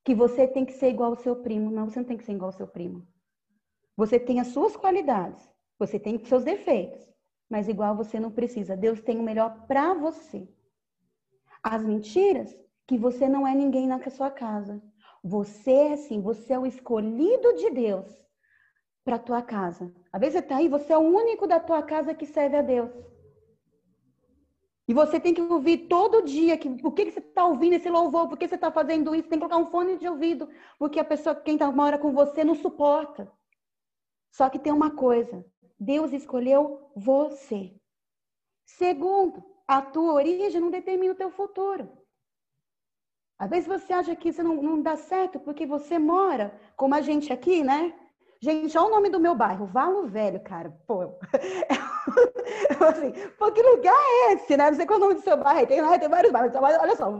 que 0.03 0.13
você 0.13 0.45
tem 0.45 0.65
que 0.65 0.73
ser 0.73 0.89
igual 0.89 1.11
ao 1.11 1.15
seu 1.15 1.33
primo. 1.37 1.71
Não, 1.71 1.89
você 1.89 1.99
não 1.99 2.09
tem 2.09 2.17
que 2.17 2.25
ser 2.25 2.33
igual 2.33 2.49
ao 2.49 2.57
seu 2.57 2.67
primo. 2.67 3.07
Você 3.95 4.19
tem 4.19 4.41
as 4.41 4.47
suas 4.47 4.75
qualidades, 4.75 5.49
você 5.77 5.97
tem 5.97 6.21
seus 6.25 6.43
defeitos, 6.43 7.09
mas 7.49 7.69
igual 7.69 7.95
você 7.95 8.19
não 8.19 8.31
precisa. 8.31 8.75
Deus 8.75 8.99
tem 9.01 9.17
o 9.17 9.23
melhor 9.23 9.65
para 9.65 9.93
você. 9.93 10.45
As 11.63 11.85
mentiras 11.85 12.53
que 12.85 12.97
você 12.97 13.29
não 13.29 13.47
é 13.47 13.55
ninguém 13.55 13.87
na 13.87 14.09
sua 14.09 14.29
casa. 14.29 14.83
Você 15.23 15.71
é 15.71 15.93
assim, 15.93 16.19
você 16.19 16.51
é 16.51 16.59
o 16.59 16.65
escolhido 16.65 17.53
de 17.53 17.69
Deus 17.69 18.28
para 19.03 19.19
tua 19.19 19.41
casa. 19.41 19.91
Às 20.11 20.19
vezes 20.19 20.33
você 20.33 20.39
está 20.39 20.57
aí, 20.57 20.67
você 20.67 20.93
é 20.93 20.97
o 20.97 21.01
único 21.01 21.47
da 21.47 21.59
tua 21.59 21.81
casa 21.81 22.13
que 22.13 22.25
serve 22.25 22.57
a 22.57 22.61
Deus. 22.61 22.91
E 24.87 24.93
você 24.93 25.19
tem 25.19 25.35
que 25.35 25.41
ouvir 25.41 25.87
todo 25.87 26.23
dia 26.23 26.57
que, 26.57 26.67
por 26.81 26.93
que, 26.93 27.05
que 27.05 27.11
você 27.11 27.19
está 27.19 27.45
ouvindo 27.45 27.73
esse 27.73 27.89
louvor, 27.89 28.27
por 28.27 28.37
que 28.37 28.47
você 28.47 28.55
está 28.55 28.71
fazendo 28.71 29.13
isso, 29.13 29.29
tem 29.29 29.37
que 29.37 29.45
colocar 29.45 29.57
um 29.57 29.69
fone 29.69 29.97
de 29.97 30.07
ouvido, 30.07 30.49
porque 30.79 30.99
a 30.99 31.05
pessoa, 31.05 31.35
quem 31.35 31.57
tá, 31.57 31.71
mora 31.71 31.99
com 31.99 32.11
você, 32.11 32.43
não 32.43 32.55
suporta. 32.55 33.31
Só 34.31 34.49
que 34.49 34.57
tem 34.57 34.73
uma 34.73 34.91
coisa: 34.91 35.45
Deus 35.79 36.11
escolheu 36.11 36.91
você. 36.95 37.71
Segundo, 38.65 39.43
a 39.67 39.79
tua 39.81 40.13
origem 40.13 40.59
não 40.59 40.71
determina 40.71 41.13
o 41.13 41.17
teu 41.17 41.29
futuro. 41.29 41.87
Às 43.37 43.49
vezes 43.49 43.67
você 43.67 43.93
acha 43.93 44.15
que 44.15 44.29
isso 44.29 44.43
não, 44.43 44.55
não 44.55 44.81
dá 44.81 44.97
certo 44.97 45.39
porque 45.39 45.65
você 45.65 45.99
mora, 45.99 46.59
como 46.75 46.95
a 46.95 47.01
gente 47.01 47.31
aqui, 47.31 47.63
né? 47.63 47.93
Gente, 48.41 48.77
olha 48.77 48.87
o 48.87 48.89
nome 48.89 49.09
do 49.09 49.19
meu 49.19 49.35
bairro, 49.35 49.65
Valo 49.65 50.07
Velho, 50.07 50.41
cara. 50.41 50.71
Pô, 50.87 51.19
assim, 52.87 53.11
pô, 53.37 53.51
que 53.51 53.61
lugar 53.61 53.93
é 53.93 54.33
esse, 54.33 54.55
né? 54.55 54.69
Não 54.69 54.77
sei 54.77 54.85
qual 54.85 54.97
é 54.97 55.01
o 55.01 55.05
nome 55.05 55.15
do 55.15 55.21
seu 55.21 55.35
bairro, 55.35 55.67
tem, 55.67 55.81
tem 55.99 56.09
vários 56.09 56.31
bairros, 56.31 56.55
olha 56.55 56.95
só. 56.95 57.11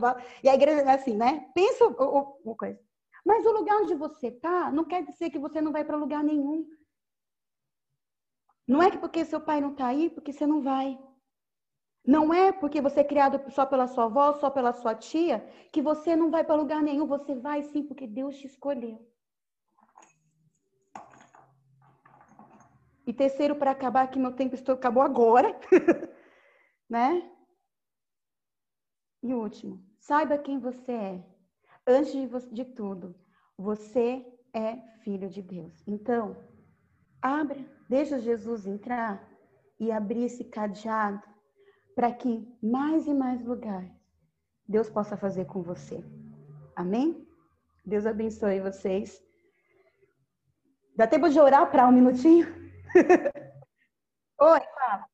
E 0.41 0.47
a 0.47 0.55
igreja 0.55 0.81
é 0.81 0.93
assim, 0.93 1.15
né? 1.15 1.49
Pensa 1.53 1.87
uma 1.87 2.55
coisa. 2.55 2.79
Mas 3.25 3.45
o 3.45 3.51
lugar 3.51 3.81
onde 3.81 3.95
você 3.95 4.31
tá 4.31 4.71
não 4.71 4.85
quer 4.85 5.03
dizer 5.03 5.29
que 5.29 5.37
você 5.37 5.59
não 5.59 5.73
vai 5.73 5.83
para 5.83 5.97
lugar 5.97 6.23
nenhum. 6.23 6.65
Não 8.65 8.81
é 8.81 8.89
que 8.89 8.97
porque 8.97 9.25
seu 9.25 9.41
pai 9.41 9.59
não 9.59 9.75
tá 9.75 9.87
aí, 9.87 10.09
porque 10.09 10.31
você 10.31 10.47
não 10.47 10.61
vai. 10.61 10.97
Não 12.05 12.33
é 12.33 12.53
porque 12.53 12.79
você 12.79 13.01
é 13.01 13.03
criado 13.03 13.41
só 13.51 13.65
pela 13.65 13.87
sua 13.87 14.05
avó, 14.05 14.33
só 14.33 14.49
pela 14.49 14.71
sua 14.71 14.95
tia, 14.95 15.39
que 15.71 15.81
você 15.81 16.15
não 16.15 16.31
vai 16.31 16.45
para 16.45 16.55
lugar 16.55 16.81
nenhum. 16.81 17.05
Você 17.07 17.35
vai 17.35 17.61
sim 17.63 17.83
porque 17.83 18.07
Deus 18.07 18.37
te 18.37 18.47
escolheu. 18.47 19.05
E 23.09 23.13
terceiro, 23.13 23.55
para 23.55 23.71
acabar, 23.71 24.07
que 24.11 24.19
meu 24.19 24.31
tempo 24.31 24.53
estou, 24.53 24.75
acabou 24.75 25.01
agora, 25.01 25.59
né? 26.87 27.27
E 29.23 29.33
último, 29.33 29.83
saiba 29.99 30.37
quem 30.37 30.59
você 30.59 30.91
é. 30.91 31.25
Antes 31.87 32.11
de, 32.11 32.27
de 32.53 32.65
tudo, 32.65 33.15
você 33.57 34.23
é 34.53 34.77
filho 35.03 35.27
de 35.27 35.41
Deus. 35.41 35.83
Então, 35.87 36.37
abra, 37.19 37.57
deixa 37.89 38.19
Jesus 38.19 38.67
entrar 38.67 39.27
e 39.79 39.91
abrir 39.91 40.25
esse 40.25 40.43
cadeado 40.43 41.23
para 41.95 42.13
que 42.13 42.47
mais 42.61 43.07
e 43.07 43.13
mais 43.15 43.43
lugares 43.43 43.91
Deus 44.67 44.87
possa 44.87 45.17
fazer 45.17 45.45
com 45.45 45.63
você. 45.63 46.05
Amém? 46.75 47.27
Deus 47.83 48.05
abençoe 48.05 48.61
vocês. 48.61 49.19
Dá 50.95 51.07
tempo 51.07 51.27
de 51.27 51.39
orar 51.39 51.71
para 51.71 51.87
um 51.87 51.91
minutinho? 51.91 52.58
Oi, 54.39 54.59
fala. 54.75 55.07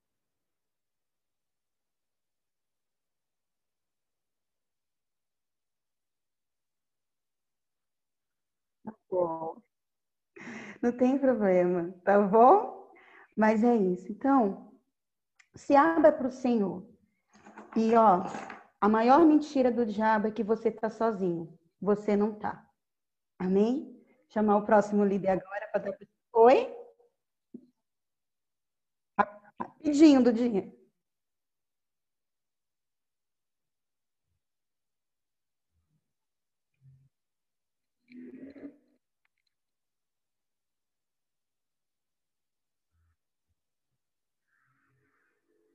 Tá 8.83 8.91
bom. 9.09 9.61
Não 10.81 10.91
tem 10.91 11.17
problema, 11.17 11.93
tá 12.03 12.19
bom? 12.21 12.89
Mas 13.35 13.63
é 13.63 13.75
isso. 13.75 14.11
Então, 14.11 14.71
se 15.55 15.75
abra 15.75 16.11
para 16.11 16.27
o 16.27 16.31
Senhor. 16.31 16.85
E, 17.75 17.95
ó, 17.95 18.23
a 18.81 18.89
maior 18.89 19.25
mentira 19.25 19.71
do 19.71 19.85
diabo 19.85 20.27
é 20.27 20.31
que 20.31 20.43
você 20.43 20.71
tá 20.71 20.89
sozinho. 20.89 21.57
Você 21.81 22.15
não 22.15 22.33
tá. 22.33 22.65
Amém? 23.39 24.01
Chamar 24.29 24.57
o 24.57 24.65
próximo 24.65 25.05
líder 25.05 25.29
agora 25.29 25.69
para 25.71 25.81
dar. 25.91 25.97
Oi? 26.33 26.84
Rapidinho, 29.85 30.23
Dudinha. 30.23 30.73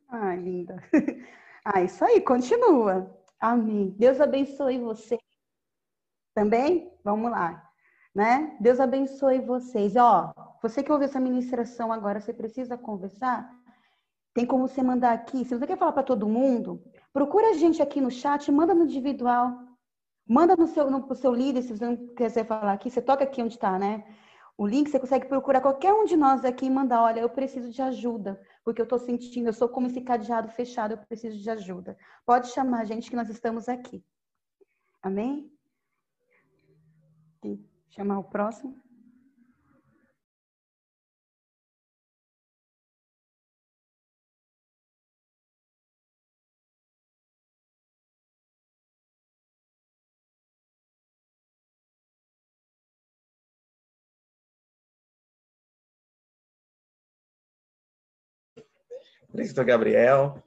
Ah, 0.09 0.35
linda. 0.37 0.77
Ah, 1.63 1.83
isso 1.83 2.03
aí, 2.03 2.23
continua. 2.23 3.15
Amém. 3.39 3.91
Deus 3.99 4.19
abençoe 4.19 4.79
você. 4.79 5.19
Também? 6.35 6.91
Vamos 7.05 7.31
lá. 7.31 7.71
Né? 8.15 8.57
Deus 8.61 8.81
abençoe 8.81 9.41
vocês. 9.41 9.95
Ó, 9.95 10.33
você 10.63 10.83
que 10.83 10.91
ouviu 10.91 11.07
essa 11.07 11.21
ministração 11.21 11.93
agora, 11.93 12.19
você 12.19 12.33
precisa 12.33 12.79
conversar? 12.79 13.60
Tem 14.41 14.47
como 14.47 14.67
você 14.67 14.83
mandar 14.83 15.13
aqui. 15.13 15.45
Se 15.45 15.55
você 15.55 15.67
quer 15.67 15.77
falar 15.77 15.93
para 15.93 16.03
todo 16.03 16.27
mundo, 16.27 16.83
procura 17.13 17.51
a 17.51 17.53
gente 17.53 17.83
aqui 17.83 18.01
no 18.01 18.11
chat, 18.11 18.51
manda 18.51 18.73
no 18.73 18.85
individual. 18.85 19.55
Manda 20.27 20.57
no 20.57 20.67
seu, 20.67 20.91
no, 20.91 21.03
pro 21.03 21.15
seu 21.15 21.35
líder, 21.35 21.61
se 21.61 21.77
você 21.77 21.85
não 21.85 22.15
quiser 22.15 22.47
falar 22.47 22.73
aqui, 22.73 22.91
você 22.91 23.03
toca 23.03 23.23
aqui 23.23 23.43
onde 23.43 23.53
está, 23.53 23.79
né? 23.79 24.03
o 24.57 24.67
link, 24.67 24.89
você 24.89 24.99
consegue 24.99 25.27
procurar 25.27 25.61
qualquer 25.61 25.93
um 25.93 26.07
de 26.07 26.17
nós 26.17 26.43
aqui 26.43 26.65
e 26.65 26.71
mandar, 26.71 27.03
olha, 27.03 27.21
eu 27.21 27.29
preciso 27.29 27.71
de 27.71 27.83
ajuda, 27.83 28.41
porque 28.65 28.81
eu 28.81 28.85
estou 28.85 28.99
sentindo, 28.99 29.49
eu 29.49 29.53
sou 29.53 29.69
como 29.69 29.89
esse 29.89 30.01
cadeado 30.01 30.49
fechado, 30.49 30.93
eu 30.95 30.99
preciso 30.99 31.39
de 31.39 31.51
ajuda. 31.51 31.99
Pode 32.25 32.49
chamar 32.49 32.81
a 32.81 32.85
gente 32.85 33.11
que 33.11 33.17
nós 33.17 33.29
estamos 33.29 33.69
aqui. 33.69 34.03
Amém? 35.03 35.53
Chamar 37.91 38.19
o 38.19 38.25
próximo. 38.25 38.75
Presbítero 59.31 59.67
Gabriel 59.67 60.43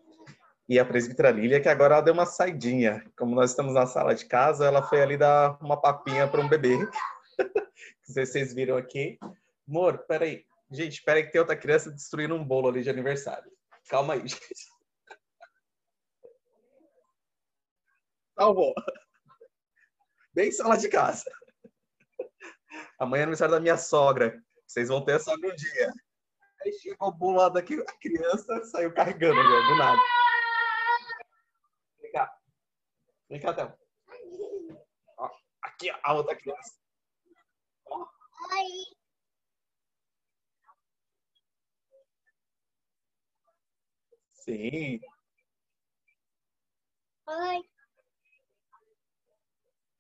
e 0.68 0.80
a 0.80 0.86
presbítera 0.86 1.32
Lília, 1.32 1.62
que 1.62 1.70
agora 1.70 1.96
ela 1.96 2.04
deu 2.04 2.14
uma 2.14 2.26
saidinha. 2.26 3.04
Como 3.18 3.36
nós 3.36 3.52
estamos 3.52 3.74
na 3.74 3.86
sala 3.86 4.14
de 4.14 4.26
casa, 4.26 4.66
ela 4.66 4.84
foi 4.84 5.02
ali 5.02 5.18
dar 5.18 5.58
uma 5.62 5.80
papinha 5.80 6.28
para 6.28 6.42
um 6.42 6.48
bebê. 6.48 6.78
Se 8.04 8.26
vocês 8.26 8.54
viram 8.54 8.78
aqui. 8.78 9.18
Amor, 9.68 10.00
peraí. 10.08 10.46
Gente, 10.72 11.04
peraí 11.04 11.24
que 11.24 11.32
tem 11.32 11.40
outra 11.42 11.56
criança 11.56 11.92
destruindo 11.92 12.36
um 12.36 12.44
bolo 12.44 12.70
ali 12.70 12.82
de 12.82 12.90
aniversário. 12.90 13.52
Calma 13.90 14.14
aí, 14.14 14.22
gente. 14.28 14.74
Calma. 18.36 18.74
Bem 20.34 20.52
sala 20.52 20.78
de 20.78 20.90
casa. 20.90 21.24
Amanhã 22.98 23.22
é 23.22 23.24
aniversário 23.24 23.54
da 23.54 23.60
minha 23.60 23.78
sogra. 23.78 24.42
Vocês 24.66 24.88
vão 24.88 25.04
ter 25.04 25.14
a 25.14 25.20
sogra 25.20 25.52
um 25.52 25.56
dia. 25.56 25.94
Aí 26.64 26.72
chegou 26.80 27.14
o 27.20 27.32
lá 27.32 27.50
daqui, 27.50 27.76
a 27.76 27.94
criança 28.00 28.64
saiu 28.66 28.94
carregando, 28.94 29.36
né, 29.36 29.62
do 29.68 29.76
nada. 29.76 30.02
Vem 32.00 32.12
cá. 32.12 32.38
Vem 33.30 33.40
cá, 33.42 33.54
Théo. 33.54 33.74
Aqui, 35.62 35.90
a 35.90 36.14
outra 36.14 36.36
criança. 36.38 36.80
Oi. 37.86 38.06
Sim. 44.32 45.02
Oi. 47.28 47.64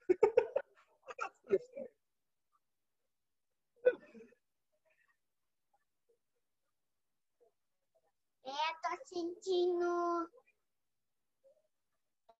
É, 8.45 8.51
tô 8.51 9.05
sentindo. 9.05 10.29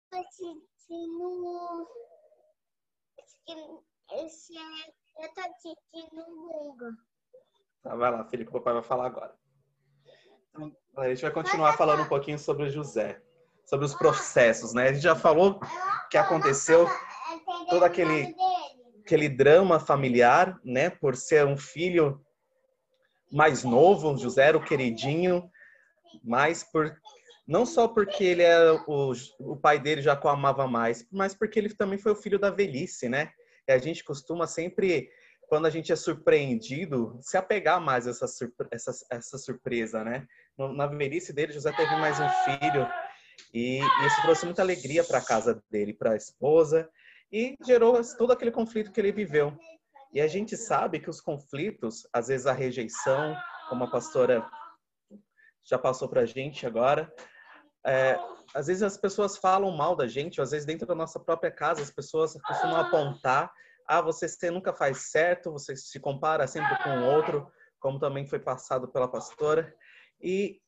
Tô 0.10 0.18
sentindo. 0.32 1.88
Esse, 4.12 4.54
eu 4.56 5.34
tô 5.34 5.42
sentindo 5.60 6.24
ruim. 6.24 6.96
Tá, 7.82 7.96
vai 7.96 8.12
lá, 8.12 8.24
que 8.26 8.36
o 8.38 8.52
papai 8.52 8.74
vai 8.74 8.84
falar 8.84 9.08
agora. 9.08 9.36
Então, 10.56 11.04
a 11.04 11.10
gente 11.10 11.22
vai 11.22 11.32
continuar 11.32 11.74
falando 11.74 12.04
um 12.04 12.08
pouquinho 12.08 12.38
sobre 12.38 12.70
José, 12.70 13.22
sobre 13.66 13.86
os 13.86 13.96
processos, 13.96 14.74
né? 14.74 14.90
A 14.90 14.94
gente 14.94 15.04
já 15.04 15.16
falou 15.16 15.60
que 16.10 16.18
aconteceu 16.18 16.88
todo 17.70 17.84
aquele, 17.84 18.36
aquele 19.02 19.28
drama 19.28 19.80
familiar, 19.80 20.60
né? 20.64 20.90
Por 20.90 21.16
ser 21.16 21.46
um 21.46 21.58
filho 21.58 22.24
mais 23.32 23.64
novo, 23.64 24.16
José 24.18 24.48
era 24.48 24.58
o 24.58 24.64
queridinho, 24.64 25.50
mas 26.24 26.64
por 26.64 26.96
não 27.48 27.66
só 27.66 27.88
porque 27.88 28.24
ele 28.24 28.42
é 28.42 28.72
o, 28.88 29.14
o 29.40 29.58
pai 29.58 29.80
dele 29.80 30.02
já 30.02 30.20
o 30.22 30.28
amava 30.30 30.68
mais, 30.68 31.06
mas 31.12 31.34
porque 31.34 31.60
ele 31.60 31.74
também 31.74 32.00
foi 32.00 32.12
o 32.14 32.16
filho 32.16 32.40
da 32.40 32.50
velhice, 32.50 33.10
né? 33.10 33.32
E 33.68 33.72
a 33.72 33.78
gente 33.78 34.04
costuma 34.04 34.48
sempre, 34.48 35.10
quando 35.50 35.66
a 35.66 35.70
gente 35.70 35.92
é 35.92 35.96
surpreendido, 35.96 37.18
se 37.22 37.36
apegar 37.36 37.82
mais 37.82 38.08
a 38.08 38.12
essa, 38.12 38.26
essa, 38.72 38.92
essa 39.12 39.38
surpresa, 39.38 40.04
né? 40.04 40.26
Na 40.58 40.88
velhice 40.88 41.34
dele, 41.34 41.54
José 41.54 41.72
teve 41.74 41.96
mais 41.98 42.18
um 42.20 42.30
filho 42.30 42.88
e 43.54 43.80
isso 43.80 44.22
trouxe 44.22 44.46
muita 44.46 44.62
alegria 44.62 45.04
para 45.04 45.18
a 45.18 45.26
casa 45.26 45.62
dele, 45.70 45.94
para 45.94 46.12
a 46.12 46.18
esposa 46.18 46.90
e 47.32 47.58
gerou 47.66 48.00
todo 48.18 48.32
aquele 48.32 48.52
conflito 48.52 48.92
que 48.92 49.02
ele 49.02 49.12
viveu. 49.12 49.58
E 50.14 50.22
a 50.22 50.28
gente 50.28 50.56
sabe 50.56 51.00
que 51.00 51.10
os 51.10 51.20
conflitos, 51.20 52.08
às 52.14 52.28
vezes 52.28 52.46
a 52.46 52.54
rejeição, 52.54 53.36
como 53.68 53.84
a 53.84 53.90
pastora 53.90 54.48
já 55.64 55.78
passou 55.78 56.08
para 56.08 56.22
a 56.22 56.26
gente 56.26 56.66
agora. 56.66 57.12
É, 57.86 58.18
às 58.54 58.68
vezes 58.68 58.84
as 58.84 58.98
pessoas 58.98 59.38
falam 59.38 59.76
mal 59.76 59.96
da 59.96 60.08
gente, 60.08 60.40
ou 60.40 60.44
às 60.44 60.52
vezes 60.52 60.66
dentro 60.66 60.88
da 60.88 60.96
nossa 60.96 61.20
própria 61.20 61.52
casa 61.52 61.82
as 61.82 61.92
pessoas 61.92 62.34
costumam 62.42 62.78
apontar: 62.78 63.52
ah, 63.88 64.02
você, 64.02 64.50
nunca 64.50 64.74
faz 64.74 65.12
certo, 65.12 65.52
você 65.52 65.76
se 65.76 66.00
compara 66.00 66.48
sempre 66.48 66.78
com 66.84 66.90
o 66.90 67.06
outro, 67.06 67.52
como 67.80 68.00
também 68.00 68.26
foi 68.26 68.40
passado 68.40 68.88
pela 68.88 69.08
pastora. 69.08 69.74
E 70.22 70.62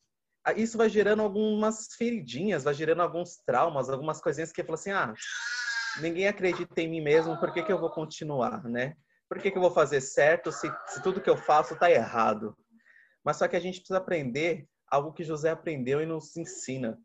isso 0.57 0.77
vai 0.77 0.89
gerando 0.89 1.21
algumas 1.21 1.87
feridinhas, 1.97 2.63
vai 2.63 2.73
gerando 2.73 3.01
alguns 3.01 3.37
traumas, 3.37 3.89
algumas 3.89 4.19
coisinhas 4.19 4.51
que 4.51 4.63
fala 4.63 4.75
assim: 4.75 4.91
ah, 4.91 5.13
ninguém 6.01 6.27
acredita 6.27 6.81
em 6.81 6.89
mim 6.89 7.01
mesmo, 7.01 7.39
por 7.39 7.53
que, 7.53 7.63
que 7.63 7.71
eu 7.71 7.79
vou 7.79 7.89
continuar, 7.89 8.63
né? 8.65 8.95
Por 9.29 9.39
que, 9.39 9.49
que 9.49 9.57
eu 9.57 9.61
vou 9.61 9.71
fazer 9.71 10.01
certo 10.01 10.51
se, 10.51 10.71
se 10.87 11.01
tudo 11.01 11.21
que 11.21 11.29
eu 11.29 11.37
faço 11.37 11.73
está 11.73 11.89
errado? 11.89 12.55
Mas 13.23 13.37
só 13.37 13.47
que 13.47 13.55
a 13.55 13.59
gente 13.59 13.79
precisa 13.79 13.97
aprender 13.97 14.67
algo 14.89 15.13
que 15.13 15.23
José 15.23 15.49
aprendeu 15.49 16.01
e 16.01 16.05
nos 16.05 16.35
ensina. 16.37 16.99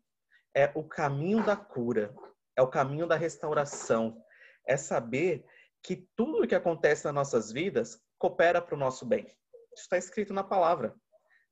É 0.55 0.71
o 0.75 0.83
caminho 0.83 1.43
da 1.43 1.55
cura, 1.55 2.13
é 2.55 2.61
o 2.61 2.67
caminho 2.67 3.07
da 3.07 3.15
restauração. 3.15 4.21
É 4.67 4.77
saber 4.77 5.45
que 5.83 6.07
tudo 6.15 6.43
o 6.43 6.47
que 6.47 6.55
acontece 6.55 7.05
nas 7.05 7.13
nossas 7.13 7.51
vidas 7.51 7.99
coopera 8.17 8.61
para 8.61 8.75
o 8.75 8.77
nosso 8.77 9.05
bem. 9.05 9.25
Isso 9.73 9.83
está 9.83 9.97
escrito 9.97 10.33
na 10.33 10.43
palavra. 10.43 10.95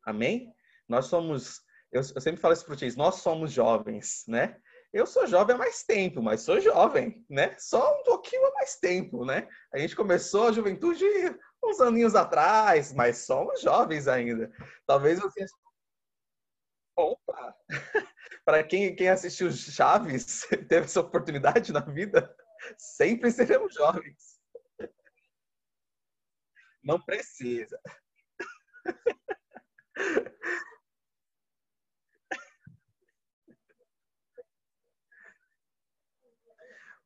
Amém? 0.06 0.54
Nós 0.88 1.06
somos, 1.06 1.62
eu, 1.92 2.02
eu 2.02 2.22
sempre 2.22 2.40
falo 2.40 2.54
isso 2.54 2.66
para 2.66 2.76
vocês, 2.76 2.96
nós 2.96 3.16
somos 3.16 3.52
jovens, 3.52 4.24
né? 4.28 4.58
Eu 4.92 5.06
sou 5.06 5.28
jovem 5.28 5.56
há 5.56 5.60
mais 5.60 5.84
tempo, 5.84 6.22
mas 6.22 6.42
sou 6.42 6.60
jovem, 6.60 7.24
né? 7.30 7.56
Só 7.60 8.00
um 8.00 8.04
pouquinho 8.04 8.44
há 8.48 8.54
mais 8.54 8.76
tempo, 8.78 9.24
né? 9.24 9.48
A 9.72 9.78
gente 9.78 9.96
começou 9.96 10.48
a 10.48 10.52
juventude 10.52 11.06
uns 11.64 11.80
aninhos 11.80 12.16
atrás, 12.16 12.92
mas 12.94 13.26
somos 13.26 13.62
jovens 13.62 14.08
ainda. 14.08 14.52
Talvez 14.88 15.20
você 15.20 15.46
Opa! 17.00 17.56
Para 18.44 18.62
quem, 18.62 18.94
quem 18.94 19.08
assistiu 19.08 19.50
Chaves, 19.54 20.46
teve 20.68 20.86
essa 20.86 21.00
oportunidade 21.00 21.72
na 21.72 21.80
vida, 21.80 22.36
sempre 22.78 23.32
seremos 23.32 23.74
jovens. 23.74 24.38
Não 26.84 27.00
precisa. 27.02 27.80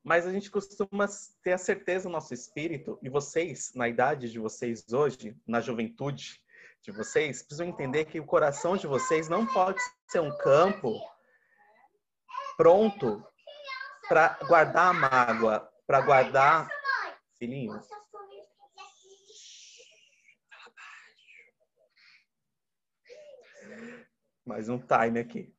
Mas 0.04 0.26
a 0.26 0.32
gente 0.34 0.50
costuma 0.50 1.06
ter 1.44 1.54
a 1.54 1.58
certeza 1.58 2.10
no 2.10 2.14
nosso 2.14 2.34
espírito, 2.34 3.00
e 3.04 3.10
vocês, 3.10 3.72
na 3.76 3.88
idade 3.88 4.32
de 4.32 4.39
vocês 4.39 4.91
hoje, 4.91 5.39
na 5.48 5.62
juventude, 5.62 6.43
de 6.84 6.92
vocês 6.92 7.42
precisam 7.42 7.66
entender 7.66 8.06
que 8.06 8.20
o 8.20 8.26
coração 8.26 8.76
de 8.76 8.86
vocês 8.86 9.30
não 9.30 9.46
pode 9.46 9.80
ser 10.10 10.20
um 10.20 10.38
campo 10.38 10.94
pronto 12.58 13.26
para 14.10 14.38
guardar 14.46 14.90
a 14.90 14.94
mágoa, 14.94 15.70
para 15.88 16.02
guardar. 16.02 16.70
Filhinho. 17.40 17.80
Mais 24.46 24.68
um 24.68 24.78
time 24.78 25.22
aqui. 25.22 25.56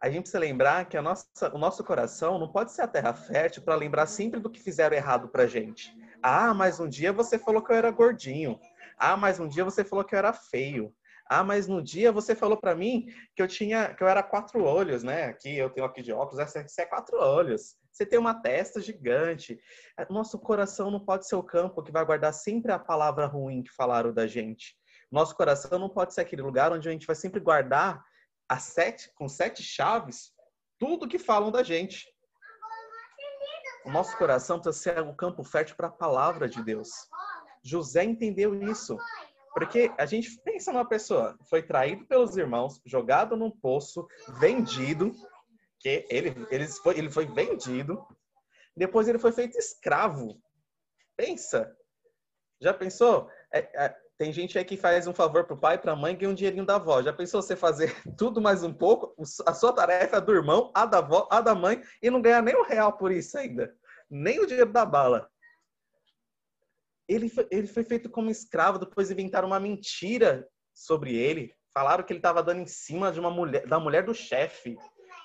A 0.00 0.08
gente 0.08 0.22
precisa 0.22 0.38
lembrar 0.38 0.86
que 0.86 0.98
nossa, 1.00 1.26
o 1.52 1.58
nosso 1.58 1.84
coração 1.84 2.38
não 2.38 2.50
pode 2.50 2.72
ser 2.72 2.82
a 2.82 2.88
terra 2.88 3.12
fértil 3.12 3.62
para 3.62 3.74
lembrar 3.74 4.06
sempre 4.06 4.40
do 4.40 4.50
que 4.50 4.58
fizeram 4.58 4.96
errado 4.96 5.28
para 5.28 5.46
gente. 5.46 5.94
Ah, 6.22 6.54
mas 6.54 6.80
um 6.80 6.88
dia 6.88 7.12
você 7.12 7.38
falou 7.38 7.62
que 7.62 7.70
eu 7.70 7.76
era 7.76 7.90
gordinho. 7.90 8.58
Ah, 8.96 9.16
mas 9.16 9.40
um 9.40 9.48
dia 9.48 9.64
você 9.64 9.84
falou 9.84 10.04
que 10.04 10.14
eu 10.14 10.18
era 10.18 10.32
feio. 10.32 10.94
Ah, 11.26 11.42
mas 11.42 11.66
no 11.66 11.82
dia 11.82 12.12
você 12.12 12.34
falou 12.34 12.56
para 12.56 12.74
mim 12.74 13.06
que 13.34 13.42
eu 13.42 13.48
tinha, 13.48 13.94
que 13.94 14.02
eu 14.02 14.08
era 14.08 14.22
quatro 14.22 14.64
olhos, 14.64 15.02
né? 15.02 15.24
Aqui 15.24 15.56
eu 15.56 15.70
tenho 15.70 15.86
aqui 15.86 16.02
de 16.02 16.12
óculos, 16.12 16.38
essa 16.38 16.82
é 16.82 16.86
quatro 16.86 17.18
olhos. 17.18 17.76
Você 17.90 18.04
tem 18.04 18.18
uma 18.18 18.34
testa 18.34 18.80
gigante. 18.80 19.58
Nosso 20.10 20.38
coração 20.38 20.90
não 20.90 21.00
pode 21.00 21.26
ser 21.26 21.36
o 21.36 21.42
campo 21.42 21.82
que 21.82 21.92
vai 21.92 22.04
guardar 22.04 22.32
sempre 22.32 22.72
a 22.72 22.78
palavra 22.78 23.26
ruim 23.26 23.62
que 23.62 23.70
falaram 23.70 24.12
da 24.12 24.26
gente. 24.26 24.76
Nosso 25.10 25.36
coração 25.36 25.78
não 25.78 25.88
pode 25.88 26.14
ser 26.14 26.22
aquele 26.22 26.42
lugar 26.42 26.72
onde 26.72 26.88
a 26.88 26.92
gente 26.92 27.06
vai 27.06 27.16
sempre 27.16 27.40
guardar 27.40 28.02
a 28.48 28.58
sete, 28.58 29.10
com 29.14 29.28
sete 29.28 29.62
chaves 29.62 30.32
tudo 30.78 31.06
que 31.06 31.18
falam 31.18 31.52
da 31.52 31.62
gente. 31.62 32.12
O 33.84 33.90
nosso 33.90 34.16
coração 34.16 34.58
precisa 34.58 34.94
ser 34.94 35.00
o 35.00 35.14
campo 35.14 35.44
fértil 35.44 35.76
para 35.76 35.88
a 35.88 35.92
palavra 35.92 36.48
de 36.48 36.62
Deus. 36.62 36.88
José 37.62 38.04
entendeu 38.04 38.54
isso. 38.54 38.96
Porque 39.54 39.92
a 39.98 40.06
gente 40.06 40.30
pensa 40.40 40.72
numa 40.72 40.88
pessoa, 40.88 41.38
foi 41.48 41.62
traído 41.62 42.06
pelos 42.06 42.36
irmãos, 42.36 42.80
jogado 42.86 43.36
num 43.36 43.50
poço, 43.50 44.08
vendido, 44.40 45.12
que 45.78 46.06
ele, 46.08 46.34
ele, 46.50 46.66
foi, 46.68 46.98
ele 46.98 47.10
foi 47.10 47.26
vendido, 47.26 48.02
depois 48.74 49.08
ele 49.08 49.18
foi 49.18 49.32
feito 49.32 49.58
escravo. 49.58 50.40
Pensa. 51.16 51.76
Já 52.60 52.72
pensou? 52.72 53.28
É, 53.52 53.84
é, 53.84 53.96
tem 54.16 54.32
gente 54.32 54.56
aí 54.56 54.64
que 54.64 54.76
faz 54.76 55.06
um 55.06 55.12
favor 55.12 55.44
pro 55.44 55.56
pai, 55.56 55.76
pra 55.76 55.96
mãe, 55.96 56.16
ganha 56.16 56.30
um 56.30 56.34
dinheirinho 56.34 56.64
da 56.64 56.76
avó. 56.76 57.02
Já 57.02 57.12
pensou 57.12 57.42
você 57.42 57.56
fazer 57.56 57.94
tudo 58.16 58.40
mais 58.40 58.62
um 58.62 58.72
pouco? 58.72 59.14
A 59.44 59.52
sua 59.52 59.72
tarefa 59.72 60.16
é 60.16 60.20
do 60.20 60.32
irmão, 60.32 60.70
a 60.74 60.86
da 60.86 60.98
avó, 60.98 61.28
a 61.30 61.40
da 61.40 61.54
mãe, 61.54 61.82
e 62.00 62.10
não 62.10 62.22
ganhar 62.22 62.40
nem 62.40 62.56
um 62.56 62.64
real 62.64 62.92
por 62.96 63.10
isso 63.10 63.36
ainda. 63.36 63.74
Nem 64.08 64.40
o 64.40 64.46
dinheiro 64.46 64.72
da 64.72 64.86
bala. 64.86 65.28
Ele 67.12 67.28
foi, 67.28 67.46
ele 67.50 67.66
foi 67.66 67.84
feito 67.84 68.10
como 68.10 68.30
escravo, 68.30 68.78
depois 68.78 69.10
inventaram 69.10 69.48
uma 69.48 69.60
mentira 69.60 70.46
sobre 70.74 71.14
ele. 71.14 71.54
Falaram 71.72 72.04
que 72.04 72.12
ele 72.12 72.18
estava 72.18 72.42
dando 72.42 72.60
em 72.60 72.66
cima 72.66 73.10
de 73.10 73.20
uma 73.20 73.30
mulher, 73.30 73.66
da 73.66 73.78
mulher 73.78 74.04
do 74.04 74.14
chefe. 74.14 74.76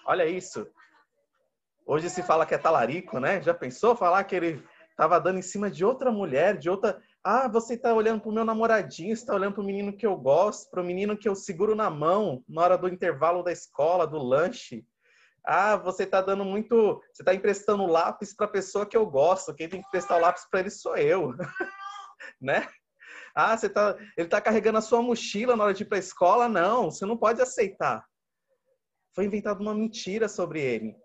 Olha 0.05 0.25
isso. 0.25 0.67
Hoje 1.85 2.09
se 2.09 2.21
fala 2.23 2.45
que 2.45 2.53
é 2.53 2.57
talarico, 2.57 3.19
né? 3.19 3.41
Já 3.41 3.53
pensou 3.53 3.95
falar 3.95 4.23
que 4.25 4.35
ele 4.35 4.63
estava 4.91 5.19
dando 5.19 5.39
em 5.39 5.41
cima 5.43 5.69
de 5.69 5.85
outra 5.85 6.11
mulher, 6.11 6.57
de 6.57 6.69
outra. 6.69 7.01
Ah, 7.23 7.47
você 7.47 7.75
está 7.75 7.93
olhando 7.93 8.21
para 8.21 8.29
o 8.29 8.33
meu 8.33 8.43
namoradinho, 8.43 9.13
está 9.13 9.33
olhando 9.33 9.53
para 9.53 9.61
o 9.61 9.65
menino 9.65 9.95
que 9.95 10.05
eu 10.05 10.17
gosto, 10.17 10.69
para 10.69 10.81
o 10.81 10.85
menino 10.85 11.17
que 11.17 11.29
eu 11.29 11.35
seguro 11.35 11.75
na 11.75 11.89
mão 11.89 12.43
na 12.47 12.61
hora 12.61 12.77
do 12.77 12.89
intervalo 12.89 13.43
da 13.43 13.51
escola, 13.51 14.07
do 14.07 14.17
lanche. 14.17 14.85
Ah, 15.45 15.77
você 15.77 16.03
está 16.03 16.21
dando 16.21 16.43
muito. 16.43 17.01
Você 17.13 17.21
está 17.21 17.33
emprestando 17.33 17.85
lápis 17.85 18.35
para 18.35 18.47
a 18.47 18.49
pessoa 18.49 18.85
que 18.85 18.97
eu 18.97 19.05
gosto. 19.05 19.53
Quem 19.53 19.69
tem 19.69 19.81
que 19.81 19.87
emprestar 19.87 20.17
o 20.17 20.21
lápis 20.21 20.45
para 20.49 20.59
ele 20.59 20.69
sou 20.69 20.97
eu. 20.97 21.33
né? 22.41 22.67
Ah, 23.35 23.55
você 23.55 23.69
tá, 23.69 23.95
ele 24.17 24.27
está 24.27 24.41
carregando 24.41 24.79
a 24.79 24.81
sua 24.81 25.01
mochila 25.01 25.55
na 25.55 25.63
hora 25.63 25.73
de 25.73 25.83
ir 25.83 25.85
para 25.85 25.97
a 25.97 25.99
escola? 25.99 26.49
Não, 26.49 26.89
você 26.89 27.05
não 27.05 27.15
pode 27.15 27.41
aceitar. 27.41 28.03
Foi 29.13 29.25
inventada 29.25 29.61
uma 29.61 29.75
mentira 29.75 30.27
sobre 30.27 30.61
ele. 30.61 30.95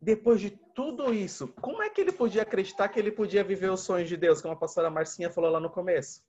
Depois 0.00 0.40
de 0.40 0.50
tudo 0.74 1.14
isso, 1.14 1.48
como 1.60 1.82
é 1.82 1.88
que 1.88 2.00
ele 2.00 2.12
podia 2.12 2.42
acreditar 2.42 2.88
que 2.88 2.98
ele 2.98 3.12
podia 3.12 3.44
viver 3.44 3.70
os 3.70 3.80
sonhos 3.80 4.08
de 4.08 4.16
Deus, 4.16 4.42
como 4.42 4.54
a 4.54 4.58
pastora 4.58 4.90
Marcinha 4.90 5.30
falou 5.30 5.50
lá 5.50 5.60
no 5.60 5.70
começo? 5.70 6.22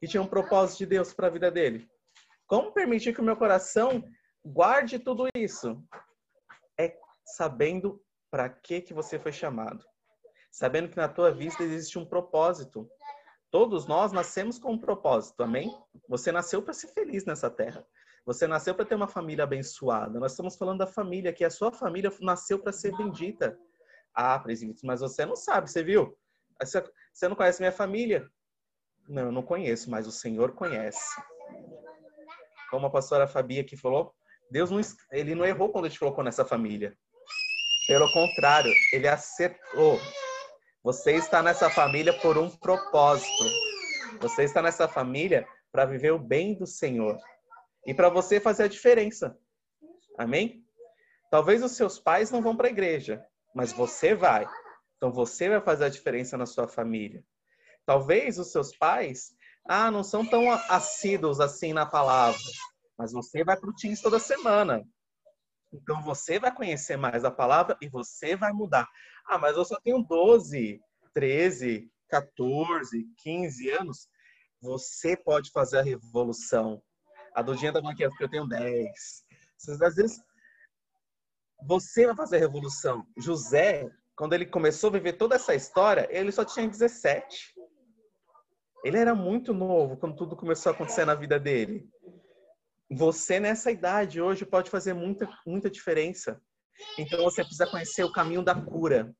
Que 0.00 0.08
tinha 0.08 0.22
um 0.22 0.26
propósito 0.26 0.78
de 0.78 0.86
Deus 0.86 1.14
para 1.14 1.28
a 1.28 1.30
vida 1.30 1.50
dele. 1.50 1.88
Como 2.46 2.72
permitir 2.72 3.14
que 3.14 3.20
o 3.20 3.24
meu 3.24 3.36
coração 3.36 4.04
guarde 4.44 4.98
tudo 4.98 5.28
isso? 5.36 5.82
É 6.78 6.96
sabendo 7.24 8.02
para 8.30 8.48
que 8.48 8.80
que 8.80 8.92
você 8.92 9.18
foi 9.18 9.32
chamado. 9.32 9.84
Sabendo 10.50 10.88
que 10.88 10.96
na 10.96 11.08
tua 11.08 11.30
vida 11.30 11.62
existe 11.62 11.98
um 11.98 12.04
propósito. 12.04 12.88
Todos 13.50 13.86
nós 13.86 14.12
nascemos 14.12 14.58
com 14.58 14.72
um 14.72 14.78
propósito, 14.78 15.42
amém? 15.42 15.76
Você 16.08 16.30
nasceu 16.30 16.62
para 16.62 16.72
ser 16.72 16.88
feliz 16.88 17.24
nessa 17.24 17.50
terra. 17.50 17.84
Você 18.26 18.46
nasceu 18.46 18.74
para 18.74 18.84
ter 18.84 18.94
uma 18.94 19.08
família 19.08 19.44
abençoada. 19.44 20.20
Nós 20.20 20.32
estamos 20.32 20.56
falando 20.56 20.78
da 20.78 20.86
família, 20.86 21.32
que 21.32 21.44
a 21.44 21.50
sua 21.50 21.72
família 21.72 22.12
nasceu 22.20 22.58
para 22.58 22.72
ser 22.72 22.96
bendita. 22.96 23.58
Ah, 24.14 24.38
presbítero, 24.38 24.86
mas 24.86 25.00
você 25.00 25.24
não 25.24 25.36
sabe, 25.36 25.70
você 25.70 25.82
viu? 25.82 26.16
Você 26.62 27.28
não 27.28 27.36
conhece 27.36 27.60
minha 27.60 27.72
família? 27.72 28.28
Não, 29.08 29.22
eu 29.26 29.32
não 29.32 29.42
conheço, 29.42 29.90
mas 29.90 30.06
o 30.06 30.12
Senhor 30.12 30.52
conhece. 30.52 31.20
Como 32.70 32.86
a 32.86 32.90
pastora 32.90 33.26
Fabi 33.26 33.58
aqui 33.58 33.76
falou, 33.76 34.14
Deus 34.50 34.70
não, 34.70 34.80
ele 35.12 35.34
não 35.34 35.44
errou 35.44 35.70
quando 35.70 35.88
te 35.88 35.98
colocou 35.98 36.22
nessa 36.22 36.44
família. 36.44 36.96
Pelo 37.86 38.10
contrário, 38.12 38.72
ele 38.92 39.08
acertou. 39.08 39.98
Você 40.82 41.12
está 41.12 41.42
nessa 41.42 41.68
família 41.68 42.18
por 42.20 42.38
um 42.38 42.48
propósito. 42.48 43.44
Você 44.20 44.44
está 44.44 44.62
nessa 44.62 44.88
família 44.88 45.46
para 45.70 45.84
viver 45.84 46.10
o 46.10 46.18
bem 46.18 46.54
do 46.54 46.66
Senhor 46.66 47.18
e 47.86 47.92
para 47.92 48.08
você 48.08 48.40
fazer 48.40 48.64
a 48.64 48.68
diferença. 48.68 49.38
Amém? 50.18 50.64
Talvez 51.30 51.62
os 51.62 51.72
seus 51.72 51.98
pais 51.98 52.30
não 52.30 52.40
vão 52.40 52.56
para 52.56 52.66
a 52.66 52.70
igreja, 52.70 53.22
mas 53.54 53.72
você 53.72 54.14
vai. 54.14 54.48
Então 54.96 55.12
você 55.12 55.50
vai 55.50 55.60
fazer 55.60 55.84
a 55.84 55.90
diferença 55.90 56.36
na 56.38 56.46
sua 56.46 56.66
família. 56.66 57.22
Talvez 57.84 58.38
os 58.38 58.50
seus 58.50 58.74
pais, 58.74 59.34
ah, 59.68 59.90
não 59.90 60.02
são 60.02 60.24
tão 60.24 60.50
assíduos 60.50 61.40
assim 61.40 61.74
na 61.74 61.84
palavra, 61.84 62.40
mas 62.96 63.12
você 63.12 63.44
vai 63.44 63.56
para 63.58 63.68
o 63.68 63.74
Teams 63.74 64.00
toda 64.00 64.18
semana. 64.18 64.82
Então 65.72 66.02
você 66.02 66.38
vai 66.38 66.54
conhecer 66.54 66.96
mais 66.96 67.24
a 67.24 67.30
palavra 67.30 67.76
e 67.80 67.88
você 67.88 68.34
vai 68.34 68.52
mudar. 68.52 68.88
Ah, 69.30 69.38
mas 69.38 69.56
eu 69.56 69.64
só 69.64 69.78
tenho 69.78 70.02
12, 70.02 70.80
13, 71.14 71.88
14, 72.08 73.06
15 73.18 73.70
anos. 73.70 74.08
Você 74.60 75.16
pode 75.16 75.52
fazer 75.52 75.78
a 75.78 75.82
revolução. 75.82 76.82
A 77.32 77.40
Dudinha 77.40 77.72
tá 77.72 77.78
falando 77.80 77.94
aqui, 77.94 78.08
porque 78.08 78.24
eu 78.24 78.28
tenho 78.28 78.48
10. 78.48 78.90
Às 79.68 79.94
vezes, 79.94 80.20
você 81.64 82.06
vai 82.06 82.16
fazer 82.16 82.38
a 82.38 82.40
revolução. 82.40 83.06
José, 83.16 83.88
quando 84.16 84.32
ele 84.32 84.46
começou 84.46 84.88
a 84.90 84.94
viver 84.94 85.12
toda 85.12 85.36
essa 85.36 85.54
história, 85.54 86.08
ele 86.10 86.32
só 86.32 86.44
tinha 86.44 86.66
17. 86.66 87.54
Ele 88.84 88.98
era 88.98 89.14
muito 89.14 89.54
novo 89.54 89.96
quando 89.96 90.16
tudo 90.16 90.34
começou 90.34 90.72
a 90.72 90.74
acontecer 90.74 91.04
na 91.04 91.14
vida 91.14 91.38
dele. 91.38 91.88
Você, 92.90 93.38
nessa 93.38 93.70
idade, 93.70 94.20
hoje, 94.20 94.44
pode 94.44 94.70
fazer 94.70 94.92
muita, 94.92 95.30
muita 95.46 95.70
diferença. 95.70 96.42
Então, 96.98 97.22
você 97.22 97.42
precisa 97.42 97.68
conhecer 97.68 98.02
o 98.02 98.12
caminho 98.12 98.42
da 98.42 98.60
cura. 98.60 99.14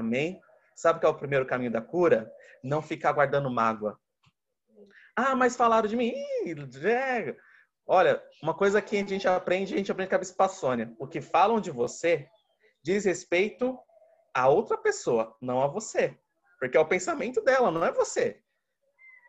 Amém? 0.00 0.40
Sabe 0.74 1.00
qual 1.00 1.12
é 1.12 1.16
o 1.16 1.18
primeiro 1.18 1.46
caminho 1.46 1.70
da 1.70 1.80
cura? 1.80 2.30
Não 2.62 2.82
ficar 2.82 3.12
guardando 3.12 3.50
mágoa. 3.50 3.98
Ah, 5.14 5.36
mas 5.36 5.56
falaram 5.56 5.88
de 5.88 5.96
mim. 5.96 6.12
Ih, 6.44 6.54
Olha, 7.86 8.22
uma 8.42 8.54
coisa 8.54 8.80
que 8.80 8.96
a 8.96 9.04
gente 9.04 9.26
aprende, 9.26 9.74
a 9.74 9.76
gente 9.76 9.90
aprende 9.90 10.10
com 10.10 10.16
a 10.16 10.18
Bispa 10.18 10.48
Sônia. 10.48 10.94
O 10.98 11.06
que 11.06 11.20
falam 11.20 11.60
de 11.60 11.70
você 11.70 12.28
diz 12.82 13.04
respeito 13.04 13.78
a 14.32 14.48
outra 14.48 14.78
pessoa, 14.78 15.36
não 15.40 15.62
a 15.62 15.66
você. 15.66 16.16
Porque 16.58 16.76
é 16.76 16.80
o 16.80 16.86
pensamento 16.86 17.40
dela, 17.40 17.70
não 17.70 17.84
é 17.84 17.90
você. 17.90 18.40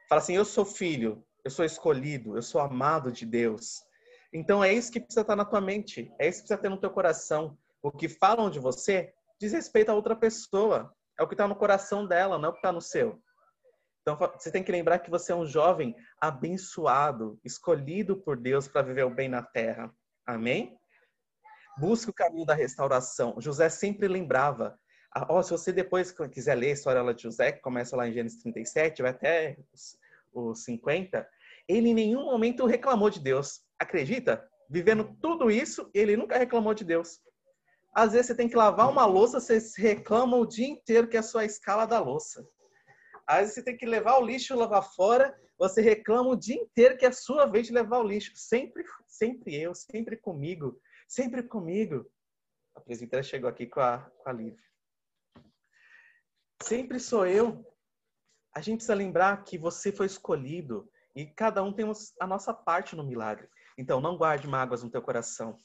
Fala 0.08 0.22
assim, 0.22 0.36
eu 0.36 0.46
sou 0.46 0.66
filho, 0.66 1.26
eu 1.44 1.50
sou 1.50 1.66
escolhido, 1.66 2.36
eu 2.36 2.42
sou 2.42 2.62
amado 2.62 3.12
de 3.12 3.26
Deus. 3.26 3.82
Então 4.34 4.64
é 4.64 4.72
isso 4.72 4.92
que 4.92 5.00
precisa 5.00 5.22
estar 5.22 5.36
na 5.36 5.46
tua 5.46 5.60
mente, 5.60 6.14
é 6.20 6.28
isso 6.28 6.42
que 6.42 6.48
precisa 6.48 6.62
ter 6.62 6.70
no 6.70 6.78
teu 6.78 6.92
coração. 6.92 7.58
O 7.82 7.92
que 7.92 8.08
falam 8.08 8.50
de 8.50 8.60
você 8.60 9.14
diz 9.42 9.54
respeito 9.54 9.90
a 9.90 9.96
outra 9.96 10.16
pessoa. 10.16 10.94
É 11.20 11.24
o 11.24 11.28
que 11.28 11.34
está 11.34 11.48
no 11.48 11.56
coração 11.56 12.06
dela, 12.06 12.38
não 12.38 12.48
é 12.48 12.50
o 12.50 12.54
que 12.54 12.60
está 12.60 12.72
no 12.72 12.80
seu. 12.80 13.20
Então, 14.02 14.18
você 14.18 14.52
tem 14.52 14.64
que 14.64 14.72
lembrar 14.72 15.00
que 15.00 15.10
você 15.10 15.32
é 15.32 15.36
um 15.36 15.46
jovem 15.46 15.96
abençoado, 16.20 17.40
escolhido 17.44 18.16
por 18.16 18.38
Deus 18.38 18.68
para 18.68 18.84
viver 18.84 19.04
o 19.04 19.14
bem 19.14 19.28
na 19.28 19.42
terra. 19.42 19.94
Amém? 20.26 20.78
Busque 21.78 22.10
o 22.10 22.14
caminho 22.14 22.46
da 22.46 22.54
restauração. 22.54 23.36
José 23.40 23.68
sempre 23.70 24.08
lembrava. 24.08 24.80
Oh, 25.28 25.42
se 25.42 25.52
você 25.52 25.74
depois 25.74 26.14
quiser 26.32 26.56
ler 26.56 26.70
a 26.70 26.74
história 26.74 27.14
de 27.14 27.24
José, 27.24 27.52
que 27.52 27.62
começa 27.62 27.96
lá 27.96 28.08
em 28.08 28.14
Gênesis 28.14 28.42
37, 28.42 29.02
vai 29.02 29.12
até 29.12 29.58
os, 29.74 29.98
os 30.32 30.64
50, 30.64 31.28
ele 31.68 31.90
em 31.90 31.94
nenhum 31.94 32.26
momento 32.26 32.66
reclamou 32.66 33.10
de 33.10 33.20
Deus. 33.20 33.62
Acredita? 33.78 34.48
Vivendo 34.70 35.16
tudo 35.22 35.52
isso, 35.52 35.90
ele 35.94 36.16
nunca 36.16 36.38
reclamou 36.38 36.74
de 36.74 36.84
Deus. 36.84 37.20
Às 37.94 38.14
vezes 38.14 38.28
você 38.28 38.36
tem 38.36 38.48
que 38.48 38.56
lavar 38.56 38.90
uma 38.90 39.06
louça, 39.06 39.40
você 39.40 39.60
reclama 39.78 40.38
o 40.38 40.46
dia 40.46 40.68
inteiro 40.68 41.08
que 41.08 41.18
é 41.18 41.20
a 41.20 41.24
sua 41.24 41.44
escala 41.44 41.86
da 41.86 42.00
louça. 42.00 42.46
Às 43.28 43.40
vezes 43.40 43.56
você 43.56 43.64
tem 43.64 43.78
que 43.78 43.86
levar 43.86 44.18
o 44.18 44.26
lixo, 44.26 44.56
lavar 44.56 44.84
fora, 44.96 45.38
você 45.58 45.82
reclama 45.82 46.30
o 46.30 46.36
dia 46.36 46.56
inteiro 46.56 46.98
que 46.98 47.06
é 47.06 47.10
a 47.10 47.14
sua 47.14 47.46
vez 47.46 47.68
de 47.68 47.74
levar 47.74 48.00
o 48.00 48.08
lixo. 48.08 48.32
Sempre, 48.36 48.84
sempre 49.08 49.56
eu, 49.62 49.76
sempre 49.76 50.18
comigo, 50.18 50.80
sempre 51.08 51.44
comigo. 51.44 52.10
A 52.76 52.82
presbítera 52.82 53.22
chegou 53.22 53.50
aqui 53.50 53.68
com 53.68 53.82
a, 53.82 54.00
com 54.00 54.30
a 54.30 54.34
Lívia. 54.34 54.64
Sempre 56.64 57.00
sou 57.00 57.26
eu. 57.26 57.66
A 58.56 58.62
gente 58.62 58.78
precisa 58.78 58.94
lembrar 58.94 59.44
que 59.44 59.58
você 59.58 59.92
foi 59.92 60.06
escolhido 60.06 60.90
e 61.16 61.26
cada 61.26 61.62
um 61.64 61.74
tem 61.74 61.86
a 62.20 62.28
nossa 62.28 62.54
parte 62.54 62.96
no 62.96 63.04
milagre. 63.04 63.50
Então, 63.78 64.00
não 64.00 64.18
guarde 64.18 64.48
mágoas 64.48 64.84
no 64.84 64.90
teu 64.90 65.02
coração. 65.02 65.58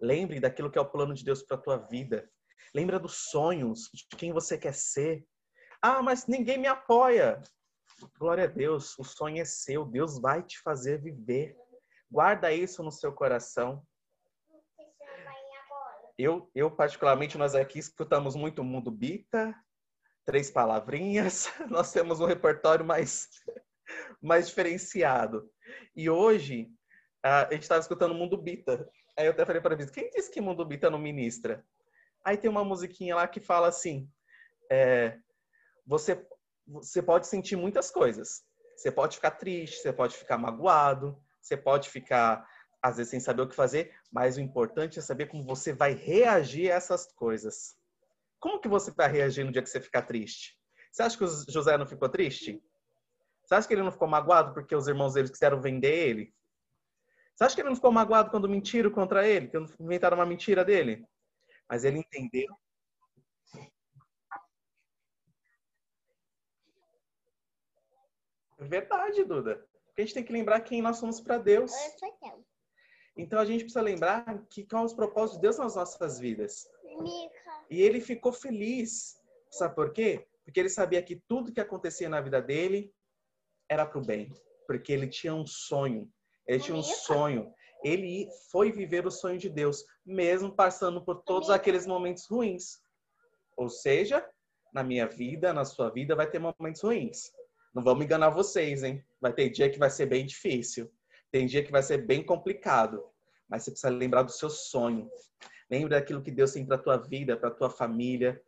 Lembre 0.00 0.40
daquilo 0.40 0.70
que 0.70 0.78
é 0.78 0.80
o 0.80 0.90
plano 0.90 1.14
de 1.14 1.24
Deus 1.24 1.42
para 1.42 1.56
a 1.56 1.60
tua 1.60 1.76
vida. 1.76 2.30
Lembra 2.74 2.98
dos 2.98 3.30
sonhos, 3.30 3.90
de 3.92 4.06
quem 4.16 4.32
você 4.32 4.56
quer 4.56 4.74
ser. 4.74 5.26
Ah, 5.82 6.02
mas 6.02 6.26
ninguém 6.26 6.58
me 6.58 6.66
apoia. 6.66 7.42
Glória 8.18 8.44
a 8.44 8.48
Deus, 8.48 8.96
o 8.98 9.04
sonho 9.04 9.40
é 9.40 9.44
seu, 9.44 9.84
Deus 9.84 10.20
vai 10.20 10.42
te 10.42 10.60
fazer 10.60 11.00
viver. 11.00 11.56
Guarda 12.10 12.52
isso 12.52 12.82
no 12.82 12.92
seu 12.92 13.12
coração. 13.12 13.84
Eu, 16.16 16.50
eu 16.54 16.70
particularmente, 16.70 17.38
nós 17.38 17.54
aqui 17.54 17.78
escutamos 17.78 18.34
muito 18.34 18.64
Mundo 18.64 18.90
Bita, 18.90 19.54
três 20.24 20.50
palavrinhas, 20.50 21.46
nós 21.70 21.92
temos 21.92 22.20
um 22.20 22.26
repertório 22.26 22.84
mais, 22.84 23.28
mais 24.20 24.48
diferenciado. 24.48 25.48
E 25.94 26.10
hoje, 26.10 26.70
a 27.22 27.48
gente 27.52 27.62
estava 27.62 27.80
escutando 27.80 28.14
Mundo 28.14 28.36
Bita. 28.36 28.88
Aí 29.18 29.26
eu 29.26 29.32
até 29.32 29.44
falei 29.44 29.60
para 29.60 29.74
eles, 29.74 29.90
quem 29.90 30.08
disse 30.10 30.30
que 30.30 30.40
Mundo 30.40 30.64
Bita 30.64 30.88
não 30.88 30.98
ministra? 30.98 31.64
Aí 32.24 32.36
tem 32.36 32.48
uma 32.48 32.64
musiquinha 32.64 33.16
lá 33.16 33.26
que 33.26 33.40
fala 33.40 33.66
assim, 33.66 34.08
é, 34.70 35.18
você 35.84 36.24
você 36.68 37.02
pode 37.02 37.26
sentir 37.26 37.56
muitas 37.56 37.90
coisas. 37.90 38.44
Você 38.76 38.92
pode 38.92 39.16
ficar 39.16 39.32
triste, 39.32 39.78
você 39.78 39.92
pode 39.92 40.16
ficar 40.16 40.38
magoado, 40.38 41.18
você 41.40 41.56
pode 41.56 41.88
ficar 41.88 42.46
às 42.80 42.98
vezes 42.98 43.10
sem 43.10 43.18
saber 43.18 43.42
o 43.42 43.48
que 43.48 43.56
fazer, 43.56 43.92
mas 44.12 44.36
o 44.36 44.40
importante 44.40 44.98
é 44.98 45.02
saber 45.02 45.26
como 45.26 45.42
você 45.42 45.72
vai 45.72 45.94
reagir 45.94 46.70
a 46.70 46.76
essas 46.76 47.10
coisas. 47.12 47.76
Como 48.38 48.60
que 48.60 48.68
você 48.68 48.92
vai 48.92 49.10
reagir 49.10 49.44
no 49.44 49.50
dia 49.50 49.62
que 49.62 49.68
você 49.68 49.80
ficar 49.80 50.02
triste? 50.02 50.56
Você 50.92 51.02
acha 51.02 51.18
que 51.18 51.24
o 51.24 51.50
José 51.50 51.76
não 51.76 51.86
ficou 51.86 52.08
triste? 52.08 52.62
Você 53.42 53.54
acha 53.54 53.66
que 53.66 53.74
ele 53.74 53.82
não 53.82 53.90
ficou 53.90 54.06
magoado 54.06 54.54
porque 54.54 54.76
os 54.76 54.86
irmãos 54.86 55.14
dele 55.14 55.28
quiseram 55.28 55.60
vender 55.60 56.08
ele? 56.08 56.34
Você 57.38 57.44
acha 57.44 57.54
que 57.54 57.60
ele 57.60 57.68
não 57.68 57.76
ficou 57.76 57.92
magoado 57.92 58.32
quando 58.32 58.48
mentiram 58.48 58.90
contra 58.90 59.24
ele? 59.24 59.46
Que 59.46 59.56
inventaram 59.78 60.16
uma 60.18 60.26
mentira 60.26 60.64
dele? 60.64 61.06
Mas 61.68 61.84
ele 61.84 61.98
entendeu. 61.98 62.52
É 68.58 68.64
verdade, 68.64 69.22
Duda. 69.22 69.64
Porque 69.86 70.02
a 70.02 70.04
gente 70.04 70.14
tem 70.14 70.24
que 70.24 70.32
lembrar 70.32 70.62
quem 70.62 70.82
nós 70.82 70.96
somos 70.96 71.20
para 71.20 71.38
Deus. 71.38 71.70
Então 73.16 73.38
a 73.38 73.44
gente 73.44 73.60
precisa 73.60 73.82
lembrar 73.82 74.44
que 74.48 74.66
qual 74.66 74.82
é 74.82 74.86
os 74.86 74.92
propósitos 74.92 75.36
de 75.36 75.42
Deus 75.42 75.58
nas 75.58 75.76
nossas 75.76 76.18
vidas. 76.18 76.68
E 77.70 77.80
ele 77.80 78.00
ficou 78.00 78.32
feliz. 78.32 79.16
Sabe 79.48 79.76
por 79.76 79.92
quê? 79.92 80.26
Porque 80.44 80.58
ele 80.58 80.68
sabia 80.68 81.00
que 81.04 81.14
tudo 81.14 81.52
que 81.52 81.60
acontecia 81.60 82.08
na 82.08 82.20
vida 82.20 82.42
dele 82.42 82.92
era 83.68 83.86
para 83.86 84.00
o 84.00 84.04
bem. 84.04 84.28
Porque 84.66 84.92
ele 84.92 85.06
tinha 85.06 85.32
um 85.32 85.46
sonho. 85.46 86.12
Ele 86.48 86.62
tinha 86.62 86.76
um 86.76 86.82
sonho. 86.82 87.52
Ele 87.84 88.28
foi 88.50 88.72
viver 88.72 89.06
o 89.06 89.10
sonho 89.10 89.38
de 89.38 89.48
Deus, 89.48 89.84
mesmo 90.04 90.50
passando 90.50 91.04
por 91.04 91.22
todos 91.22 91.50
aqueles 91.50 91.86
momentos 91.86 92.26
ruins. 92.26 92.78
Ou 93.56 93.68
seja, 93.68 94.26
na 94.72 94.82
minha 94.82 95.06
vida, 95.06 95.52
na 95.52 95.64
sua 95.64 95.90
vida, 95.90 96.16
vai 96.16 96.28
ter 96.28 96.38
momentos 96.38 96.80
ruins. 96.80 97.30
Não 97.74 97.82
vamos 97.82 98.04
enganar 98.04 98.30
vocês, 98.30 98.82
hein? 98.82 99.04
Vai 99.20 99.32
ter 99.32 99.50
dia 99.50 99.70
que 99.70 99.78
vai 99.78 99.90
ser 99.90 100.06
bem 100.06 100.26
difícil. 100.26 100.90
Tem 101.30 101.46
dia 101.46 101.62
que 101.62 101.70
vai 101.70 101.82
ser 101.82 101.98
bem 101.98 102.24
complicado. 102.24 103.04
Mas 103.48 103.62
você 103.62 103.70
precisa 103.70 103.92
lembrar 103.92 104.22
do 104.22 104.32
seu 104.32 104.50
sonho. 104.50 105.08
Lembre 105.70 105.90
daquilo 105.90 106.22
que 106.22 106.30
Deus 106.30 106.52
tem 106.52 106.66
para 106.66 106.78
tua 106.78 106.96
vida, 106.96 107.36
para 107.36 107.50
tua 107.50 107.68
família, 107.68 108.40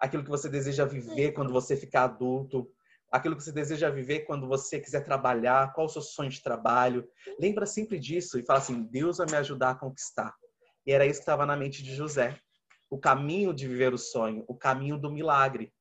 aquilo 0.00 0.24
que 0.24 0.30
você 0.30 0.48
deseja 0.48 0.84
viver 0.84 1.32
quando 1.32 1.52
você 1.52 1.76
ficar 1.76 2.04
adulto, 2.04 2.68
aquilo 3.12 3.36
que 3.36 3.44
você 3.44 3.52
deseja 3.52 3.90
viver 3.90 4.20
quando 4.20 4.48
você 4.48 4.80
quiser 4.80 5.04
trabalhar, 5.04 5.74
qual 5.74 5.86
o 5.86 5.90
seu 5.90 6.00
sonho 6.00 6.30
de 6.30 6.42
trabalho. 6.42 7.06
Lembra 7.38 7.66
sempre 7.66 7.98
disso 7.98 8.38
e 8.38 8.42
fala 8.42 8.58
assim: 8.58 8.82
Deus 8.84 9.18
vai 9.18 9.26
me 9.26 9.36
ajudar 9.36 9.70
a 9.70 9.74
conquistar. 9.74 10.34
E 10.86 10.92
era 10.92 11.04
isso 11.04 11.20
que 11.20 11.24
estava 11.24 11.44
na 11.44 11.54
mente 11.54 11.82
de 11.82 11.94
José. 11.94 12.36
O 12.90 12.98
caminho 12.98 13.52
de 13.52 13.68
viver 13.68 13.92
o 13.92 13.98
sonho, 13.98 14.44
o 14.48 14.54
caminho 14.54 14.98
do 14.98 15.10
milagre. 15.10 15.72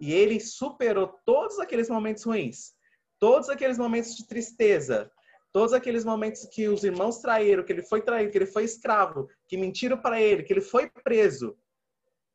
E 0.00 0.12
ele 0.12 0.40
superou 0.40 1.14
todos 1.24 1.58
aqueles 1.58 1.88
momentos 1.88 2.24
ruins, 2.24 2.72
todos 3.18 3.48
aqueles 3.48 3.78
momentos 3.78 4.16
de 4.16 4.26
tristeza, 4.26 5.10
todos 5.52 5.72
aqueles 5.72 6.04
momentos 6.04 6.46
que 6.46 6.68
os 6.68 6.84
irmãos 6.84 7.18
traíram, 7.18 7.64
que 7.64 7.72
ele 7.72 7.82
foi 7.82 8.02
traído, 8.02 8.30
que 8.30 8.38
ele 8.38 8.46
foi 8.46 8.64
escravo, 8.64 9.28
que 9.46 9.56
mentiram 9.56 10.00
para 10.00 10.20
ele, 10.20 10.42
que 10.42 10.52
ele 10.52 10.60
foi 10.60 10.88
preso. 10.88 11.56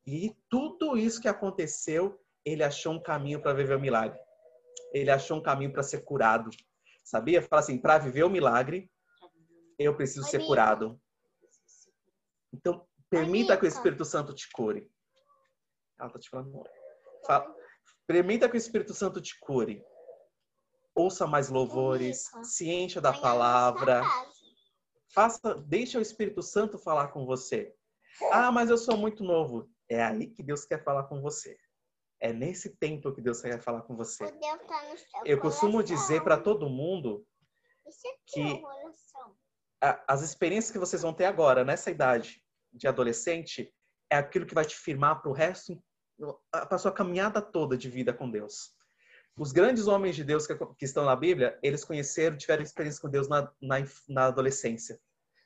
E 0.06 0.36
tudo 0.50 0.98
isso 0.98 1.22
que 1.22 1.28
aconteceu, 1.28 2.20
ele 2.44 2.64
achou 2.64 2.94
um 2.94 3.02
caminho 3.02 3.42
para 3.42 3.54
viver 3.54 3.76
o 3.76 3.80
milagre. 3.80 4.20
Ele 4.94 5.12
achou 5.12 5.38
um 5.38 5.44
caminho 5.44 5.72
para 5.72 5.84
ser 5.84 6.04
curado. 6.04 6.50
Sabia? 7.04 7.42
Fala 7.42 7.62
assim, 7.62 7.78
para 7.78 7.98
viver 7.98 8.24
o 8.24 8.30
milagre, 8.30 8.92
eu 9.78 9.96
preciso 9.96 10.28
ser 10.28 10.46
curado. 10.46 11.00
Então, 12.54 12.88
permita 13.10 13.58
que 13.58 13.66
o 13.66 13.68
Espírito 13.68 14.06
Santo 14.06 14.34
te 14.34 14.50
cure. 14.52 14.90
Ela 16.00 16.10
tá 16.10 16.20
te 16.20 16.30
falando. 16.30 16.64
Fala, 17.26 17.54
permita 18.08 18.50
que 18.50 18.56
o 18.56 18.58
Espírito 18.58 18.94
Santo 18.94 19.22
te 19.22 19.38
cure 19.40 19.84
ouça 20.96 21.28
mais 21.28 21.50
louvores, 21.50 22.32
se 22.44 22.70
encha 22.70 23.02
da 23.02 23.12
palavra. 23.12 24.02
Faça, 25.14 25.56
deixa 25.56 26.00
o 26.00 26.02
Espírito 26.02 26.42
Santo 26.42 26.80
falar 26.80 27.10
com 27.10 27.26
você. 27.26 27.76
Ah, 28.32 28.52
mas 28.52 28.70
eu 28.70 28.78
sou 28.78 28.96
muito 28.96 29.24
novo. 29.24 29.70
É 29.90 30.02
aí 30.02 30.28
que 30.28 30.42
Deus 30.42 30.66
quer 30.66 30.84
falar 30.84 31.04
com 31.04 31.22
você. 31.22 31.58
É 32.26 32.34
nesse 32.34 32.72
tempo 32.78 33.14
que 33.14 33.22
Deus 33.22 33.40
quer 33.40 33.62
falar 33.62 33.84
com 33.84 33.96
você. 33.96 34.26
Tá 34.26 35.22
eu 35.26 35.40
costumo 35.40 35.84
dizer 35.84 36.24
para 36.24 36.36
todo 36.36 36.68
mundo 36.68 37.24
que 38.26 38.64
as 40.08 40.24
experiências 40.24 40.72
que 40.72 40.80
vocês 40.80 41.04
vão 41.04 41.14
ter 41.14 41.26
agora, 41.26 41.64
nessa 41.64 41.92
idade 41.92 42.44
de 42.74 42.88
adolescente, 42.88 43.72
é 44.10 44.16
aquilo 44.16 44.48
que 44.48 44.56
vai 44.56 44.66
te 44.66 44.76
firmar 44.76 45.22
para 45.22 45.30
o 45.30 45.36
resto, 45.36 45.80
para 46.50 46.80
sua 46.80 46.92
caminhada 46.92 47.40
toda 47.40 47.78
de 47.78 47.92
vida 47.92 48.12
com 48.12 48.32
Deus. 48.32 48.74
Os 49.38 49.52
grandes 49.52 49.86
homens 49.86 50.16
de 50.16 50.24
Deus 50.24 50.48
que, 50.48 50.56
que 50.56 50.86
estão 50.86 51.06
na 51.06 51.16
Bíblia, 51.16 51.60
eles 51.62 51.86
conheceram, 51.86 52.38
tiveram 52.38 52.64
experiência 52.64 53.02
com 53.02 53.10
Deus 53.10 53.28
na, 53.28 53.54
na, 53.62 53.76
na 54.10 54.26
adolescência. 54.26 55.00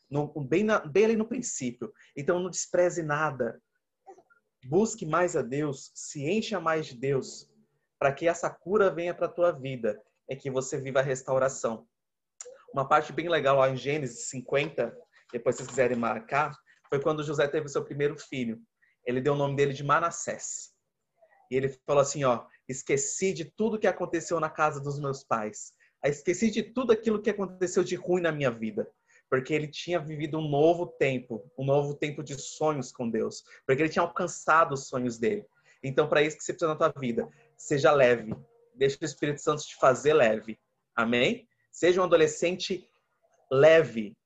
No, 0.09 0.27
bem, 0.45 0.63
na, 0.63 0.79
bem 0.79 1.03
ali 1.03 1.17
no 1.17 1.27
princípio. 1.27 1.91
Então, 2.15 2.39
não 2.39 2.49
despreze 2.49 3.03
nada. 3.03 3.61
Busque 4.65 5.05
mais 5.05 5.35
a 5.35 5.41
Deus, 5.41 5.91
se 5.95 6.29
encha 6.29 6.59
mais 6.59 6.87
de 6.87 6.95
Deus, 6.95 7.49
para 7.97 8.13
que 8.13 8.27
essa 8.27 8.49
cura 8.49 8.89
venha 8.89 9.13
para 9.13 9.25
a 9.25 9.31
tua 9.31 9.51
vida, 9.51 10.01
é 10.29 10.35
que 10.35 10.51
você 10.51 10.79
viva 10.79 10.99
a 10.99 11.03
restauração. 11.03 11.87
Uma 12.73 12.87
parte 12.87 13.11
bem 13.11 13.29
legal 13.29 13.57
lá 13.57 13.69
em 13.69 13.77
Gênesis 13.77 14.29
50, 14.29 14.95
depois 15.31 15.55
se 15.55 15.61
vocês 15.61 15.69
quiserem 15.69 15.97
marcar, 15.97 16.55
foi 16.89 17.01
quando 17.01 17.23
José 17.23 17.47
teve 17.47 17.67
seu 17.67 17.83
primeiro 17.83 18.17
filho. 18.17 18.59
Ele 19.05 19.21
deu 19.21 19.33
o 19.33 19.37
nome 19.37 19.55
dele 19.55 19.73
de 19.73 19.83
Manassés. 19.83 20.71
E 21.49 21.55
ele 21.55 21.69
falou 21.85 22.01
assim, 22.01 22.23
ó, 22.23 22.45
esqueci 22.67 23.33
de 23.33 23.45
tudo 23.45 23.79
que 23.79 23.87
aconteceu 23.87 24.39
na 24.39 24.49
casa 24.49 24.79
dos 24.79 24.99
meus 24.99 25.23
pais. 25.23 25.73
Esqueci 26.03 26.51
de 26.51 26.63
tudo 26.63 26.93
aquilo 26.93 27.21
que 27.21 27.29
aconteceu 27.29 27.83
de 27.83 27.95
ruim 27.95 28.21
na 28.21 28.31
minha 28.31 28.51
vida. 28.51 28.89
Porque 29.29 29.53
ele 29.53 29.67
tinha 29.67 29.99
vivido 29.99 30.39
um 30.39 30.49
novo 30.49 30.87
tempo, 30.87 31.49
um 31.57 31.63
novo 31.63 31.93
tempo 31.93 32.23
de 32.23 32.39
sonhos 32.39 32.91
com 32.91 33.09
Deus. 33.09 33.43
Porque 33.65 33.81
ele 33.81 33.89
tinha 33.89 34.03
alcançado 34.03 34.73
os 34.73 34.87
sonhos 34.87 35.17
dele. 35.17 35.45
Então, 35.83 36.07
para 36.07 36.21
isso 36.21 36.37
que 36.37 36.43
você 36.43 36.53
precisa 36.53 36.73
na 36.73 36.77
tua 36.77 36.93
vida, 36.99 37.29
seja 37.57 37.91
leve. 37.91 38.35
Deixa 38.75 38.97
o 39.01 39.05
Espírito 39.05 39.41
Santo 39.41 39.63
te 39.63 39.75
fazer 39.75 40.13
leve. 40.13 40.59
Amém? 40.95 41.47
Seja 41.71 42.01
um 42.01 42.05
adolescente 42.05 42.89
leve. 43.51 44.17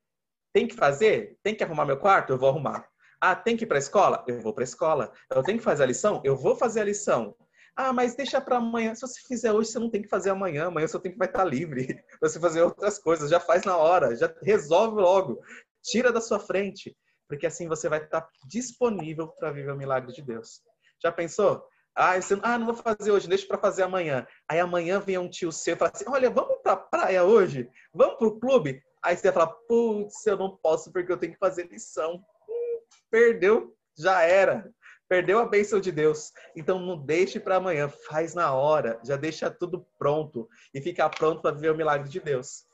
Tem 0.51 0.67
que 0.67 0.75
fazer? 0.75 1.37
Tem 1.43 1.55
que 1.55 1.63
arrumar 1.63 1.85
meu 1.85 1.97
quarto? 1.97 2.31
Eu 2.31 2.37
vou 2.37 2.49
arrumar. 2.49 2.87
Ah, 3.19 3.35
tem 3.35 3.55
que 3.55 3.63
ir 3.63 3.67
para 3.67 3.77
a 3.77 3.79
escola? 3.79 4.23
Eu 4.27 4.41
vou 4.41 4.53
para 4.53 4.63
a 4.63 4.65
escola. 4.65 5.11
Eu 5.29 5.43
tenho 5.43 5.57
que 5.57 5.63
fazer 5.63 5.83
a 5.83 5.87
lição? 5.87 6.21
Eu 6.23 6.35
vou 6.35 6.55
fazer 6.55 6.81
a 6.81 6.85
lição. 6.85 7.35
Ah, 7.75 7.91
mas 7.91 8.15
deixa 8.15 8.39
para 8.39 8.57
amanhã. 8.57 8.93
Se 8.93 9.01
você 9.01 9.19
fizer 9.27 9.51
hoje, 9.51 9.69
você 9.71 9.79
não 9.79 9.89
tem 9.89 10.01
que 10.01 10.07
fazer 10.07 10.29
amanhã. 10.29 10.67
Amanhã 10.67 10.87
seu 10.87 10.99
tempo 10.99 11.17
vai 11.17 11.27
estar 11.27 11.43
livre. 11.43 12.03
Você 12.21 12.39
fazer 12.39 12.61
outras 12.61 12.99
coisas, 12.99 13.29
já 13.29 13.39
faz 13.39 13.63
na 13.63 13.75
hora, 13.75 14.15
já 14.15 14.33
resolve 14.43 15.01
logo. 15.01 15.41
Tira 15.81 16.11
da 16.11 16.21
sua 16.21 16.39
frente, 16.39 16.95
porque 17.27 17.47
assim 17.47 17.67
você 17.67 17.89
vai 17.89 18.03
estar 18.03 18.27
disponível 18.47 19.27
para 19.27 19.51
viver 19.51 19.71
o 19.71 19.77
milagre 19.77 20.13
de 20.13 20.21
Deus. 20.21 20.61
Já 21.01 21.11
pensou? 21.11 21.67
Ah, 21.95 22.19
você, 22.19 22.39
ah, 22.41 22.57
não 22.57 22.67
vou 22.67 22.75
fazer 22.75 23.11
hoje, 23.11 23.27
deixa 23.27 23.45
para 23.45 23.57
fazer 23.57 23.83
amanhã. 23.83 24.25
Aí 24.49 24.59
amanhã 24.59 24.99
vem 24.99 25.17
um 25.17 25.29
tio 25.29 25.51
seu 25.51 25.75
e 25.75 25.77
fala 25.77 25.91
assim: 25.93 26.05
Olha, 26.07 26.29
vamos 26.29 26.57
para 26.63 26.77
praia 26.77 27.23
hoje? 27.23 27.69
Vamos 27.93 28.17
para 28.17 28.27
o 28.27 28.39
clube? 28.39 28.81
Aí 29.03 29.17
você 29.17 29.23
vai 29.23 29.33
falar: 29.33 29.53
Putz, 29.67 30.25
eu 30.25 30.37
não 30.37 30.57
posso 30.57 30.91
porque 30.91 31.11
eu 31.11 31.17
tenho 31.17 31.33
que 31.33 31.39
fazer 31.39 31.67
lição. 31.67 32.23
Hum, 32.49 32.79
perdeu, 33.11 33.75
já 33.97 34.21
era. 34.21 34.71
Perdeu 35.07 35.39
a 35.39 35.45
bênção 35.45 35.79
de 35.79 35.91
Deus. 35.91 36.31
Então 36.55 36.79
não 36.79 36.97
deixe 36.97 37.39
para 37.39 37.57
amanhã, 37.57 37.89
faz 37.89 38.33
na 38.33 38.53
hora, 38.53 38.99
já 39.03 39.15
deixa 39.15 39.51
tudo 39.51 39.85
pronto 39.97 40.49
e 40.73 40.81
fica 40.81 41.09
pronto 41.09 41.41
para 41.41 41.55
ver 41.55 41.71
o 41.71 41.77
milagre 41.77 42.09
de 42.09 42.19
Deus. 42.19 42.65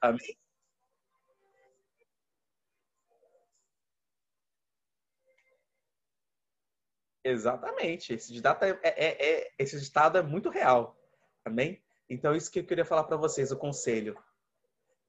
Amém? 0.00 0.36
Exatamente. 7.24 8.12
Esse 8.14 8.32
ditado 8.32 8.64
é, 8.64 8.78
é, 8.82 9.42
é, 9.42 9.52
esse 9.58 9.80
ditado 9.80 10.18
é 10.18 10.22
muito 10.22 10.50
real. 10.50 10.96
Amém? 11.44 11.82
Então, 12.08 12.34
isso 12.34 12.50
que 12.50 12.60
eu 12.60 12.66
queria 12.66 12.84
falar 12.84 13.04
para 13.04 13.16
vocês, 13.16 13.50
o 13.50 13.56
conselho. 13.56 14.16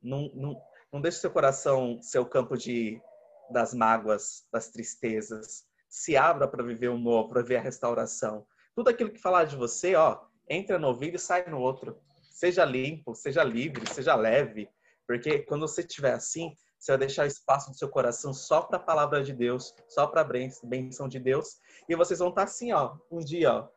Não, 0.02 0.30
não, 0.34 0.62
não 0.92 1.02
deixe 1.02 1.20
seu 1.20 1.32
coração 1.32 2.02
ser 2.02 2.20
o 2.20 2.26
campo 2.26 2.58
de, 2.58 3.02
das 3.50 3.74
mágoas, 3.74 4.48
das 4.52 4.70
tristezas, 4.70 5.66
se 5.94 6.18
abra 6.18 6.48
para 6.48 6.64
viver 6.64 6.88
o 6.88 6.98
novo, 6.98 7.30
para 7.30 7.44
ver 7.44 7.58
a 7.58 7.62
restauração. 7.62 8.48
Tudo 8.76 8.90
aquilo 8.90 9.12
que 9.12 9.20
falar 9.20 9.44
de 9.44 9.56
você, 9.56 9.94
ó, 9.94 10.26
entra 10.50 10.80
no 10.80 10.88
ouvido 10.88 11.18
e 11.18 11.20
sai 11.20 11.48
no 11.48 11.60
outro. 11.60 11.96
Seja 12.32 12.66
limpo, 12.66 13.14
seja 13.14 13.44
livre, 13.44 13.88
seja 13.88 14.16
leve, 14.16 14.68
porque 15.06 15.44
quando 15.44 15.68
você 15.68 15.82
estiver 15.82 16.14
assim, 16.14 16.58
você 16.80 16.94
vai 16.94 16.98
deixar 16.98 17.28
espaço 17.28 17.70
do 17.70 17.78
seu 17.78 17.88
coração 17.88 18.34
só 18.34 18.64
para 18.64 18.78
a 18.78 18.82
palavra 18.82 19.24
de 19.24 19.34
Deus, 19.34 19.72
só 19.88 20.08
para 20.08 20.22
a 20.22 20.48
bênção 20.64 21.08
de 21.08 21.20
Deus, 21.20 21.60
e 21.88 21.96
vocês 21.96 22.18
vão 22.18 22.30
estar 22.30 22.42
tá 22.42 22.48
assim, 22.48 22.74
ó, 22.74 22.98
um 23.12 23.20
dia, 23.20 23.54
ó. 23.54 23.70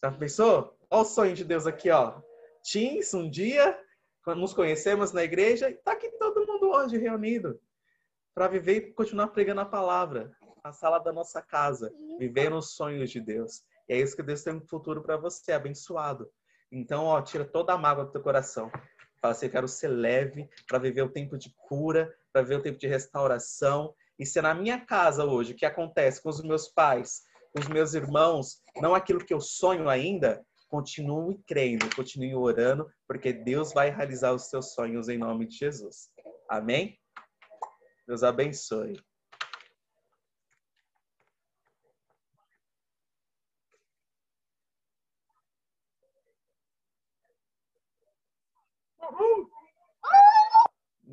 Já 0.00 0.12
pensou? 0.12 0.78
Olha 0.88 1.02
o 1.02 1.04
sonho 1.04 1.34
de 1.34 1.44
Deus 1.44 1.66
aqui, 1.66 1.90
ó. 1.90 2.20
Teens, 2.62 3.12
um 3.12 3.28
dia, 3.28 3.76
quando 4.22 4.38
nos 4.38 4.54
conhecemos 4.54 5.10
na 5.10 5.24
igreja, 5.24 5.68
e 5.68 5.74
tá 5.74 5.90
aqui 5.90 6.08
todo 6.20 6.46
mundo 6.46 6.70
hoje 6.70 6.96
reunido 6.98 7.60
para 8.32 8.46
viver 8.46 8.76
e 8.76 8.92
continuar 8.92 9.28
pregando 9.28 9.60
a 9.60 9.66
palavra 9.66 10.32
a 10.64 10.72
sala 10.72 10.98
da 10.98 11.12
nossa 11.12 11.42
casa, 11.42 11.92
vivendo 12.18 12.56
os 12.56 12.74
sonhos 12.74 13.10
de 13.10 13.20
Deus. 13.20 13.62
E 13.86 13.92
é 13.92 14.00
isso 14.00 14.16
que 14.16 14.22
Deus 14.22 14.42
tem 14.42 14.54
no 14.54 14.66
futuro 14.66 15.02
para 15.02 15.18
você, 15.18 15.52
abençoado. 15.52 16.26
Então, 16.72 17.04
ó, 17.04 17.20
tira 17.20 17.44
toda 17.44 17.74
a 17.74 17.78
mágoa 17.78 18.06
do 18.06 18.12
teu 18.12 18.22
coração. 18.22 18.70
Fala 19.20 19.32
assim, 19.32 19.46
eu 19.46 19.52
quero 19.52 19.68
ser 19.68 19.88
leve 19.88 20.48
para 20.66 20.78
viver 20.78 21.02
o 21.02 21.10
tempo 21.10 21.36
de 21.36 21.54
cura, 21.68 22.12
para 22.32 22.40
viver 22.40 22.56
o 22.56 22.62
tempo 22.62 22.78
de 22.78 22.86
restauração. 22.86 23.94
E 24.18 24.24
se 24.24 24.38
é 24.38 24.42
na 24.42 24.54
minha 24.54 24.80
casa 24.80 25.26
hoje, 25.26 25.52
o 25.52 25.56
que 25.56 25.66
acontece 25.66 26.22
com 26.22 26.30
os 26.30 26.42
meus 26.42 26.66
pais, 26.66 27.22
com 27.52 27.60
os 27.60 27.68
meus 27.68 27.92
irmãos, 27.92 28.62
não 28.80 28.94
aquilo 28.94 29.24
que 29.24 29.34
eu 29.34 29.40
sonho 29.40 29.90
ainda, 29.90 30.42
continue 30.68 31.38
crendo, 31.46 31.94
continue 31.94 32.34
orando, 32.34 32.90
porque 33.06 33.34
Deus 33.34 33.74
vai 33.74 33.90
realizar 33.90 34.32
os 34.32 34.48
seus 34.48 34.72
sonhos 34.72 35.10
em 35.10 35.18
nome 35.18 35.46
de 35.46 35.58
Jesus. 35.58 36.08
Amém? 36.48 36.98
Deus 38.08 38.22
abençoe. 38.22 38.98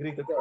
Grita, 0.02 0.24
até. 0.24 0.34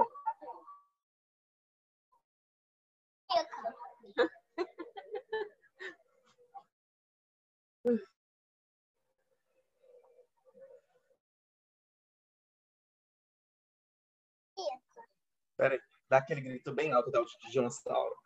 Pera 15.59 15.75
aí, 15.75 15.81
dá 16.09 16.17
aquele 16.17 16.41
grito 16.41 16.75
bem 16.75 16.93
alto 16.93 17.11
da 17.11 17.21
de 17.21 17.51
dinossauro. 17.51 18.17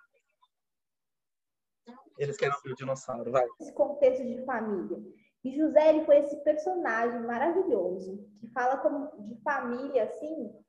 Eles 2.17 2.37
querem 2.37 2.55
ouvir 2.55 2.71
o 2.71 2.77
dinossauro, 2.77 3.33
vai. 3.33 3.45
Esse 3.61 3.73
contexto 3.73 4.25
de 4.25 4.45
família. 4.45 4.99
E 5.43 5.51
José, 5.51 5.89
ele 5.89 6.05
foi 6.07 6.19
esse 6.19 6.37
personagem 6.45 7.21
maravilhoso, 7.23 8.25
que 8.39 8.47
fala 8.53 8.79
como 8.79 9.21
de 9.27 9.35
família, 9.43 10.05
assim. 10.05 10.64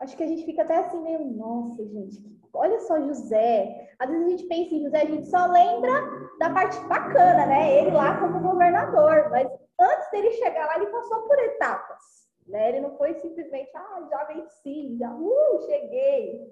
Acho 0.00 0.16
que 0.16 0.22
a 0.22 0.26
gente 0.26 0.46
fica 0.46 0.62
até 0.62 0.78
assim 0.78 1.00
meio, 1.02 1.24
nossa, 1.24 1.84
gente, 1.84 2.18
olha 2.54 2.80
só 2.80 3.00
José. 3.00 3.88
Às 3.98 4.08
vezes 4.08 4.26
a 4.26 4.30
gente 4.30 4.46
pensa 4.46 4.74
em 4.74 4.82
José, 4.82 5.02
a 5.02 5.06
gente 5.06 5.28
só 5.28 5.46
lembra 5.46 5.92
da 6.38 6.50
parte 6.50 6.78
bacana, 6.86 7.46
né? 7.46 7.78
Ele 7.78 7.90
lá 7.90 8.18
como 8.18 8.40
governador, 8.40 9.28
mas 9.30 9.46
antes 9.78 10.10
dele 10.10 10.32
chegar 10.32 10.66
lá, 10.66 10.76
ele 10.76 10.86
passou 10.86 11.22
por 11.22 11.38
etapas. 11.38 12.20
Né? 12.46 12.70
Ele 12.70 12.80
não 12.80 12.96
foi 12.96 13.14
simplesmente, 13.14 13.70
ah, 13.76 14.08
já 14.10 14.24
venci, 14.24 14.96
já 14.98 15.14
uh, 15.14 15.60
cheguei, 15.66 16.50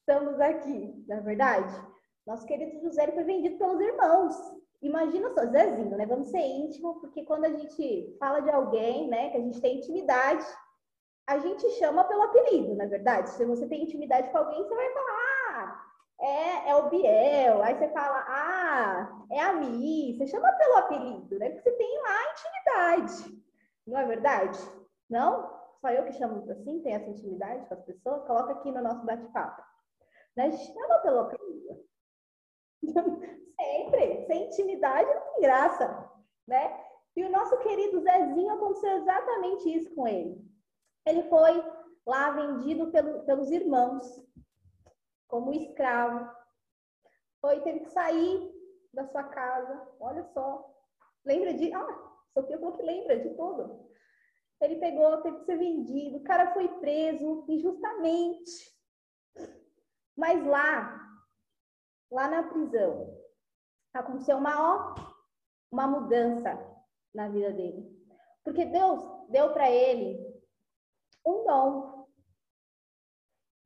estamos 0.00 0.40
aqui, 0.40 1.04
não 1.08 1.16
é 1.16 1.20
verdade? 1.20 1.72
Nosso 2.26 2.44
querido 2.44 2.80
José 2.80 3.04
ele 3.04 3.12
foi 3.12 3.24
vendido 3.24 3.56
pelos 3.56 3.80
irmãos. 3.80 4.34
Imagina 4.82 5.30
só, 5.30 5.46
Zezinho, 5.46 5.96
né? 5.96 6.06
Vamos 6.06 6.28
ser 6.28 6.40
íntimo, 6.40 7.00
porque 7.00 7.24
quando 7.24 7.44
a 7.44 7.50
gente 7.50 8.16
fala 8.18 8.40
de 8.40 8.50
alguém, 8.50 9.08
né, 9.08 9.30
que 9.30 9.36
a 9.36 9.40
gente 9.40 9.60
tem 9.60 9.76
intimidade, 9.76 10.44
a 11.30 11.38
gente 11.38 11.70
chama 11.78 12.02
pelo 12.02 12.22
apelido, 12.22 12.74
na 12.74 12.84
é 12.84 12.88
verdade. 12.88 13.30
Se 13.30 13.44
você 13.44 13.64
tem 13.68 13.84
intimidade 13.84 14.28
com 14.30 14.38
alguém, 14.38 14.64
você 14.64 14.74
vai 14.74 14.92
falar, 14.92 15.12
ah, 15.52 15.86
é, 16.20 16.70
é 16.70 16.74
o 16.74 16.90
Biel. 16.90 17.62
Aí 17.62 17.78
você 17.78 17.88
fala, 17.90 18.24
ah, 18.26 19.24
é 19.30 19.40
a 19.40 19.52
Mi. 19.52 20.18
Você 20.18 20.26
chama 20.26 20.50
pelo 20.54 20.78
apelido, 20.78 21.38
né? 21.38 21.50
Porque 21.50 21.70
você 21.70 21.76
tem 21.76 22.02
lá 22.02 22.18
intimidade, 22.32 23.44
não 23.86 24.00
é 24.00 24.06
verdade? 24.06 24.58
Não? 25.08 25.56
Só 25.80 25.90
eu 25.90 26.04
que 26.04 26.14
chamo 26.14 26.50
assim, 26.50 26.82
tem 26.82 26.94
essa 26.94 27.08
intimidade 27.08 27.64
com 27.66 27.74
as 27.74 27.84
pessoas? 27.84 28.26
Coloca 28.26 28.52
aqui 28.54 28.72
no 28.72 28.82
nosso 28.82 29.06
bate-papo. 29.06 29.62
Né? 30.36 30.50
Chama 30.50 30.98
pelo 30.98 31.20
apelido. 31.20 31.84
Sempre. 33.54 34.26
Sem 34.26 34.46
intimidade 34.48 35.14
não 35.14 35.32
tem 35.34 35.42
graça. 35.42 36.10
Né? 36.48 36.76
E 37.14 37.22
o 37.22 37.30
nosso 37.30 37.56
querido 37.58 38.00
Zezinho 38.00 38.52
aconteceu 38.52 38.96
exatamente 38.96 39.72
isso 39.72 39.94
com 39.94 40.08
ele. 40.08 40.49
Ele 41.06 41.22
foi 41.24 41.62
lá 42.06 42.30
vendido 42.30 42.90
pelo, 42.90 43.24
pelos 43.24 43.50
irmãos 43.50 44.04
como 45.28 45.52
escravo. 45.52 46.30
Foi, 47.40 47.60
teve 47.60 47.80
que 47.80 47.90
sair 47.90 48.52
da 48.92 49.06
sua 49.06 49.24
casa. 49.24 49.88
Olha 50.00 50.24
só. 50.34 50.68
Lembra 51.24 51.54
de. 51.54 51.72
Ah, 51.72 52.10
Sofia 52.34 52.58
falou 52.58 52.76
que 52.76 52.82
lembra 52.82 53.18
de 53.18 53.30
tudo. 53.34 53.88
Ele 54.60 54.76
pegou, 54.76 55.22
teve 55.22 55.38
que 55.38 55.44
ser 55.46 55.56
vendido, 55.56 56.18
o 56.18 56.22
cara 56.22 56.52
foi 56.52 56.68
preso 56.80 57.46
injustamente. 57.48 58.78
Mas 60.14 60.44
lá, 60.46 61.18
lá 62.10 62.28
na 62.28 62.42
prisão, 62.42 63.18
aconteceu 63.94 64.36
uma, 64.36 64.74
ó, 64.76 64.94
uma 65.72 65.86
mudança 65.86 66.58
na 67.14 67.28
vida 67.28 67.52
dele. 67.52 67.88
Porque 68.44 68.66
Deus 68.66 69.02
deu 69.30 69.50
para 69.54 69.70
ele 69.70 70.29
um 71.24 71.44
dom. 71.44 72.06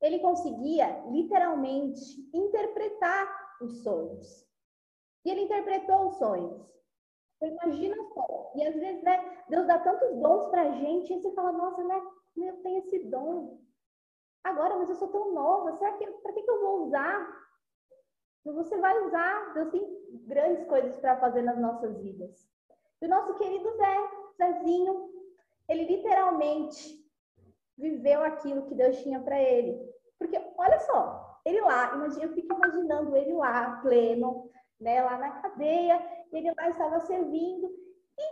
Ele 0.00 0.18
conseguia 0.18 1.04
literalmente 1.10 2.28
interpretar 2.32 3.56
os 3.60 3.82
sonhos. 3.82 4.46
E 5.24 5.30
ele 5.30 5.42
interpretou 5.42 6.08
os 6.08 6.16
sonhos. 6.18 6.74
Então, 7.36 7.48
imagina 7.48 7.96
só. 8.12 8.52
E 8.54 8.66
às 8.66 8.74
vezes, 8.74 9.02
né, 9.02 9.44
Deus 9.48 9.66
dá 9.66 9.78
tantos 9.78 10.14
dons 10.16 10.46
pra 10.50 10.70
gente, 10.72 11.12
e 11.12 11.20
você 11.20 11.32
fala, 11.32 11.52
nossa, 11.52 11.82
né, 11.84 12.02
eu 12.36 12.62
tenho 12.62 12.78
esse 12.78 12.98
dom. 13.04 13.60
Agora, 14.42 14.76
mas 14.76 14.90
eu 14.90 14.96
sou 14.96 15.08
tão 15.08 15.32
nova, 15.32 15.76
será 15.78 15.92
que, 15.96 16.06
pra 16.06 16.32
que, 16.32 16.42
que 16.42 16.50
eu 16.50 16.60
vou 16.60 16.84
usar? 16.84 17.44
Você 18.44 18.78
vai 18.78 18.98
usar, 19.06 19.54
Deus 19.54 19.70
tem 19.70 20.20
grandes 20.26 20.66
coisas 20.66 20.94
para 20.96 21.18
fazer 21.18 21.42
nas 21.42 21.58
nossas 21.58 21.98
vidas. 22.02 22.46
E 23.00 23.06
o 23.06 23.08
nosso 23.08 23.34
querido 23.36 23.74
Zé, 23.76 24.10
Zezinho, 24.36 25.10
ele 25.66 25.84
literalmente 25.84 27.03
viveu 27.76 28.22
aquilo 28.24 28.66
que 28.66 28.74
Deus 28.74 28.96
tinha 28.98 29.20
para 29.20 29.40
ele. 29.40 29.78
Porque, 30.18 30.40
olha 30.56 30.78
só, 30.80 31.40
ele 31.44 31.60
lá, 31.60 31.94
imagina, 31.94 32.24
eu 32.24 32.32
fico 32.32 32.54
imaginando 32.54 33.16
ele 33.16 33.32
lá, 33.34 33.80
pleno, 33.82 34.50
né, 34.80 35.02
lá 35.02 35.18
na 35.18 35.30
cadeia, 35.40 36.00
ele 36.32 36.52
lá 36.56 36.68
estava 36.68 37.00
servindo 37.00 37.70
e 38.18 38.22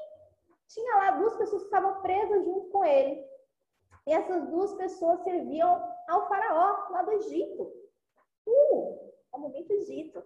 tinha 0.68 0.96
lá 0.96 1.10
duas 1.12 1.36
pessoas 1.36 1.62
que 1.62 1.68
estavam 1.68 2.00
presas 2.02 2.44
junto 2.44 2.70
com 2.70 2.84
ele. 2.84 3.24
E 4.06 4.12
essas 4.12 4.48
duas 4.48 4.74
pessoas 4.74 5.22
serviam 5.22 5.80
ao 6.08 6.28
faraó 6.28 6.90
lá 6.90 7.02
do 7.02 7.12
Egito. 7.12 7.72
Uh, 8.46 9.12
ao 9.30 9.40
momento 9.40 9.70
Egito. 9.72 10.22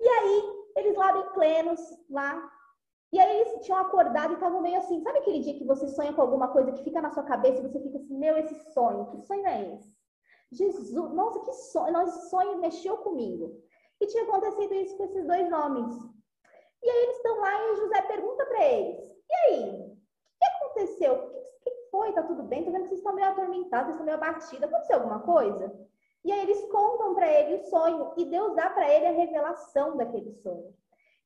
E 0.00 0.08
aí, 0.08 0.68
eles 0.76 0.96
lá 0.96 1.12
bem 1.12 1.32
plenos, 1.32 1.80
lá. 2.10 2.52
E 3.12 3.18
aí 3.18 3.40
eles 3.40 3.64
tinham 3.64 3.78
acordado 3.78 4.32
e 4.32 4.34
estavam 4.34 4.60
meio 4.60 4.78
assim, 4.78 5.00
sabe 5.02 5.18
aquele 5.18 5.40
dia 5.40 5.54
que 5.54 5.64
você 5.64 5.88
sonha 5.88 6.12
com 6.12 6.20
alguma 6.20 6.48
coisa 6.48 6.72
que 6.72 6.84
fica 6.84 7.00
na 7.00 7.10
sua 7.10 7.22
cabeça 7.22 7.58
e 7.58 7.62
você 7.62 7.80
fica 7.80 7.96
assim, 7.96 8.18
meu, 8.18 8.36
esse 8.36 8.54
sonho, 8.72 9.06
que 9.06 9.18
sonho 9.18 9.46
é 9.46 9.74
esse? 9.74 9.96
Jesus, 10.52 10.92
nossa, 10.92 11.40
que 11.40 11.52
sonho, 11.52 11.92
nossa, 11.92 12.18
esse 12.18 12.30
sonho 12.30 12.58
mexeu 12.58 12.98
comigo. 12.98 13.62
E 14.00 14.06
tinha 14.06 14.24
acontecido 14.24 14.74
isso 14.74 14.96
com 14.96 15.04
esses 15.04 15.26
dois 15.26 15.52
homens. 15.52 15.94
E 16.82 16.88
aí 16.88 17.02
eles 17.04 17.16
estão 17.16 17.38
lá 17.40 17.72
e 17.72 17.76
José 17.76 18.02
pergunta 18.02 18.46
para 18.46 18.64
eles: 18.64 19.16
E 19.28 19.34
aí? 19.34 19.80
O 19.82 20.38
que 20.38 20.44
aconteceu? 20.44 21.14
O 21.14 21.60
que, 21.60 21.70
que 21.70 21.90
foi? 21.90 22.12
Tá 22.12 22.22
tudo 22.22 22.44
bem? 22.44 22.64
Tô 22.64 22.70
vendo 22.70 22.82
que 22.82 22.88
vocês 22.88 23.00
estão 23.00 23.14
meio 23.14 23.28
atormentados, 23.28 23.86
vocês 23.86 24.00
estão 24.00 24.06
meio 24.06 24.16
abatidos. 24.16 24.62
Aconteceu 24.62 24.96
alguma 24.96 25.20
coisa? 25.20 25.88
E 26.24 26.32
aí 26.32 26.40
eles 26.42 26.64
contam 26.70 27.14
para 27.14 27.28
ele 27.28 27.56
o 27.56 27.64
sonho 27.64 28.12
e 28.16 28.24
Deus 28.26 28.54
dá 28.54 28.70
para 28.70 28.92
ele 28.92 29.06
a 29.06 29.12
revelação 29.12 29.96
daquele 29.96 30.32
sonho. 30.34 30.74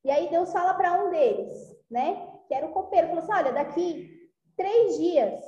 E 0.03 0.11
aí 0.11 0.29
Deus 0.29 0.51
fala 0.51 0.73
para 0.73 1.03
um 1.03 1.09
deles, 1.09 1.75
né? 1.89 2.29
Que 2.47 2.53
era 2.53 2.65
o 2.65 2.73
copeiro, 2.73 3.07
falou 3.07 3.23
assim: 3.23 3.33
olha, 3.33 3.53
daqui 3.53 4.31
três 4.57 4.97
dias 4.97 5.43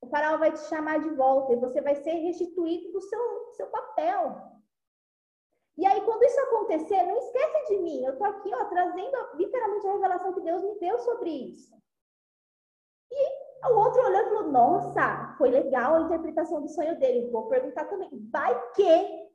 o 0.00 0.06
faraó 0.08 0.38
vai 0.38 0.52
te 0.52 0.60
chamar 0.60 1.00
de 1.00 1.10
volta 1.10 1.52
e 1.52 1.56
você 1.56 1.80
vai 1.80 1.94
ser 1.96 2.12
restituído 2.12 2.92
do 2.92 3.00
seu, 3.00 3.52
seu 3.52 3.66
papel. 3.66 4.50
E 5.76 5.86
aí, 5.86 6.00
quando 6.02 6.22
isso 6.22 6.40
acontecer, 6.40 7.02
não 7.04 7.16
esquece 7.16 7.66
de 7.68 7.78
mim. 7.78 8.04
Eu 8.04 8.18
tô 8.18 8.24
aqui, 8.24 8.50
ó, 8.54 8.64
trazendo 8.66 9.16
literalmente 9.34 9.86
a 9.86 9.92
revelação 9.92 10.34
que 10.34 10.40
Deus 10.42 10.62
me 10.62 10.78
deu 10.78 10.98
sobre 10.98 11.30
isso. 11.30 11.74
E 13.10 13.68
o 13.68 13.78
outro 13.78 14.02
olhando 14.02 14.26
e 14.26 14.28
falou: 14.30 14.52
Nossa, 14.52 15.34
foi 15.36 15.50
legal 15.50 15.94
a 15.94 16.00
interpretação 16.02 16.60
do 16.62 16.68
sonho 16.68 16.98
dele. 16.98 17.30
Vou 17.30 17.48
perguntar 17.48 17.86
também. 17.86 18.10
Vai 18.30 18.72
que 18.72 19.30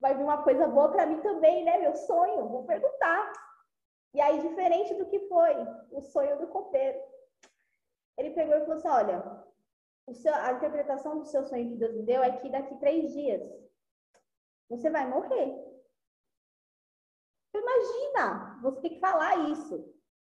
vai 0.00 0.16
vir 0.16 0.22
uma 0.22 0.42
coisa 0.42 0.66
boa 0.68 0.88
para 0.90 1.06
mim 1.06 1.20
também, 1.20 1.64
né? 1.64 1.78
Meu 1.78 1.94
sonho. 1.94 2.48
Vou 2.48 2.64
perguntar. 2.64 3.32
E 4.14 4.20
aí, 4.20 4.40
diferente 4.40 4.94
do 4.94 5.06
que 5.06 5.20
foi 5.28 5.54
o 5.90 6.00
sonho 6.00 6.38
do 6.38 6.48
copeiro, 6.48 6.98
ele 8.16 8.30
pegou 8.30 8.56
e 8.56 8.60
falou 8.60 8.76
assim: 8.76 8.88
Olha, 8.88 9.44
seu, 10.14 10.34
a 10.34 10.52
interpretação 10.52 11.18
do 11.18 11.26
seu 11.26 11.44
sonho 11.44 11.68
que 11.68 11.76
Deus 11.76 11.94
me 11.94 12.02
deu 12.02 12.22
é 12.22 12.36
que 12.36 12.48
daqui 12.50 12.74
três 12.78 13.12
dias 13.12 13.42
você 14.68 14.90
vai 14.90 15.08
morrer. 15.08 15.66
Imagina, 17.54 18.60
você 18.62 18.80
tem 18.80 18.94
que 18.94 19.00
falar 19.00 19.50
isso. 19.50 19.94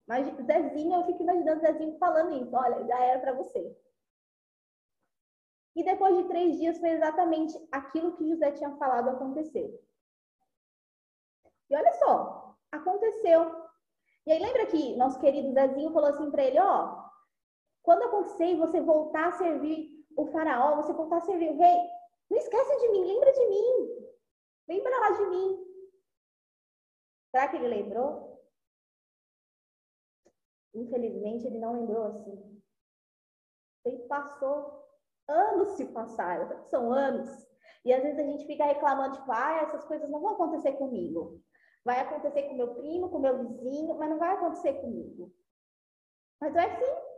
Mas 0.07 0.25
Zezinho, 0.45 0.95
eu 0.95 1.05
fico 1.05 1.23
imaginando 1.23 1.61
Zezinho 1.61 1.97
falando 1.97 2.33
isso. 2.43 2.55
Olha, 2.55 2.83
já 2.85 2.99
era 2.99 3.19
para 3.19 3.33
você. 3.33 3.75
E 5.75 5.83
depois 5.83 6.17
de 6.17 6.27
três 6.27 6.57
dias 6.57 6.79
foi 6.79 6.89
exatamente 6.89 7.55
aquilo 7.71 8.15
que 8.17 8.27
José 8.27 8.51
tinha 8.51 8.75
falado 8.77 9.09
acontecer. 9.09 9.79
E 11.69 11.75
olha 11.75 11.93
só, 11.93 12.38
aconteceu. 12.71 13.69
E 14.25 14.31
aí 14.31 14.39
lembra 14.39 14.65
que 14.67 14.95
nosso 14.95 15.19
querido 15.19 15.51
Zezinho 15.53 15.91
falou 15.91 16.09
assim 16.09 16.29
para 16.29 16.43
ele, 16.43 16.59
ó, 16.59 17.09
quando 17.81 18.03
acontecer 18.03 18.55
você 18.57 18.79
voltar 18.81 19.29
a 19.29 19.31
servir 19.33 20.05
o 20.15 20.27
faraó, 20.27 20.75
você 20.75 20.93
voltar 20.93 21.17
a 21.17 21.21
servir 21.21 21.49
o 21.49 21.57
rei, 21.57 21.77
não 22.29 22.37
esquece 22.37 22.77
de 22.77 22.89
mim, 22.89 23.05
lembra 23.05 23.31
de 23.31 23.45
mim. 23.47 24.09
Lembra 24.67 24.99
lá 24.99 25.11
de 25.11 25.25
mim. 25.27 25.65
Será 27.31 27.47
que 27.47 27.55
ele 27.55 27.67
lembrou? 27.67 28.39
Infelizmente, 30.75 31.47
ele 31.47 31.57
não 31.57 31.73
lembrou 31.73 32.03
assim. 32.05 32.61
Ele 33.85 33.97
passou. 34.07 34.79
Anos 35.27 35.69
se 35.69 35.85
passaram. 35.85 36.63
São 36.69 36.91
anos. 36.91 37.29
E 37.83 37.93
às 37.93 38.03
vezes 38.03 38.19
a 38.19 38.23
gente 38.23 38.45
fica 38.45 38.65
reclamando, 38.65 39.15
tipo, 39.15 39.31
ah, 39.31 39.61
essas 39.63 39.85
coisas 39.85 40.09
não 40.09 40.19
vão 40.21 40.33
acontecer 40.33 40.73
comigo. 40.73 41.41
Vai 41.83 41.99
acontecer 41.99 42.43
com 42.43 42.55
meu 42.55 42.75
primo, 42.75 43.09
com 43.09 43.19
meu 43.19 43.37
vizinho, 43.37 43.97
mas 43.97 44.09
não 44.09 44.19
vai 44.19 44.33
acontecer 44.33 44.73
comigo. 44.73 45.31
Mas 46.41 46.55
é 46.55 46.65
assim. 46.65 47.09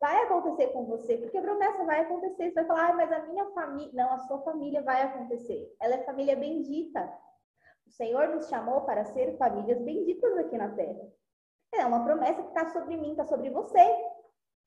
Vai 0.00 0.22
acontecer 0.22 0.68
com 0.68 0.84
você, 0.84 1.16
porque 1.16 1.38
a 1.38 1.42
promessa 1.42 1.84
vai 1.84 2.00
acontecer. 2.00 2.50
Você 2.50 2.54
vai 2.54 2.66
falar, 2.66 2.90
ah, 2.90 2.92
mas 2.92 3.12
a 3.12 3.26
minha 3.26 3.46
família. 3.52 3.90
Não, 3.94 4.12
a 4.12 4.18
sua 4.18 4.42
família 4.42 4.82
vai 4.82 5.02
acontecer. 5.02 5.74
Ela 5.80 5.94
é 5.94 6.04
família 6.04 6.36
bendita. 6.36 7.10
O 7.86 7.90
Senhor 7.90 8.28
nos 8.28 8.48
chamou 8.48 8.82
para 8.82 9.04
ser 9.04 9.36
famílias 9.38 9.80
benditas 9.80 10.36
aqui 10.38 10.58
na 10.58 10.74
terra. 10.74 11.08
É 11.74 11.86
uma 11.86 12.04
promessa 12.04 12.42
que 12.42 12.48
está 12.48 12.70
sobre 12.70 12.96
mim, 12.96 13.12
está 13.12 13.24
sobre 13.24 13.50
você. 13.50 13.80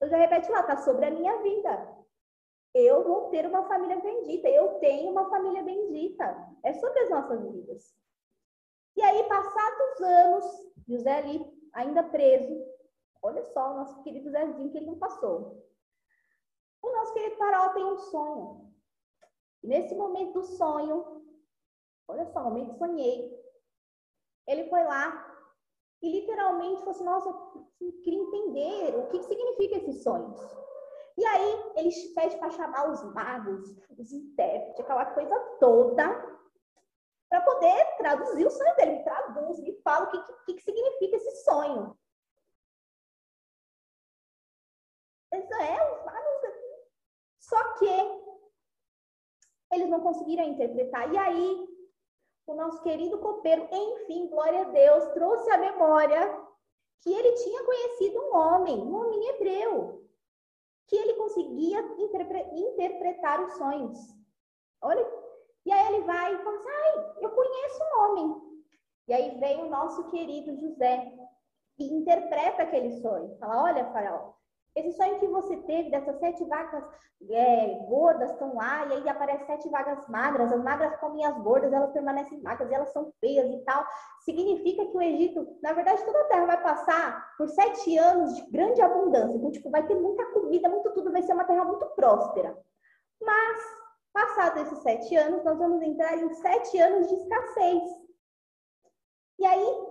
Eu 0.01 0.09
já 0.09 0.17
repete 0.17 0.51
lá, 0.51 0.61
está 0.61 0.77
sobre 0.77 1.05
a 1.05 1.11
minha 1.11 1.41
vida. 1.41 1.97
Eu 2.73 3.03
vou 3.03 3.29
ter 3.29 3.45
uma 3.45 3.67
família 3.67 3.99
bendita. 3.99 4.47
Eu 4.49 4.79
tenho 4.79 5.11
uma 5.11 5.29
família 5.29 5.63
bendita. 5.63 6.47
É 6.63 6.73
sobre 6.73 6.99
as 7.01 7.09
nossas 7.09 7.41
vidas. 7.51 7.95
E 8.97 9.01
aí, 9.03 9.23
passados 9.29 10.01
anos, 10.01 10.67
José 10.87 11.17
ali, 11.19 11.69
ainda 11.71 12.03
preso, 12.03 12.65
olha 13.21 13.43
só 13.43 13.71
o 13.71 13.77
nosso 13.77 14.01
querido 14.01 14.31
Zezinho 14.31 14.71
que 14.71 14.77
ele 14.77 14.87
não 14.87 14.97
passou. 14.97 15.63
O 16.81 16.91
nosso 16.91 17.13
querido 17.13 17.35
Farol 17.35 17.73
tem 17.75 17.85
um 17.85 17.97
sonho. 17.97 18.73
nesse 19.63 19.93
momento 19.93 20.33
do 20.33 20.43
sonho, 20.43 21.23
olha 22.07 22.25
só, 22.25 22.43
momento 22.43 22.73
sonhei. 22.73 23.37
Ele 24.47 24.67
foi 24.67 24.83
lá 24.83 25.37
e 26.01 26.09
literalmente 26.09 26.79
falou 26.79 26.91
assim: 26.91 27.03
Nossa, 27.03 27.29
eu 27.29 27.91
queria 28.01 28.19
entender 28.19 28.95
o 28.95 29.07
que, 29.09 29.19
que 29.19 29.25
significa 29.25 29.75
esses 29.75 30.01
sonhos. 30.01 30.39
E 31.17 31.25
aí 31.25 31.73
ele 31.75 31.91
pede 32.15 32.37
para 32.37 32.49
chamar 32.51 32.89
os 32.89 33.03
magos, 33.13 33.75
os 33.97 34.11
intérpretes, 34.11 34.79
aquela 34.79 35.05
coisa 35.05 35.37
toda, 35.59 36.39
para 37.29 37.41
poder 37.41 37.97
traduzir 37.97 38.45
o 38.45 38.51
sonho 38.51 38.75
dele. 38.75 38.97
Me 38.97 39.03
traduz, 39.03 39.59
me 39.59 39.73
fala 39.81 40.05
o 40.05 40.11
que, 40.11 40.33
que, 40.45 40.53
que 40.55 40.61
significa 40.61 41.17
esse 41.17 41.43
sonho. 41.43 41.97
Isso 45.33 45.53
é. 45.53 45.77
Só 47.39 47.73
que 47.75 47.85
eles 49.71 49.89
não 49.89 50.01
conseguiram 50.01 50.43
interpretar. 50.43 51.13
E 51.13 51.17
aí 51.17 51.67
o 52.45 52.55
nosso 52.55 52.81
querido 52.81 53.19
copeiro, 53.19 53.67
enfim, 53.71 54.27
glória 54.27 54.61
a 54.61 54.69
Deus, 54.69 55.05
trouxe 55.13 55.49
à 55.51 55.57
memória 55.57 56.47
que 57.01 57.13
ele 57.13 57.31
tinha 57.33 57.63
conhecido 57.63 58.19
um 58.21 58.35
homem, 58.35 58.77
um 58.77 58.95
homem 58.95 59.29
hebreu, 59.29 60.09
que 60.87 60.95
ele 60.95 61.13
conseguia 61.15 61.79
interpretar 62.53 63.43
os 63.43 63.53
sonhos. 63.53 63.99
Olha, 64.81 65.05
e 65.67 65.71
aí 65.71 65.87
ele 65.87 66.05
vai 66.05 66.33
e 66.33 66.37
fala 66.37 66.55
assim, 66.55 66.69
ai, 66.69 67.13
eu 67.21 67.29
conheço 67.29 67.83
um 67.83 68.01
homem. 68.01 68.41
E 69.09 69.13
aí 69.13 69.37
vem 69.37 69.63
o 69.63 69.69
nosso 69.69 70.05
querido 70.05 70.55
José 70.55 71.11
e 71.77 71.93
interpreta 71.93 72.63
aquele 72.63 73.01
sonho. 73.01 73.37
Fala, 73.37 73.63
olha, 73.63 73.85
faraó, 73.91 74.31
esse 74.77 74.93
sonho 74.93 75.19
que 75.19 75.27
você 75.27 75.57
teve 75.57 75.89
dessas 75.89 76.17
sete 76.19 76.45
vacas 76.45 76.83
é, 77.31 77.79
gordas 77.89 78.31
estão 78.31 78.55
lá, 78.55 78.85
e 78.85 78.93
aí 78.93 79.09
aparecem 79.09 79.45
sete 79.45 79.67
vagas 79.69 80.07
magras, 80.07 80.53
as 80.53 80.63
magras 80.63 80.95
comem 81.01 81.25
as 81.25 81.37
gordas, 81.39 81.73
elas 81.73 81.91
permanecem 81.91 82.39
magras 82.41 82.71
elas 82.71 82.93
são 82.93 83.11
feias 83.19 83.49
e 83.51 83.57
tal. 83.65 83.85
Significa 84.23 84.85
que 84.85 84.95
o 84.95 85.01
Egito, 85.01 85.57
na 85.61 85.73
verdade, 85.73 86.05
toda 86.05 86.21
a 86.21 86.25
terra 86.25 86.45
vai 86.45 86.63
passar 86.63 87.35
por 87.37 87.49
sete 87.49 87.97
anos 87.97 88.35
de 88.35 88.51
grande 88.51 88.81
abundância. 88.81 89.35
Então, 89.35 89.51
tipo, 89.51 89.69
vai 89.69 89.85
ter 89.85 89.95
muita 89.95 90.25
comida, 90.27 90.69
muito 90.69 90.93
tudo, 90.93 91.11
vai 91.11 91.23
ser 91.23 91.33
uma 91.33 91.43
terra 91.43 91.65
muito 91.65 91.85
próspera. 91.87 92.57
Mas, 93.19 93.57
passados 94.17 94.63
esses 94.63 94.79
sete 94.79 95.15
anos, 95.15 95.43
nós 95.43 95.59
vamos 95.59 95.79
entrar 95.83 96.17
em 96.17 96.33
sete 96.33 96.79
anos 96.79 97.07
de 97.07 97.13
escassez. 97.13 97.83
E 99.37 99.45
aí, 99.45 99.87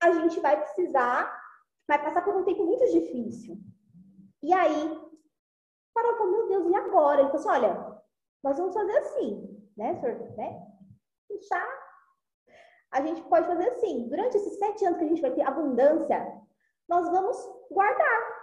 a 0.00 0.12
gente 0.12 0.38
vai 0.38 0.56
precisar, 0.56 1.42
vai 1.88 2.00
passar 2.00 2.22
por 2.22 2.36
um 2.36 2.44
tempo 2.44 2.64
muito 2.64 2.84
difícil. 2.92 3.56
E 4.40 4.52
aí, 4.52 5.00
Farol 5.92 6.16
falou, 6.16 6.32
meu 6.32 6.48
Deus, 6.48 6.70
e 6.70 6.76
agora? 6.76 7.20
Ele 7.22 7.30
falou 7.30 7.40
assim, 7.40 7.48
olha, 7.48 8.02
nós 8.44 8.56
vamos 8.56 8.72
fazer 8.72 8.96
assim, 8.98 9.64
né, 9.76 9.98
senhor? 10.00 10.16
Né? 10.36 10.64
Puxar. 11.28 11.68
A 12.92 13.00
gente 13.02 13.20
pode 13.22 13.48
fazer 13.48 13.68
assim, 13.70 14.08
durante 14.08 14.36
esses 14.36 14.56
sete 14.60 14.84
anos 14.84 14.98
que 14.98 15.06
a 15.06 15.08
gente 15.08 15.22
vai 15.22 15.32
ter 15.32 15.42
abundância, 15.42 16.40
nós 16.88 17.08
vamos 17.10 17.36
guardar. 17.68 18.34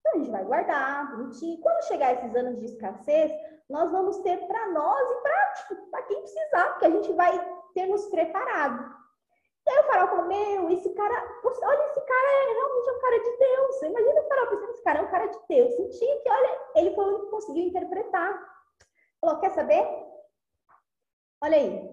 Então, 0.00 0.12
a 0.12 0.18
gente 0.18 0.30
vai 0.30 0.44
guardar, 0.44 1.16
bonitinho. 1.16 1.60
Quando 1.62 1.86
chegar 1.86 2.12
esses 2.12 2.34
anos 2.34 2.58
de 2.58 2.66
escassez, 2.66 3.32
nós 3.68 3.90
vamos 3.90 4.18
ter 4.18 4.38
para 4.46 4.66
nós 4.68 5.10
e 5.10 5.14
para 5.16 5.52
tipo, 5.52 6.06
quem 6.06 6.20
precisar, 6.20 6.70
porque 6.70 6.86
a 6.86 6.90
gente 6.90 7.12
vai 7.12 7.58
ter 7.74 7.86
nos 7.86 8.06
preparado. 8.06 8.96
E 9.66 9.70
aí 9.70 9.78
o 9.80 9.82
farol 9.84 10.08
falou, 10.08 10.26
meu, 10.26 10.70
esse 10.70 10.88
cara, 10.94 11.40
olha, 11.44 11.84
esse 11.84 12.00
cara 12.00 12.28
é 12.28 12.52
realmente 12.52 12.90
um 12.90 13.00
cara 13.00 13.18
de 13.18 13.36
Deus. 13.36 13.82
Imagina 13.82 14.20
o 14.20 14.28
farol 14.28 14.46
pensando, 14.46 14.70
esse 14.70 14.82
cara 14.82 14.98
é 14.98 15.02
um 15.02 15.10
cara 15.10 15.26
de 15.26 15.38
Deus. 15.46 15.74
Sentia 15.74 16.20
que, 16.22 16.30
olha, 16.30 16.60
ele 16.76 16.94
foi 16.94 17.04
o 17.04 17.08
único 17.08 17.24
que 17.24 17.30
conseguiu 17.30 17.64
interpretar. 17.64 18.58
Falou, 19.20 19.40
quer 19.40 19.50
saber? 19.50 19.86
Olha 21.42 21.56
aí, 21.56 21.90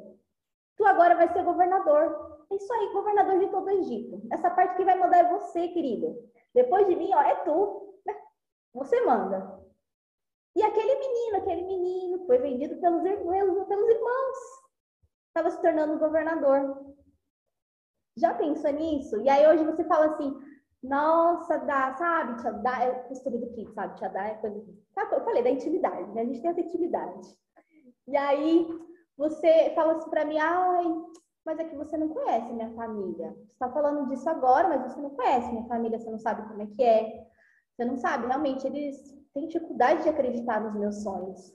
tu 0.77 0.85
agora 0.85 1.15
vai 1.15 1.27
ser 1.33 1.43
governador. 1.43 2.45
É 2.49 2.55
isso 2.55 2.71
aí, 2.73 2.93
governador 2.93 3.39
de 3.39 3.47
todo 3.47 3.65
o 3.65 3.71
Egito. 3.71 4.21
Essa 4.31 4.49
parte 4.49 4.77
que 4.77 4.85
vai 4.85 4.97
mandar 4.97 5.17
é 5.17 5.29
você, 5.29 5.67
querido. 5.69 6.15
Depois 6.53 6.87
de 6.87 6.95
mim, 6.95 7.11
ó, 7.13 7.21
é 7.21 7.35
tu. 7.43 7.99
Né? 8.05 8.15
Você 8.73 9.01
manda. 9.01 9.59
E 10.55 10.63
aquele 10.63 10.94
menino, 11.25 11.37
aquele 11.37 11.63
menino, 11.63 12.25
foi 12.25 12.37
vendido 12.37 12.75
pelos, 12.77 13.01
pelos 13.01 13.89
irmãos. 13.89 14.37
Estava 15.27 15.51
se 15.51 15.61
tornando 15.61 15.99
governador. 15.99 16.93
Já 18.17 18.33
pensou 18.33 18.71
nisso? 18.71 19.21
E 19.21 19.29
aí 19.29 19.45
hoje 19.47 19.65
você 19.65 19.83
fala 19.83 20.13
assim, 20.13 20.33
nossa, 20.81 21.57
dá, 21.59 21.93
sabe, 21.95 22.41
tia, 22.41 22.51
dá, 22.53 22.83
é 22.83 22.93
costume 23.07 23.39
do 23.39 23.49
que, 23.51 23.67
sabe, 23.73 23.97
tia, 23.97 24.09
dá 24.09 24.25
é 24.25 24.35
coisa. 24.35 24.63
Sabe, 24.93 25.15
eu 25.15 25.23
falei 25.23 25.43
da 25.43 25.49
intimidade, 25.49 26.11
né? 26.11 26.21
A 26.21 26.25
gente 26.25 26.41
tem 26.41 26.51
essa 26.51 26.61
intimidade. 26.61 27.35
E 28.07 28.15
aí 28.15 28.67
você 29.17 29.73
fala 29.75 29.93
assim 29.93 30.09
para 30.09 30.25
mim, 30.25 30.37
ai, 30.37 30.85
mas 31.45 31.59
é 31.59 31.65
que 31.65 31.75
você 31.75 31.97
não 31.97 32.09
conhece 32.09 32.53
minha 32.53 32.73
família. 32.73 33.31
Você 33.33 33.53
está 33.53 33.69
falando 33.69 34.07
disso 34.09 34.29
agora, 34.29 34.69
mas 34.69 34.83
você 34.83 35.01
não 35.01 35.09
conhece 35.09 35.51
minha 35.51 35.67
família, 35.67 35.99
você 35.99 36.09
não 36.09 36.19
sabe 36.19 36.47
como 36.47 36.61
é 36.61 36.67
que 36.67 36.83
é. 36.83 37.27
Você 37.75 37.83
não 37.83 37.97
sabe, 37.97 38.27
realmente, 38.27 38.65
eles 38.65 39.15
têm 39.35 39.47
dificuldade 39.47 40.03
de 40.03 40.09
acreditar 40.09 40.61
nos 40.61 40.73
meus 40.73 41.03
sonhos. 41.03 41.53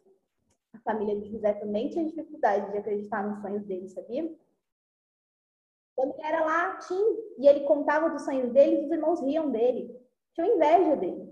A 0.74 0.78
família 0.80 1.18
de 1.18 1.30
José 1.30 1.54
também 1.54 1.88
tinha 1.88 2.06
dificuldade 2.06 2.70
de 2.70 2.78
acreditar 2.78 3.26
nos 3.26 3.40
sonhos 3.40 3.64
dele, 3.64 3.88
sabia? 3.88 4.38
Quando 5.96 6.14
ele 6.14 6.26
era 6.26 6.44
lá, 6.44 6.76
tinha, 6.76 7.18
e 7.38 7.48
ele 7.48 7.64
contava 7.64 8.10
dos 8.10 8.22
sonhos 8.22 8.52
dele, 8.52 8.84
os 8.84 8.90
irmãos 8.92 9.20
riam 9.22 9.50
dele, 9.50 9.98
tinham 10.34 10.54
inveja 10.54 10.96
dele. 10.96 11.30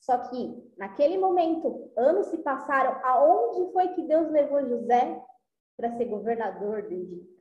Só 0.00 0.18
que, 0.28 0.72
naquele 0.76 1.18
momento, 1.18 1.92
anos 1.96 2.26
se 2.28 2.38
passaram, 2.38 3.00
aonde 3.04 3.72
foi 3.72 3.88
que 3.88 4.02
Deus 4.02 4.30
levou 4.30 4.66
José 4.68 5.20
para 5.76 5.96
ser 5.96 6.04
governador 6.06 6.82
do 6.82 6.92
Egito? 6.92 7.34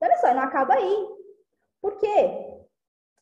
Olha 0.00 0.16
só, 0.18 0.34
não 0.34 0.42
acaba 0.42 0.74
aí. 0.74 1.08
Por 1.80 1.98
quê? 1.98 2.66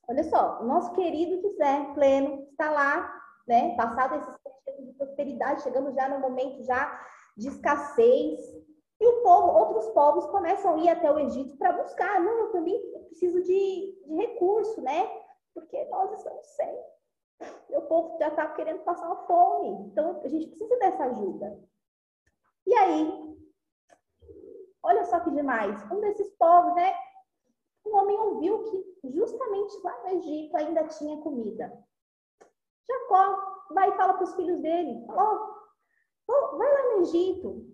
Olha 0.08 0.24
só, 0.24 0.62
o 0.62 0.66
nosso 0.66 0.92
querido 0.92 1.40
José, 1.40 1.92
pleno, 1.94 2.41
está 2.52 2.70
lá, 2.70 3.22
né? 3.46 3.74
Passado 3.76 4.16
esses 4.16 4.34
sete 4.42 4.70
anos 4.70 4.86
de 4.86 4.92
prosperidade, 4.94 5.62
chegando 5.62 5.92
já 5.92 6.08
no 6.08 6.20
momento 6.20 6.62
já 6.64 7.06
de 7.36 7.48
escassez, 7.48 8.40
e 9.02 9.06
o 9.06 9.22
povo, 9.24 9.48
outros 9.58 9.88
povos 9.88 10.26
começam 10.26 10.74
a 10.74 10.78
ir 10.78 10.88
até 10.88 11.10
o 11.10 11.18
Egito 11.18 11.56
para 11.56 11.72
buscar. 11.72 12.20
Não, 12.20 12.38
eu 12.38 12.52
também 12.52 12.80
preciso 13.08 13.42
de, 13.42 14.00
de 14.06 14.14
recurso, 14.14 14.80
né? 14.80 15.10
Porque 15.52 15.84
nós 15.86 16.12
estamos 16.12 16.46
sem. 16.46 16.78
O 17.70 17.82
povo 17.82 18.16
já 18.20 18.28
está 18.28 18.46
querendo 18.52 18.84
passar 18.84 19.06
uma 19.06 19.26
fome. 19.26 19.88
Então, 19.88 20.20
a 20.22 20.28
gente 20.28 20.46
precisa 20.46 20.78
dessa 20.78 21.04
ajuda. 21.06 21.60
E 22.64 22.72
aí, 22.74 23.36
olha 24.84 25.04
só 25.06 25.18
que 25.18 25.32
demais. 25.32 25.82
Um 25.90 26.00
desses 26.00 26.30
povos, 26.36 26.72
né? 26.76 26.94
Um 27.84 27.96
homem 27.96 28.16
ouviu 28.16 28.62
que 28.62 29.10
justamente 29.10 29.82
lá 29.82 30.00
no 30.04 30.10
Egito 30.10 30.56
ainda 30.56 30.86
tinha 30.86 31.20
comida. 31.22 31.76
Jacó 32.88 33.66
vai 33.70 33.88
e 33.90 33.96
fala 33.96 34.14
para 34.14 34.24
os 34.24 34.34
filhos 34.34 34.60
dele: 34.60 35.04
Ó, 35.08 35.60
oh, 36.28 36.56
vai 36.56 36.72
lá 36.72 36.94
no 36.94 37.02
Egito, 37.02 37.72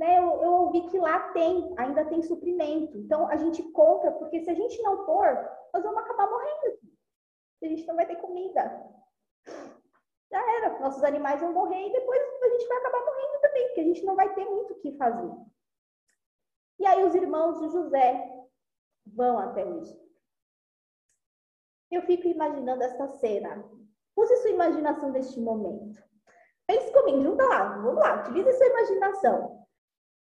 né, 0.00 0.18
eu, 0.18 0.42
eu 0.42 0.52
ouvi 0.52 0.88
que 0.88 0.98
lá 0.98 1.30
tem, 1.34 1.74
ainda 1.76 2.06
tem 2.06 2.22
suprimento. 2.22 2.96
Então, 2.96 3.28
a 3.28 3.36
gente 3.36 3.62
compra, 3.72 4.10
porque 4.12 4.42
se 4.42 4.50
a 4.50 4.54
gente 4.54 4.80
não 4.82 5.04
for, 5.04 5.26
nós 5.74 5.82
vamos 5.82 5.98
acabar 5.98 6.28
morrendo. 6.28 6.78
A 7.62 7.66
gente 7.66 7.86
não 7.86 7.96
vai 7.96 8.06
ter 8.06 8.16
comida. 8.16 8.90
Já 10.30 10.56
era, 10.56 10.78
nossos 10.78 11.02
animais 11.02 11.40
vão 11.40 11.52
morrer 11.52 11.88
e 11.88 11.92
depois 11.92 12.18
a 12.42 12.48
gente 12.48 12.66
vai 12.66 12.78
acabar 12.78 13.04
morrendo 13.04 13.40
também, 13.42 13.66
porque 13.66 13.80
a 13.80 13.84
gente 13.84 14.04
não 14.06 14.16
vai 14.16 14.34
ter 14.34 14.44
muito 14.46 14.72
o 14.72 14.80
que 14.80 14.96
fazer. 14.96 15.30
E 16.78 16.86
aí 16.86 17.04
os 17.04 17.14
irmãos 17.14 17.60
de 17.60 17.68
José 17.68 18.46
vão 19.06 19.38
até 19.38 19.66
o 19.66 19.76
Egito. 19.76 20.08
Eu 21.90 22.02
fico 22.02 22.26
imaginando 22.26 22.82
essa 22.82 23.06
cena. 23.18 23.68
Use 24.20 24.36
sua 24.36 24.50
imaginação 24.50 25.10
neste 25.10 25.40
momento. 25.40 25.98
Pense 26.66 26.92
comigo, 26.92 27.22
junta 27.22 27.42
lá, 27.46 27.78
vamos 27.78 27.98
lá, 28.00 28.20
utilize 28.20 28.52
sua 28.52 28.66
imaginação. 28.66 29.64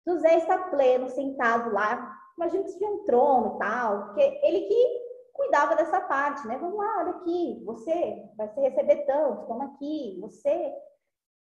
José 0.07 0.37
está 0.37 0.59
pleno, 0.69 1.09
sentado 1.09 1.73
lá. 1.73 2.15
Imagina 2.37 2.65
que 2.65 2.71
seja 2.73 2.87
um 2.87 3.05
trono 3.05 3.57
e 3.57 3.59
tal, 3.59 4.05
porque 4.05 4.21
ele 4.43 4.61
que 4.69 5.07
cuidava 5.33 5.75
dessa 5.75 6.01
parte, 6.03 6.47
né? 6.47 6.59
Vamos 6.59 6.77
lá, 6.77 6.99
olha 6.99 7.11
aqui, 7.13 7.63
você 7.65 8.23
vai 8.37 8.49
se 8.49 8.61
receber 8.61 9.07
tanto, 9.07 9.47
toma 9.47 9.65
aqui, 9.65 10.19
você. 10.21 10.73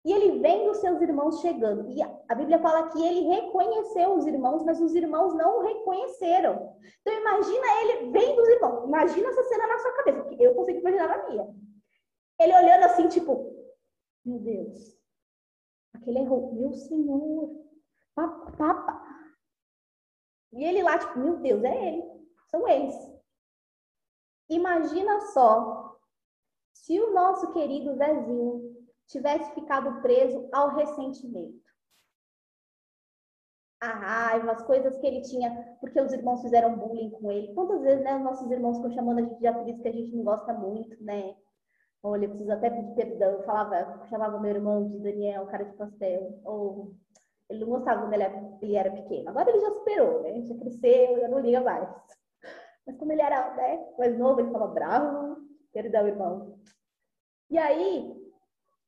E 0.05 0.13
ele 0.13 0.39
vem 0.39 0.65
dos 0.65 0.77
seus 0.77 1.01
irmãos 1.01 1.41
chegando. 1.41 1.89
E 1.89 2.01
a 2.01 2.35
Bíblia 2.35 2.59
fala 2.59 2.89
que 2.89 3.05
ele 3.05 3.27
reconheceu 3.27 4.13
os 4.13 4.25
irmãos, 4.25 4.63
mas 4.63 4.79
os 4.79 4.95
irmãos 4.95 5.33
não 5.33 5.59
o 5.59 5.63
reconheceram. 5.63 6.77
Então 7.01 7.13
imagina 7.19 7.81
ele 7.81 8.11
vem 8.11 8.35
dos 8.35 8.47
irmãos. 8.47 8.85
Imagina 8.85 9.27
essa 9.27 9.43
cena 9.43 9.67
na 9.67 9.79
sua 9.79 9.91
cabeça, 9.93 10.23
porque 10.23 10.45
eu 10.45 10.55
consigo 10.55 10.79
imaginar 10.79 11.09
na 11.09 11.27
minha. 11.27 11.64
Ele 12.39 12.53
olhando 12.53 12.83
assim, 12.83 13.07
tipo, 13.07 13.55
meu 14.23 14.39
Deus, 14.39 14.97
aquele 15.93 16.19
errou, 16.19 16.53
meu 16.53 16.73
Senhor, 16.73 17.65
Papa. 18.13 19.01
E 20.53 20.63
ele 20.63 20.83
lá, 20.83 20.97
tipo, 20.97 21.19
meu 21.19 21.37
Deus, 21.37 21.63
é 21.63 21.87
ele. 21.87 22.03
São 22.49 22.67
eles. 22.67 22.95
Imagina 24.49 25.19
só 25.33 25.97
se 26.71 26.99
o 26.99 27.13
nosso 27.13 27.51
querido 27.51 27.95
Zezinho 27.95 28.75
tivesse 29.07 29.53
ficado 29.53 30.01
preso 30.01 30.47
ao 30.53 30.75
ressentimento. 30.75 31.65
A 33.81 33.87
raiva, 33.87 34.51
as 34.51 34.61
coisas 34.63 34.97
que 34.97 35.05
ele 35.05 35.21
tinha, 35.21 35.77
porque 35.79 35.99
os 35.99 36.13
irmãos 36.13 36.41
fizeram 36.41 36.77
bullying 36.77 37.11
com 37.11 37.31
ele. 37.31 37.53
Quantas 37.53 37.81
vezes, 37.81 38.03
né, 38.03 38.15
os 38.15 38.23
nossos 38.23 38.49
irmãos 38.49 38.77
ficam 38.77 38.91
chamando 38.91 39.19
a 39.19 39.21
gente 39.23 39.39
de 39.39 39.47
apelidos 39.47 39.81
que 39.81 39.87
a 39.87 39.91
gente 39.91 40.15
não 40.15 40.23
gosta 40.23 40.53
muito, 40.53 41.03
né? 41.03 41.35
Olha, 42.07 42.29
preciso 42.29 42.51
até 42.51 42.69
pedir 42.69 42.93
perdão. 42.93 43.31
Eu 43.31 43.43
falava, 43.45 44.05
chamava 44.05 44.39
meu 44.39 44.51
irmão 44.51 44.87
de 44.87 44.99
Daniel, 44.99 45.47
cara 45.47 45.65
de 45.65 45.75
pastel. 45.75 46.39
Ou 46.43 46.93
ele 47.49 47.61
não 47.61 47.67
gostava 47.71 48.01
quando 48.01 48.13
ele 48.13 48.21
era, 48.21 48.57
ele 48.61 48.75
era 48.75 48.91
pequeno. 48.91 49.27
Agora 49.27 49.49
ele 49.49 49.59
já 49.59 49.71
superou, 49.71 50.21
né? 50.21 50.39
Já 50.43 50.55
cresceu, 50.55 51.19
já 51.19 51.27
não 51.27 51.39
liga 51.39 51.61
mais. 51.61 51.89
Mas 52.85 52.95
quando 52.97 53.09
ele 53.09 53.23
era 53.23 53.55
né, 53.55 53.87
mais 53.97 54.15
novo, 54.19 54.39
ele 54.39 54.49
ficava 54.49 54.67
bravo. 54.67 55.47
Perdão, 55.73 56.07
irmão. 56.07 56.59
E 57.49 57.57
aí, 57.57 58.15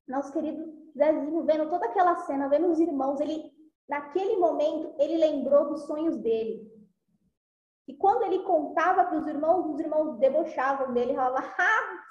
nosso 0.08 0.32
querido 0.32 0.92
Zezinho, 0.96 1.44
vendo 1.44 1.72
toda 1.72 1.88
aquela 1.88 2.18
cena, 2.18 2.48
vendo 2.48 2.68
os 2.68 2.80
irmãos, 2.80 3.20
ele, 3.20 3.52
naquele 3.90 4.38
momento, 4.38 4.94
ele 5.00 5.18
lembrou 5.18 5.70
dos 5.70 5.88
sonhos 5.88 6.18
dele. 6.18 6.72
E 7.88 7.96
quando 7.96 8.22
ele 8.26 8.44
contava 8.44 9.06
para 9.06 9.18
os 9.18 9.26
irmãos, 9.26 9.74
os 9.74 9.80
irmãos 9.80 10.20
debochavam 10.20 10.94
dele, 10.94 11.16
falavam, 11.16 11.50
ah, 11.58 12.07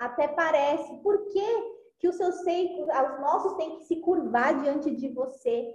até 0.00 0.26
parece. 0.26 0.96
Por 0.98 1.26
quê? 1.28 1.78
que 2.00 2.08
os 2.08 2.16
seus 2.16 2.36
seios, 2.36 2.80
os 2.80 3.20
nossos 3.20 3.52
têm 3.54 3.76
que 3.76 3.84
se 3.84 3.96
curvar 3.96 4.58
diante 4.62 4.90
de 4.96 5.08
você. 5.10 5.72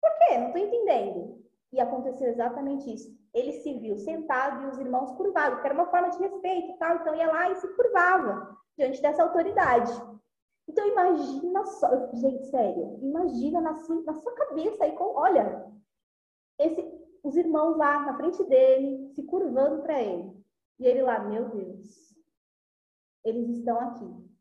Por 0.00 0.10
quê? 0.18 0.38
Não 0.38 0.48
estou 0.48 0.62
entendendo. 0.62 1.42
E 1.72 1.80
aconteceu 1.80 2.28
exatamente 2.28 2.92
isso. 2.92 3.10
Ele 3.32 3.52
se 3.52 3.78
viu 3.78 3.96
sentado 3.96 4.62
e 4.62 4.66
os 4.66 4.78
irmãos 4.78 5.10
curvados, 5.16 5.60
que 5.60 5.66
era 5.66 5.74
uma 5.74 5.90
forma 5.90 6.10
de 6.10 6.18
respeito 6.18 6.72
e 6.72 6.76
tal. 6.76 6.96
Então 6.96 7.14
ia 7.14 7.32
lá 7.32 7.50
e 7.50 7.56
se 7.56 7.66
curvava 7.68 8.58
diante 8.76 9.00
dessa 9.00 9.22
autoridade. 9.22 9.90
Então 10.68 10.86
imagina 10.86 11.64
só, 11.64 11.88
gente, 12.12 12.44
sério, 12.46 12.98
imagina 13.00 13.60
na 13.60 13.74
sua, 13.76 14.02
na 14.02 14.14
sua 14.14 14.32
cabeça 14.34 14.84
aí, 14.84 14.92
com, 14.92 15.16
olha, 15.16 15.66
esse, 16.58 16.86
os 17.22 17.36
irmãos 17.36 17.76
lá 17.76 18.00
na 18.00 18.16
frente 18.16 18.44
dele, 18.44 19.08
se 19.14 19.22
curvando 19.22 19.82
para 19.82 20.00
ele. 20.00 20.30
E 20.78 20.86
ele 20.86 21.02
lá, 21.02 21.20
meu 21.20 21.48
Deus, 21.48 22.11
eles 23.24 23.48
estão 23.58 23.78
aqui 23.80 24.32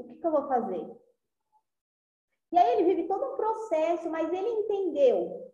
o 0.00 0.08
que, 0.08 0.16
que 0.16 0.26
eu 0.26 0.30
vou 0.30 0.48
fazer? 0.48 1.00
E 2.52 2.58
aí 2.58 2.72
ele 2.72 2.94
vive 2.94 3.08
todo 3.08 3.24
um 3.24 3.36
processo, 3.36 4.10
mas 4.10 4.32
ele 4.32 4.48
entendeu, 4.48 5.52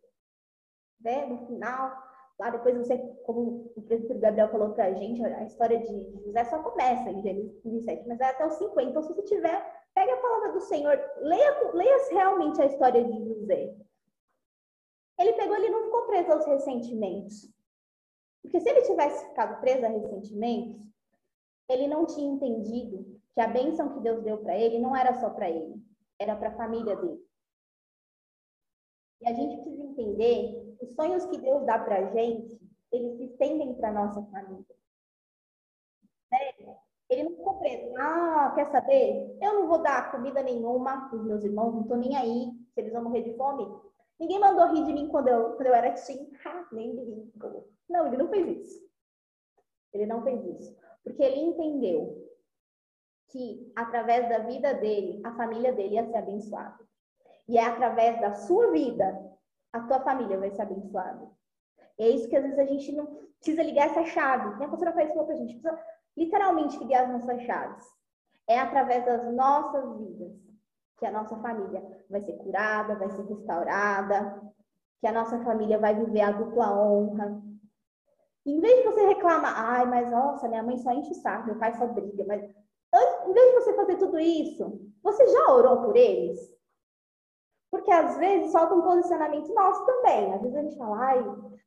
né? 1.00 1.26
No 1.26 1.46
final, 1.46 1.92
lá 2.38 2.50
depois 2.50 2.76
você, 2.76 2.96
como 3.24 3.72
o 3.76 3.82
presbítero 3.82 4.20
Gabriel 4.20 4.50
falou 4.50 4.72
pra 4.72 4.94
gente, 4.94 5.22
a 5.22 5.44
história 5.44 5.78
de 5.78 6.22
José 6.24 6.44
só 6.44 6.62
começa 6.62 7.10
em 7.10 7.20
Gênesis 7.20 7.62
27, 7.62 8.08
mas 8.08 8.20
é 8.20 8.24
até 8.26 8.46
os 8.46 8.54
50. 8.54 8.90
Então, 8.90 9.02
se 9.02 9.12
você 9.12 9.22
tiver, 9.22 9.86
pegue 9.94 10.10
a 10.10 10.20
palavra 10.20 10.52
do 10.52 10.60
Senhor, 10.60 10.98
leia, 11.18 11.72
leia 11.72 12.08
realmente 12.10 12.62
a 12.62 12.66
história 12.66 13.04
de 13.04 13.24
José. 13.24 13.76
Ele 15.18 15.32
pegou, 15.34 15.56
ele 15.56 15.70
não 15.70 15.84
ficou 15.84 16.06
preso 16.06 16.32
aos 16.32 16.46
ressentimentos. 16.46 17.54
Porque 18.42 18.60
se 18.60 18.68
ele 18.68 18.82
tivesse 18.82 19.26
ficado 19.28 19.60
preso 19.60 19.84
a 19.84 19.88
ressentimentos, 19.88 20.86
ele 21.68 21.88
não 21.88 22.06
tinha 22.06 22.30
entendido 22.30 23.20
que 23.34 23.40
a 23.40 23.48
bênção 23.48 23.92
que 23.94 24.00
Deus 24.00 24.22
deu 24.22 24.38
para 24.38 24.56
ele 24.56 24.78
não 24.78 24.96
era 24.96 25.14
só 25.20 25.30
para 25.30 25.50
ele, 25.50 25.82
era 26.18 26.36
para 26.36 26.48
a 26.48 26.56
família 26.56 26.96
dele. 26.96 27.24
E 29.20 29.28
a 29.28 29.32
gente 29.32 29.62
precisa 29.62 29.82
entender, 29.82 30.76
os 30.80 30.94
sonhos 30.94 31.24
que 31.26 31.38
Deus 31.38 31.64
dá 31.64 31.78
para 31.78 31.98
a 31.98 32.10
gente, 32.12 32.60
eles 32.92 33.16
se 33.16 33.24
estendem 33.24 33.74
para 33.74 33.92
nossa 33.92 34.22
família. 34.30 34.76
Né? 36.30 36.76
Ele 37.08 37.24
não 37.24 37.36
ficou 37.36 37.58
preso. 37.58 37.96
Ah, 37.96 38.52
quer 38.54 38.66
saber? 38.66 39.38
Eu 39.40 39.54
não 39.54 39.68
vou 39.68 39.82
dar 39.82 40.10
comida 40.10 40.42
nenhuma 40.42 41.08
para 41.08 41.18
os 41.18 41.24
meus 41.24 41.44
irmãos, 41.44 41.72
não 41.72 41.82
estou 41.82 41.96
nem 41.96 42.16
aí 42.16 42.50
se 42.74 42.80
eles 42.80 42.92
vão 42.92 43.04
morrer 43.04 43.22
de 43.22 43.36
fome. 43.36 43.66
Ninguém 44.18 44.40
mandou 44.40 44.72
rir 44.74 44.84
de 44.84 44.92
mim 44.92 45.08
quando 45.08 45.28
eu, 45.28 45.52
quando 45.56 45.66
eu 45.66 45.74
era 45.74 45.92
teen. 45.92 46.30
nem 46.72 46.94
me 46.94 47.32
Não, 47.88 48.06
ele 48.06 48.16
não 48.16 48.28
fez 48.28 48.48
isso. 48.48 48.86
Ele 49.92 50.06
não 50.06 50.22
fez 50.22 50.44
isso. 50.44 50.76
Porque 51.06 51.22
ele 51.22 51.38
entendeu 51.38 52.28
que 53.28 53.72
através 53.76 54.28
da 54.28 54.38
vida 54.40 54.74
dele, 54.74 55.20
a 55.24 55.32
família 55.36 55.72
dele 55.72 55.94
ia 55.94 56.04
ser 56.04 56.16
abençoada. 56.16 56.84
E 57.48 57.56
é 57.56 57.64
através 57.64 58.20
da 58.20 58.34
sua 58.34 58.72
vida, 58.72 59.32
a 59.72 59.80
tua 59.82 60.00
família 60.00 60.36
vai 60.36 60.50
ser 60.50 60.62
abençoada. 60.62 61.30
E 61.96 62.02
é 62.02 62.08
isso 62.08 62.28
que 62.28 62.34
às 62.34 62.42
vezes 62.42 62.58
a 62.58 62.64
gente 62.64 62.90
não 62.90 63.06
precisa 63.36 63.62
ligar 63.62 63.86
essa 63.86 64.04
chave. 64.06 64.58
Né? 64.58 64.66
A 64.66 64.68
pastora 64.68 65.04
isso 65.04 65.24
pra 65.24 65.36
gente. 65.36 65.60
Precisa 65.60 65.80
literalmente 66.16 66.76
ligar 66.78 67.04
as 67.04 67.12
nossas 67.12 67.40
chaves. 67.42 67.86
É 68.48 68.58
através 68.58 69.04
das 69.04 69.32
nossas 69.32 69.96
vidas 69.98 70.32
que 70.98 71.06
a 71.06 71.12
nossa 71.12 71.36
família 71.36 72.04
vai 72.10 72.20
ser 72.22 72.32
curada, 72.32 72.96
vai 72.96 73.10
ser 73.10 73.22
restaurada, 73.26 74.42
que 75.00 75.06
a 75.06 75.12
nossa 75.12 75.38
família 75.44 75.78
vai 75.78 75.94
viver 75.94 76.22
a 76.22 76.32
dupla 76.32 76.72
honra. 76.72 77.45
Em 78.46 78.60
vez 78.60 78.78
de 78.78 78.84
você 78.84 79.06
reclamar, 79.06 79.54
ai, 79.56 79.86
mas 79.86 80.10
nossa, 80.10 80.48
minha 80.48 80.62
mãe 80.62 80.78
só 80.78 80.92
enche 80.92 81.10
o 81.10 81.14
saco, 81.14 81.46
meu 81.46 81.58
pai 81.58 81.74
só 81.74 81.86
briga, 81.88 82.24
mas 82.26 82.42
em 83.26 83.32
vez 83.32 83.46
de 83.48 83.54
você 83.60 83.74
fazer 83.74 83.96
tudo 83.96 84.18
isso, 84.18 84.80
você 85.02 85.26
já 85.26 85.52
orou 85.52 85.82
por 85.82 85.96
eles? 85.96 86.54
Porque 87.70 87.90
às 87.90 88.16
vezes 88.16 88.52
falta 88.52 88.74
um 88.74 88.82
posicionamento 88.82 89.52
nosso 89.52 89.84
também. 89.84 90.32
Às 90.32 90.40
vezes 90.40 90.56
a 90.56 90.62
gente 90.62 90.78
fala, 90.78 91.04
ai, 91.04 91.24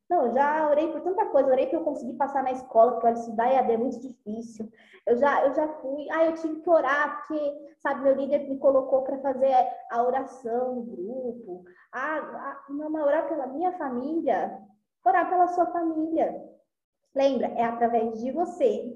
não, 0.10 0.32
já 0.32 0.70
orei 0.70 0.92
por 0.92 1.02
tanta 1.02 1.26
coisa, 1.28 1.52
orei 1.52 1.68
para 1.68 1.78
eu 1.78 1.84
conseguir 1.84 2.14
passar 2.14 2.44
na 2.44 2.52
escola, 2.52 2.94
porque 2.94 3.10
estudar 3.10 3.52
EAD 3.52 3.74
é 3.74 3.78
muito 3.78 4.00
difícil. 4.00 4.72
Eu 5.06 5.18
já, 5.18 5.46
eu 5.46 5.54
já 5.54 5.68
fui, 5.68 6.10
ai, 6.10 6.30
eu 6.30 6.36
tive 6.36 6.62
que 6.62 6.70
orar, 6.70 7.18
porque, 7.18 7.76
sabe, 7.78 8.02
meu 8.02 8.16
líder 8.16 8.50
me 8.50 8.58
colocou 8.58 9.04
para 9.04 9.20
fazer 9.20 9.54
a 9.92 10.02
oração 10.02 10.76
no 10.76 10.82
grupo. 10.84 11.64
Ah, 11.92 12.18
ah, 12.18 12.66
não, 12.70 12.90
mas 12.90 13.04
orar 13.04 13.28
pela 13.28 13.48
minha 13.48 13.72
família, 13.74 14.58
orar 15.06 15.30
pela 15.30 15.48
sua 15.50 15.68
família. 15.68 16.59
Lembra, 17.16 17.48
é 17.48 17.64
através 17.64 18.20
de 18.20 18.32
você 18.32 18.94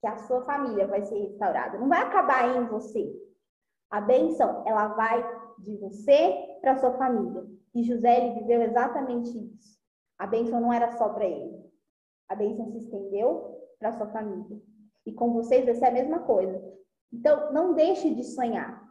que 0.00 0.06
a 0.06 0.16
sua 0.16 0.42
família 0.42 0.86
vai 0.86 1.02
ser 1.02 1.18
restaurada. 1.18 1.78
Não 1.78 1.88
vai 1.88 2.02
acabar 2.02 2.56
em 2.56 2.66
você. 2.66 3.12
A 3.90 4.00
benção, 4.00 4.62
ela 4.66 4.88
vai 4.88 5.22
de 5.58 5.76
você 5.76 6.58
para 6.60 6.76
sua 6.76 6.92
família. 6.92 7.44
E 7.74 7.82
José, 7.82 8.16
ele 8.16 8.40
viveu 8.40 8.62
exatamente 8.62 9.30
isso. 9.36 9.78
A 10.18 10.26
benção 10.26 10.60
não 10.60 10.72
era 10.72 10.90
só 10.96 11.10
para 11.10 11.26
ele. 11.26 11.60
A 12.28 12.34
benção 12.34 12.70
se 12.70 12.78
estendeu 12.78 13.58
para 13.78 13.92
sua 13.92 14.06
família. 14.08 14.60
E 15.04 15.12
com 15.12 15.32
vocês 15.32 15.64
vai 15.64 15.74
ser 15.74 15.86
a 15.86 15.90
mesma 15.90 16.20
coisa. 16.20 16.62
Então, 17.12 17.52
não 17.52 17.74
deixe 17.74 18.14
de 18.14 18.24
sonhar. 18.24 18.88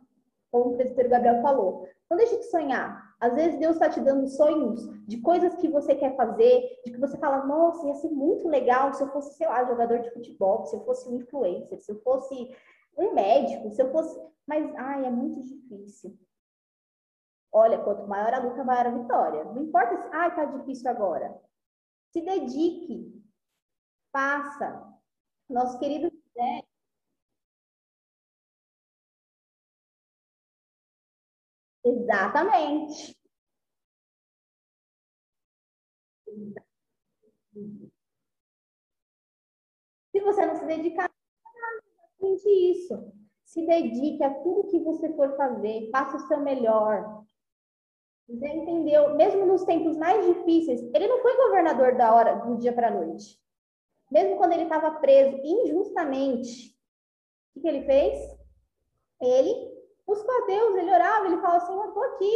Como 0.52 0.72
o 0.72 0.76
presbítero 0.76 1.10
Gabriel 1.10 1.41
falou. 1.41 1.88
Não 2.10 2.18
deixe 2.18 2.38
de 2.38 2.45
sonhar. 2.45 3.15
Às 3.19 3.36
vezes 3.36 3.60
Deus 3.60 3.73
está 3.73 3.90
te 3.90 3.99
dando 3.99 4.27
sonhos 4.27 4.88
de 5.06 5.22
coisas 5.22 5.56
que 5.56 5.68
você 5.68 5.94
quer 5.94 6.15
fazer, 6.15 6.81
de 6.86 6.91
que 6.91 6.99
você 6.99 7.18
fala, 7.18 7.45
nossa, 7.45 7.86
ia 7.86 7.94
ser 7.95 8.10
muito 8.10 8.48
legal 8.48 8.94
se 8.94 9.03
eu 9.03 9.11
fosse, 9.11 9.36
sei 9.36 9.48
lá, 9.48 9.64
jogador 9.65 9.99
de 9.99 10.11
futebol, 10.11 10.65
se 10.65 10.76
eu 10.76 10.84
fosse 10.86 11.07
um 11.07 11.18
influencer, 11.18 11.80
se 11.80 11.91
eu 11.91 12.02
fosse 12.02 12.56
um 12.98 13.14
médico, 13.14 13.72
se 13.72 13.81
eu 13.81 13.91
fosse. 13.91 14.19
Mas, 14.48 14.73
ai, 14.76 15.06
é 15.06 15.11
muito 15.11 15.41
difícil. 15.44 16.18
Olha, 17.52 17.80
quanto 17.80 18.07
maior 18.07 18.34
a 18.34 18.40
luta, 18.40 18.64
maior 18.64 18.88
a 18.88 18.98
vitória. 18.98 19.44
Não 19.45 19.61
importa 19.61 19.98
se, 19.98 20.10
ah, 20.11 20.31
tá 20.31 20.45
difícil 20.45 20.90
agora. 20.90 21.40
Se 22.11 22.22
dedique. 22.22 23.22
Faça. 24.11 24.88
Nosso 25.49 25.77
querido 25.80 26.09
Exatamente. 31.90 33.18
Se 40.11 40.22
você 40.22 40.45
não 40.45 40.56
se 40.56 40.66
dedicar, 40.66 41.10
exatamente 42.20 42.49
isso. 42.49 43.14
Se 43.44 43.66
dedique 43.66 44.24
a 44.24 44.34
tudo 44.41 44.70
que 44.70 44.80
você 44.80 45.11
for 45.16 45.36
fazer, 45.36 45.90
faça 45.91 46.18
o 46.18 46.28
seu 46.28 46.40
melhor. 46.40 47.24
Você 48.28 48.48
entendeu? 48.48 49.16
Mesmo 49.16 49.45
nos 49.48 49.64
tempos 49.64 49.98
mais 49.98 50.24
difíceis, 50.26 50.82
ele 50.94 51.07
não 51.07 51.22
foi 51.22 51.36
governador 51.36 51.95
da 51.98 52.14
hora 52.14 52.36
do 52.45 52.57
dia 52.60 52.72
para 52.74 52.90
a 52.90 52.91
noite. 52.91 53.40
Mesmo 54.11 54.38
quando 54.38 54.53
ele 54.53 54.64
estava 54.64 54.99
preso 54.99 55.38
injustamente, 55.44 56.70
o 56.70 57.53
que, 57.53 57.61
que 57.61 57.68
ele 57.68 57.86
fez? 57.86 58.38
Ele 59.20 59.69
buscou 60.10 60.44
a 60.44 60.45
Deus, 60.48 60.76
ele 60.76 60.91
orava, 60.91 61.26
ele 61.27 61.38
falava 61.38 61.57
assim, 61.57 61.73
eu 61.73 61.86
estou 61.86 62.03
aqui. 62.03 62.34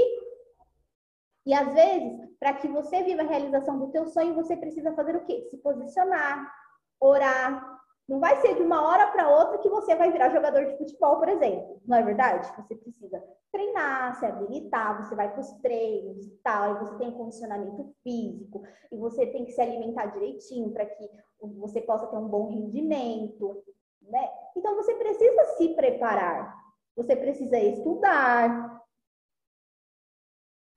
E 1.45 1.53
às 1.53 1.73
vezes, 1.73 2.29
para 2.39 2.53
que 2.53 2.67
você 2.67 3.03
viva 3.03 3.23
a 3.23 3.25
realização 3.25 3.77
do 3.79 3.91
teu 3.91 4.07
sonho, 4.07 4.35
você 4.35 4.55
precisa 4.55 4.93
fazer 4.93 5.15
o 5.15 5.25
quê? 5.25 5.47
Se 5.49 5.57
posicionar, 5.57 6.53
orar, 7.01 7.73
não 8.07 8.19
vai 8.19 8.35
ser 8.41 8.55
de 8.55 8.61
uma 8.61 8.85
hora 8.85 9.07
para 9.07 9.29
outra 9.29 9.57
que 9.57 9.69
você 9.69 9.95
vai 9.95 10.11
virar 10.11 10.29
jogador 10.29 10.65
de 10.65 10.77
futebol, 10.77 11.17
por 11.17 11.29
exemplo. 11.29 11.81
Não 11.85 11.97
é 11.97 12.03
verdade? 12.03 12.47
Você 12.55 12.75
precisa 12.75 13.23
treinar, 13.51 14.15
se 14.15 14.25
habilitar, 14.25 15.03
você 15.03 15.15
vai 15.15 15.31
para 15.31 15.41
os 15.41 15.51
treinos 15.61 16.25
e 16.25 16.37
tal, 16.43 16.75
e 16.75 16.79
você 16.79 16.97
tem 16.97 17.11
condicionamento 17.11 17.93
físico, 18.03 18.63
e 18.91 18.97
você 18.97 19.25
tem 19.27 19.45
que 19.45 19.51
se 19.51 19.61
alimentar 19.61 20.07
direitinho 20.07 20.71
para 20.71 20.85
que 20.85 21.09
você 21.41 21.81
possa 21.81 22.07
ter 22.07 22.17
um 22.17 22.27
bom 22.27 22.49
rendimento, 22.49 23.63
né? 24.01 24.29
Então 24.55 24.75
você 24.75 24.95
precisa 24.95 25.45
se 25.57 25.69
preparar. 25.75 26.62
Você 26.95 27.15
precisa 27.15 27.57
estudar 27.57 28.83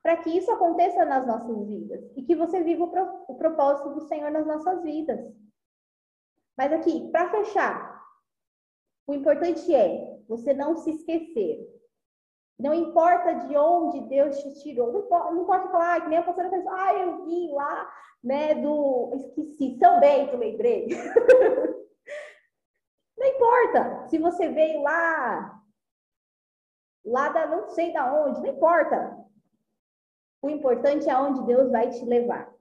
para 0.02 0.16
que 0.18 0.30
isso 0.30 0.50
aconteça 0.52 1.04
nas 1.04 1.26
nossas 1.26 1.66
vidas 1.66 2.00
e 2.16 2.22
que 2.22 2.36
você 2.36 2.62
viva 2.62 2.84
o, 2.84 3.34
propósito 3.34 3.90
do 3.90 4.02
Senhor 4.02 4.30
nas 4.30 4.46
nossas 4.46 4.80
vidas. 4.82 5.20
Mas 6.56 6.72
aqui, 6.72 7.10
para 7.10 7.28
fechar, 7.28 8.02
o 9.04 9.14
importante 9.14 9.74
é 9.74 10.16
você 10.28 10.54
não 10.54 10.76
se 10.76 10.90
esquecer. 10.90 11.74
Não 12.56 12.72
importa 12.72 13.34
de 13.34 13.56
onde 13.56 14.08
Deus 14.08 14.38
te 14.38 14.62
tirou. 14.62 14.92
Não, 14.92 15.00
importa, 15.00 15.64
não 15.64 15.72
falar, 15.72 15.96
ah, 15.96 16.00
que 16.00 16.08
nem 16.08 16.18
a 16.18 16.22
pastora 16.22 16.50
fez, 16.50 16.64
ah, 16.66 16.94
eu 16.94 17.26
vim 17.26 17.52
lá, 17.52 17.92
né, 18.22 18.54
do. 18.54 19.12
Esqueci, 19.16 19.76
São 19.78 19.98
Bento, 19.98 20.36
lembrei. 20.36 20.86
não 23.18 23.26
importa 23.26 24.06
se 24.08 24.18
você 24.18 24.48
veio 24.48 24.82
lá, 24.82 25.55
lá 27.06 27.28
da 27.28 27.46
não 27.46 27.68
sei 27.68 27.92
da 27.92 28.12
onde, 28.12 28.40
não 28.40 28.48
importa. 28.48 29.16
O 30.42 30.50
importante 30.50 31.08
é 31.08 31.12
aonde 31.12 31.44
Deus 31.44 31.70
vai 31.70 31.88
te 31.88 32.04
levar. 32.04 32.52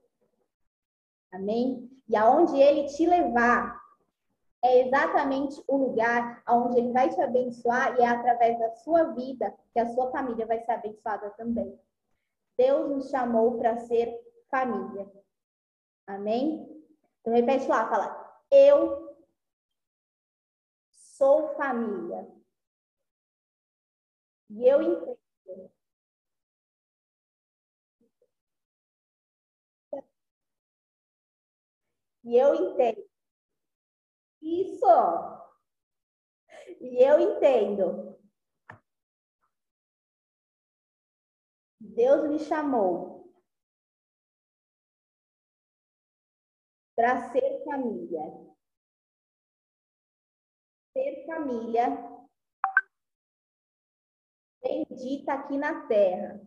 Amém? 1.32 1.90
E 2.08 2.16
aonde 2.16 2.58
Ele 2.58 2.86
te 2.86 3.06
levar, 3.06 3.84
é 4.66 4.88
exatamente 4.88 5.64
o 5.68 5.78
lugar 5.78 6.42
onde 6.50 6.80
ele 6.80 6.92
vai 6.92 7.08
te 7.08 7.22
abençoar 7.22 8.00
e 8.00 8.02
é 8.02 8.08
através 8.08 8.58
da 8.58 8.72
sua 8.72 9.04
vida 9.14 9.54
que 9.72 9.80
a 9.80 9.86
sua 9.94 10.10
família 10.10 10.46
vai 10.48 10.60
ser 10.60 10.72
abençoada 10.72 11.30
também. 11.32 11.80
Deus 12.58 12.90
nos 12.90 13.10
chamou 13.12 13.60
para 13.60 13.78
ser 13.78 14.12
família. 14.50 15.08
Amém? 16.08 16.68
Então 17.22 17.34
repete 17.34 17.68
lá, 17.68 17.88
fala: 17.88 18.40
Eu 18.50 19.16
sou 20.90 21.50
família. 21.56 22.28
E 24.56 24.66
eu 24.68 24.82
entendo. 24.82 25.20
E 32.24 32.38
eu 32.38 32.56
entendo 32.56 33.06
isso. 34.42 34.86
E 36.80 37.04
eu 37.04 37.20
entendo. 37.20 38.18
Deus 41.80 42.30
me 42.30 42.40
chamou 42.40 43.32
para 46.96 47.32
ser 47.32 47.64
família. 47.66 48.24
Ser 50.94 51.26
família 51.26 52.15
bendita 54.66 55.34
aqui 55.34 55.58
na 55.58 55.88
terra. 55.88 56.42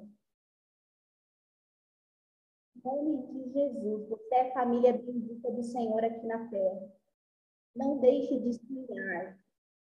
Em 2.77 2.81
nome 2.85 3.27
de 3.27 3.53
Jesus, 3.53 4.09
você 4.09 4.35
é 4.35 4.53
família 4.53 4.93
bendita 4.93 5.51
do 5.51 5.63
Senhor 5.63 6.05
aqui 6.05 6.27
na 6.27 6.49
terra. 6.49 6.93
Não 7.77 7.99
deixe 7.99 8.39
de 8.41 8.53
sonhar. 8.55 9.39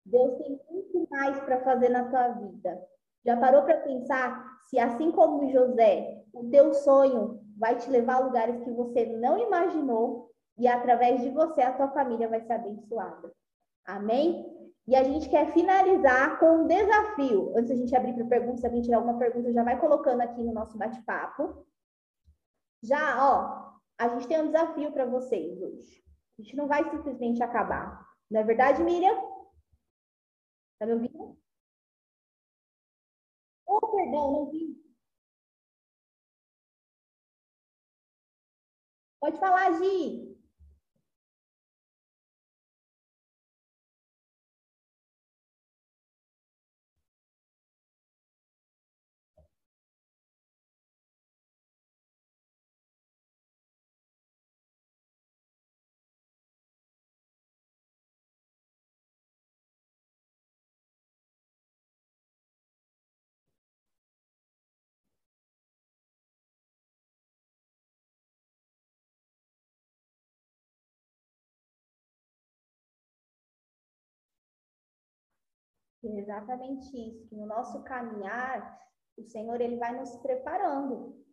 Deus 0.07 0.39
tem 0.39 0.61
muito 0.71 1.09
mais 1.11 1.39
para 1.41 1.63
fazer 1.65 1.89
na 1.89 2.09
tua 2.09 2.29
vida. 2.29 2.89
Já 3.25 3.37
parou 3.37 3.65
para 3.65 3.81
pensar 3.81 4.61
se, 4.69 4.79
assim 4.79 5.11
como 5.13 5.51
José, 5.51 6.25
o 6.33 6.49
teu 6.49 6.73
sonho 6.73 7.41
vai 7.59 7.77
te 7.77 7.91
levar 7.91 8.17
a 8.17 8.27
lugares 8.27 8.63
que 8.65 8.71
você 8.71 9.07
não 9.07 9.39
imaginou 9.39 10.31
e 10.57 10.67
através 10.67 11.21
de 11.23 11.31
você 11.31 11.61
a 11.61 11.73
tua 11.77 11.89
família 11.89 12.29
vai 12.29 12.41
ser 12.41 12.55
abençoada. 12.55 13.33
Amém? 13.85 14.60
E 14.87 14.97
a 14.97 15.05
gente 15.05 15.29
quer 15.29 15.53
finalizar 15.53 16.39
com 16.39 16.63
um 16.63 16.67
desafio. 16.67 17.57
Antes 17.57 17.69
da 17.69 17.77
gente 17.77 17.95
abrir 17.95 18.15
para 18.15 18.27
perguntas, 18.27 18.61
se 18.61 18.67
alguém 18.67 18.83
tiver 18.83 18.97
alguma 18.97 19.19
pergunta, 19.19 19.53
já 19.53 19.63
vai 19.63 19.79
colocando 19.79 20.21
aqui 20.21 20.43
no 20.43 20.53
nosso 20.53 20.77
bate-papo. 20.77 21.67
Já, 22.83 23.25
ó, 23.25 23.79
a 23.99 24.09
gente 24.09 24.27
tem 24.27 24.41
um 24.41 24.47
desafio 24.47 24.93
para 24.93 25.05
vocês 25.05 25.61
hoje. 25.61 26.03
A 26.39 26.43
gente 26.43 26.57
não 26.57 26.67
vai 26.67 26.89
simplesmente 26.91 27.43
acabar. 27.43 28.05
Não 28.31 28.41
é 28.41 28.45
verdade, 28.45 28.83
Miriam? 28.83 29.15
Tá 30.79 30.87
me 30.87 30.95
ouvindo? 30.95 31.39
Oh, 33.67 33.87
perdão, 33.95 34.33
não 34.33 34.51
vi. 34.51 34.81
Pode 39.21 39.39
falar, 39.39 39.73
Gi. 39.79 40.40
Exatamente 76.19 76.97
isso, 76.97 77.27
que 77.29 77.37
no 77.37 77.47
nosso 77.47 77.83
caminhar, 77.85 78.79
o 79.17 79.23
Senhor 79.23 79.61
ele 79.61 79.77
vai 79.77 79.99
nos 79.99 80.17
preparando. 80.19 81.25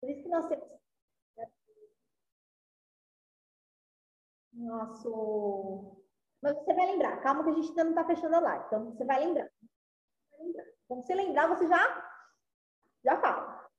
Por 0.00 0.10
isso 0.10 0.22
que 0.22 0.28
nós 0.28 0.46
temos 0.46 0.76
nosso. 4.52 5.96
Mas 6.42 6.54
você 6.54 6.74
vai 6.74 6.86
lembrar, 6.86 7.20
calma 7.22 7.44
que 7.44 7.50
a 7.50 7.52
gente 7.52 7.68
ainda 7.68 7.84
não 7.84 7.90
está 7.90 8.04
fechando 8.04 8.36
a 8.36 8.40
live, 8.40 8.64
então 8.66 8.84
você 8.90 9.04
vai 9.04 9.20
lembrar. 9.20 9.50
Quando 10.88 11.02
você 11.02 11.14
lembrar, 11.14 11.48
você 11.48 11.66
já 11.66 12.06
já 13.04 13.20
fala. 13.20 13.70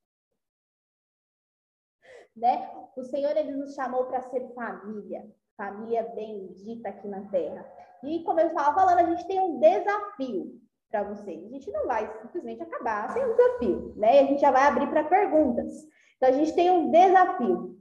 Né? 2.35 2.72
O 2.95 3.03
Senhor 3.03 3.35
ele 3.35 3.52
nos 3.52 3.73
chamou 3.73 4.06
para 4.06 4.22
ser 4.22 4.53
família, 4.53 5.30
família 5.56 6.03
bendita 6.14 6.89
aqui 6.89 7.07
na 7.07 7.30
terra. 7.30 7.65
E 8.03 8.24
como 8.24 8.40
eu 8.40 8.48
estava 8.48 8.74
falando, 8.74 8.99
a 8.99 9.10
gente 9.10 9.28
tem 9.28 9.40
um 9.40 9.60
desafio 9.60 10.60
para 10.90 11.03
vocês. 11.03 11.45
A 11.45 11.49
gente 11.49 11.72
não 11.72 11.86
vai 11.88 12.07
simplesmente 12.22 12.61
acabar 12.64 13.11
sem 13.11 13.26
um 13.26 13.36
desafio, 13.36 13.94
né? 13.98 14.19
A 14.19 14.26
gente 14.26 14.41
já 14.41 14.52
vai 14.52 14.64
abrir 14.68 14.88
para 14.90 15.03
perguntas. 15.03 15.72
Então 16.18 16.30
a 16.30 16.32
gente 16.32 16.53
tem 16.56 16.72
um 16.72 16.91
desafio. 16.91 17.78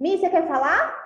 Mi, 0.00 0.16
você 0.18 0.30
quer 0.30 0.46
falar? 0.46 0.96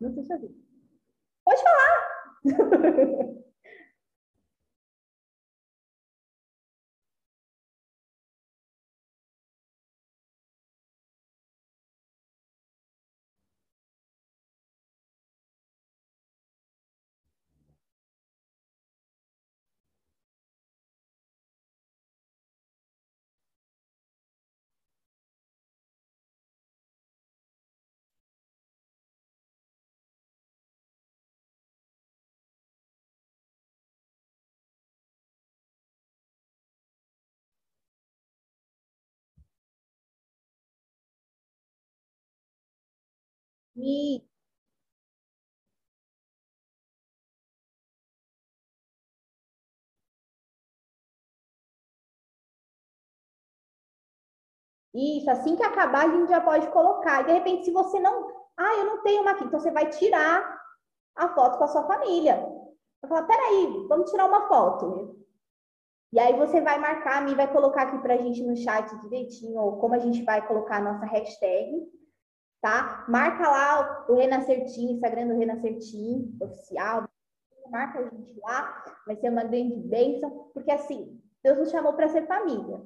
Não 0.00 0.12
sei 0.12 0.24
se 0.24 0.32
eu. 0.32 0.54
Pode 1.44 1.62
falar! 1.62 2.10
Isso, 54.94 55.30
assim 55.30 55.56
que 55.56 55.62
acabar, 55.62 56.06
a 56.06 56.10
gente 56.10 56.28
já 56.30 56.40
pode 56.40 56.66
colocar. 56.70 57.20
E 57.22 57.24
de 57.26 57.32
repente, 57.32 57.64
se 57.64 57.70
você 57.70 58.00
não. 58.00 58.28
Ah, 58.56 58.74
eu 58.76 58.84
não 58.84 59.02
tenho 59.02 59.22
uma 59.22 59.32
aqui. 59.32 59.44
Então 59.44 59.60
você 59.60 59.70
vai 59.70 59.88
tirar 59.88 60.60
a 61.16 61.28
foto 61.34 61.58
com 61.58 61.64
a 61.64 61.68
sua 61.68 61.86
família. 61.86 62.36
Vai 63.02 63.08
falar, 63.08 63.22
peraí, 63.26 63.86
vamos 63.88 64.10
tirar 64.10 64.26
uma 64.26 64.48
foto. 64.48 65.16
E 66.12 66.18
aí 66.18 66.36
você 66.36 66.60
vai 66.60 66.78
marcar, 66.78 67.18
a 67.18 67.20
mim 67.20 67.34
vai 67.34 67.50
colocar 67.52 67.82
aqui 67.82 67.98
pra 67.98 68.16
gente 68.16 68.42
no 68.42 68.56
chat 68.56 68.90
direitinho, 69.00 69.76
como 69.78 69.94
a 69.94 69.98
gente 69.98 70.22
vai 70.24 70.44
colocar 70.46 70.78
a 70.78 70.80
nossa 70.80 71.06
hashtag, 71.06 71.86
tá? 72.60 73.04
Marca 73.08 73.48
lá 73.48 74.06
o 74.08 74.14
Renascer 74.14 74.64
Team, 74.64 74.92
Instagram 74.92 75.28
do 75.28 75.38
Renascer 75.38 75.78
Team, 75.78 76.36
oficial. 76.40 77.08
Marca 77.70 78.00
a 78.00 78.08
gente 78.08 78.38
lá, 78.40 78.84
vai 79.06 79.16
ser 79.16 79.30
uma 79.30 79.44
grande 79.44 79.76
bênção, 79.76 80.50
porque 80.52 80.70
assim, 80.70 81.20
Deus 81.42 81.58
nos 81.58 81.70
chamou 81.70 81.92
para 81.92 82.08
ser 82.08 82.26
família. 82.26 82.80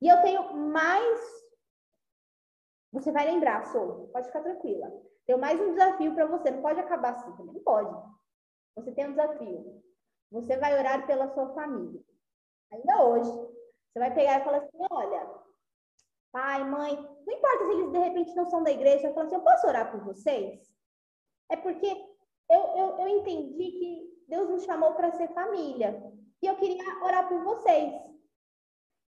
E 0.00 0.08
eu 0.08 0.20
tenho 0.22 0.54
mais 0.54 1.40
você 2.92 3.12
vai 3.12 3.24
lembrar, 3.24 3.66
Sou, 3.66 4.08
pode 4.08 4.26
ficar 4.26 4.42
tranquila. 4.42 4.90
Tenho 5.26 5.38
mais 5.38 5.60
um 5.60 5.72
desafio 5.74 6.12
para 6.14 6.26
você. 6.26 6.50
Não 6.50 6.60
pode 6.60 6.80
acabar 6.80 7.12
assim 7.12 7.30
também. 7.36 7.54
Não 7.54 7.62
pode. 7.62 7.94
Você 8.74 8.90
tem 8.92 9.06
um 9.06 9.10
desafio. 9.10 9.82
Você 10.32 10.56
vai 10.56 10.76
orar 10.78 11.06
pela 11.06 11.28
sua 11.28 11.54
família. 11.54 12.00
Ainda 12.72 13.04
hoje. 13.04 13.30
Você 13.30 13.98
vai 13.98 14.12
pegar 14.12 14.40
e 14.40 14.44
falar 14.44 14.58
assim: 14.58 14.86
olha, 14.90 15.30
pai, 16.32 16.64
mãe, 16.64 16.96
não 17.26 17.34
importa 17.34 17.66
se 17.66 17.72
eles 17.72 17.92
de 17.92 17.98
repente 17.98 18.34
não 18.34 18.46
são 18.46 18.62
da 18.62 18.70
igreja, 18.70 19.06
eu 19.06 19.14
falo 19.14 19.26
assim: 19.26 19.36
eu 19.36 19.42
posso 19.42 19.66
orar 19.66 19.90
por 19.90 20.00
vocês? 20.04 20.60
É 21.50 21.56
porque 21.56 21.86
eu, 22.48 22.60
eu, 22.76 22.98
eu 22.98 23.08
entendi 23.08 23.70
que 23.72 24.24
Deus 24.28 24.48
nos 24.48 24.64
chamou 24.64 24.94
para 24.94 25.12
ser 25.12 25.28
família. 25.34 26.02
E 26.42 26.46
eu 26.46 26.56
queria 26.56 27.04
orar 27.04 27.28
por 27.28 27.42
vocês. 27.44 27.92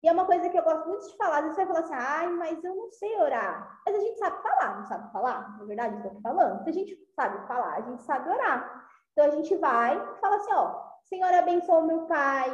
E 0.02 0.08
é 0.08 0.12
uma 0.12 0.26
coisa 0.26 0.50
que 0.50 0.58
eu 0.58 0.64
gosto 0.64 0.88
muito 0.88 1.08
de 1.08 1.16
falar. 1.16 1.42
Você 1.42 1.64
vai 1.64 1.66
falar 1.66 1.80
assim, 1.80 1.94
ai, 1.94 2.28
mas 2.30 2.64
eu 2.64 2.74
não 2.74 2.90
sei 2.90 3.16
orar. 3.16 3.80
Mas 3.86 3.94
a 3.94 4.00
gente 4.00 4.18
sabe 4.18 4.42
falar, 4.42 4.76
não 4.76 4.84
sabe 4.84 5.12
falar? 5.12 5.58
Na 5.58 5.64
verdade, 5.64 5.96
estou 5.96 6.20
falando. 6.20 6.68
A 6.68 6.72
gente 6.72 7.08
sabe 7.14 7.46
falar, 7.46 7.74
a 7.76 7.80
gente 7.82 8.02
sabe 8.02 8.28
orar. 8.28 8.88
Então 9.12 9.26
a 9.26 9.30
gente 9.30 9.56
vai 9.56 9.96
e 9.96 10.20
fala 10.20 10.36
assim, 10.36 10.52
ó, 10.52 10.82
Senhor, 11.04 11.32
abençoa 11.32 11.78
o 11.78 11.86
meu 11.86 12.06
pai, 12.06 12.50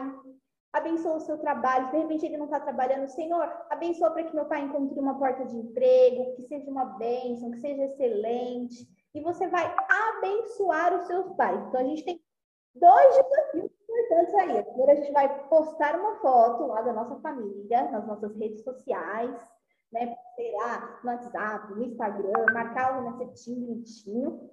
abençoa 0.73 1.17
o 1.17 1.21
seu 1.21 1.39
trabalho. 1.39 1.91
De 1.91 1.99
repente 1.99 2.27
ele 2.27 2.37
não 2.37 2.47
está 2.47 2.61
trabalhando, 2.61 3.09
Senhor, 3.09 3.45
abençoa 3.71 4.11
para 4.11 4.25
que 4.25 4.35
meu 4.35 4.47
pai 4.47 4.63
encontre 4.63 4.99
uma 4.99 5.19
porta 5.19 5.45
de 5.45 5.57
emprego, 5.57 6.35
que 6.37 6.43
seja 6.43 6.71
uma 6.71 6.85
bênção, 6.85 7.51
que 7.51 7.61
seja 7.61 7.85
excelente. 7.85 8.89
E 9.15 9.21
você 9.21 9.49
vai 9.49 9.75
abençoar 9.89 10.95
os 10.95 11.07
seus 11.07 11.33
pais. 11.35 11.61
Então 11.67 11.81
a 11.81 11.85
gente 11.85 12.05
tem 12.05 12.23
dois 12.75 13.17
desafios 13.17 13.71
importantes 13.89 14.35
aí. 14.35 14.63
Primeiro, 14.65 14.93
a 14.93 14.95
gente 14.95 15.13
vai 15.13 15.49
postar 15.49 15.99
uma 15.99 16.17
foto 16.21 16.67
lá 16.67 16.83
da 16.83 16.93
nossa 16.93 17.17
família, 17.21 17.91
nas 17.91 18.07
nossas 18.07 18.37
redes 18.37 18.63
sociais, 18.63 19.35
né? 19.91 20.17
Sei 20.37 20.53
lá, 20.53 21.01
no 21.03 21.11
WhatsApp, 21.11 21.73
no 21.75 21.85
Instagram, 21.85 22.47
marcar 22.53 22.93
o 22.93 23.05
Renacetinho 23.05 23.67
bonitinho. 23.67 24.51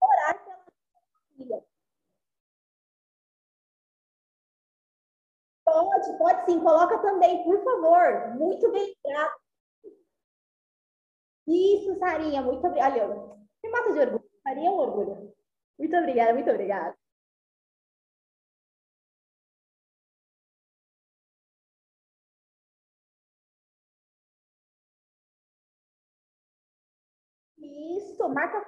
Orar 0.00 0.44
pela 0.44 0.58
família. 1.28 1.75
Pode, 5.76 6.16
pode 6.16 6.44
sim, 6.46 6.58
coloca 6.60 6.96
também, 7.02 7.44
por 7.44 7.62
favor. 7.62 8.34
Muito 8.38 8.72
bem 8.72 8.94
lembrado. 9.04 9.36
Isso, 11.48 11.98
Sarinha, 11.98 12.40
muito 12.42 12.64
obrigada. 12.66 13.04
Me 13.62 13.70
mata 13.70 13.92
de 13.92 13.98
orgulho. 14.00 14.30
Sarinha 14.44 14.68
é 14.68 14.72
um 14.72 14.76
orgulho. 14.78 15.32
Muito 15.78 15.96
obrigada, 15.96 16.32
muito 16.34 16.50
obrigada. 16.50 16.96
Isso, 27.58 28.28
marca 28.30 28.60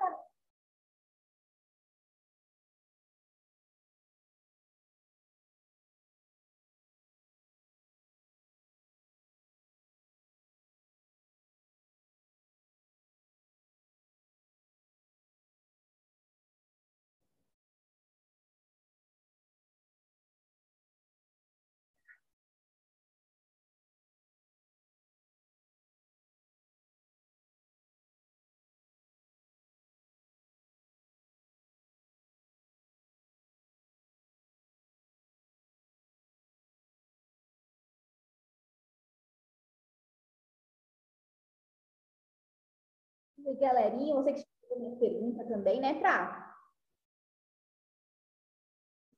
galerinha, 43.60 44.15
você 44.15 44.32
que 44.32 44.44
chegou 44.60 44.78
minha 44.78 44.97
pergunta 44.98 45.44
também, 45.47 45.81
né, 45.81 45.98
Pra? 46.01 46.56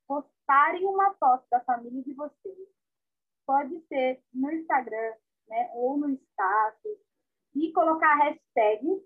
Postarem 0.07 0.85
uma 0.87 1.15
foto 1.15 1.47
da 1.51 1.61
família 1.61 2.03
de 2.03 2.13
vocês. 2.15 2.69
Pode 3.47 3.81
ser 3.87 4.23
no 4.33 4.51
Instagram, 4.51 5.15
né, 5.49 5.71
ou 5.75 5.97
no 5.97 6.11
status, 6.11 6.99
e 7.55 7.73
colocar 7.73 8.13
a 8.13 8.25
hashtag 8.25 9.03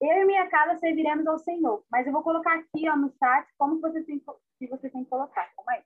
eu 0.00 0.22
e 0.22 0.26
minha 0.26 0.48
casa 0.50 0.78
serviremos 0.78 1.26
ao 1.26 1.38
Senhor. 1.38 1.84
Mas 1.90 2.06
eu 2.06 2.12
vou 2.12 2.22
colocar 2.22 2.58
aqui 2.58 2.88
ó, 2.88 2.96
no 2.96 3.10
chat 3.18 3.48
como 3.56 3.80
você 3.80 4.02
tem, 4.02 4.20
que 4.58 4.66
você 4.66 4.90
tem 4.90 5.04
que 5.04 5.10
colocar. 5.10 5.50
Calma 5.54 5.72
aí. 5.72 5.82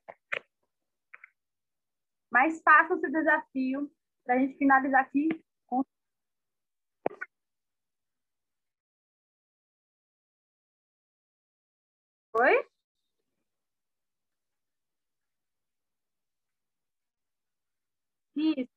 Mas 2.30 2.60
faça 2.62 2.94
esse 2.94 3.10
desafio 3.10 3.90
para 4.24 4.34
a 4.34 4.38
gente 4.38 4.58
finalizar 4.58 5.02
aqui 5.02 5.28
Oi? 12.38 12.64
Isso. 18.36 18.70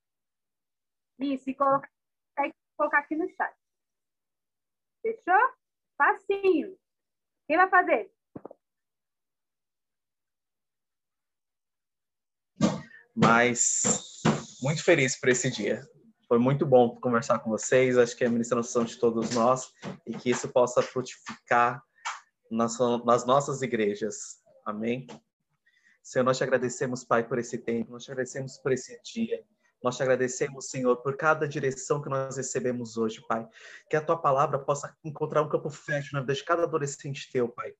Isso, 1.19 1.49
e 1.51 1.53
colocar, 1.53 1.87
colocar 2.75 2.99
aqui 2.99 3.15
no 3.15 3.29
chat. 3.29 3.55
Fechou? 5.03 5.53
Facinho. 5.95 6.75
Quem 7.47 7.57
vai 7.57 7.69
fazer? 7.69 8.11
Mas 13.15 14.23
muito 14.63 14.83
feliz 14.83 15.19
por 15.19 15.29
esse 15.29 15.51
dia. 15.51 15.87
Foi 16.27 16.39
muito 16.39 16.65
bom 16.65 16.99
conversar 16.99 17.37
com 17.39 17.51
vocês. 17.51 17.95
Acho 17.95 18.17
que 18.17 18.23
é 18.23 18.27
a 18.27 18.31
ministração 18.31 18.83
de 18.83 18.97
todos 18.97 19.29
nós 19.35 19.71
e 20.07 20.17
que 20.17 20.31
isso 20.31 20.51
possa 20.51 20.81
frutificar 20.81 21.83
nas, 22.51 22.77
nas 23.05 23.25
nossas 23.25 23.61
igrejas. 23.61 24.41
Amém? 24.65 25.07
Senhor, 26.03 26.23
nós 26.23 26.37
te 26.37 26.43
agradecemos, 26.43 27.03
Pai, 27.03 27.27
por 27.27 27.39
esse 27.39 27.57
tempo, 27.57 27.91
nós 27.91 28.03
te 28.03 28.11
agradecemos 28.11 28.57
por 28.57 28.71
esse 28.71 28.99
dia. 29.03 29.43
Nós 29.83 29.97
te 29.97 30.03
agradecemos, 30.03 30.69
Senhor, 30.69 30.97
por 30.97 31.17
cada 31.17 31.47
direção 31.47 32.01
que 32.01 32.09
nós 32.09 32.37
recebemos 32.37 32.97
hoje, 32.97 33.21
Pai. 33.27 33.47
Que 33.89 33.95
a 33.95 34.01
tua 34.01 34.17
palavra 34.17 34.59
possa 34.59 34.95
encontrar 35.03 35.41
um 35.41 35.49
campo 35.49 35.69
fértil 35.69 36.11
na 36.13 36.21
vida 36.21 36.33
de 36.33 36.43
cada 36.43 36.63
adolescente 36.63 37.31
teu, 37.31 37.49
Pai 37.49 37.73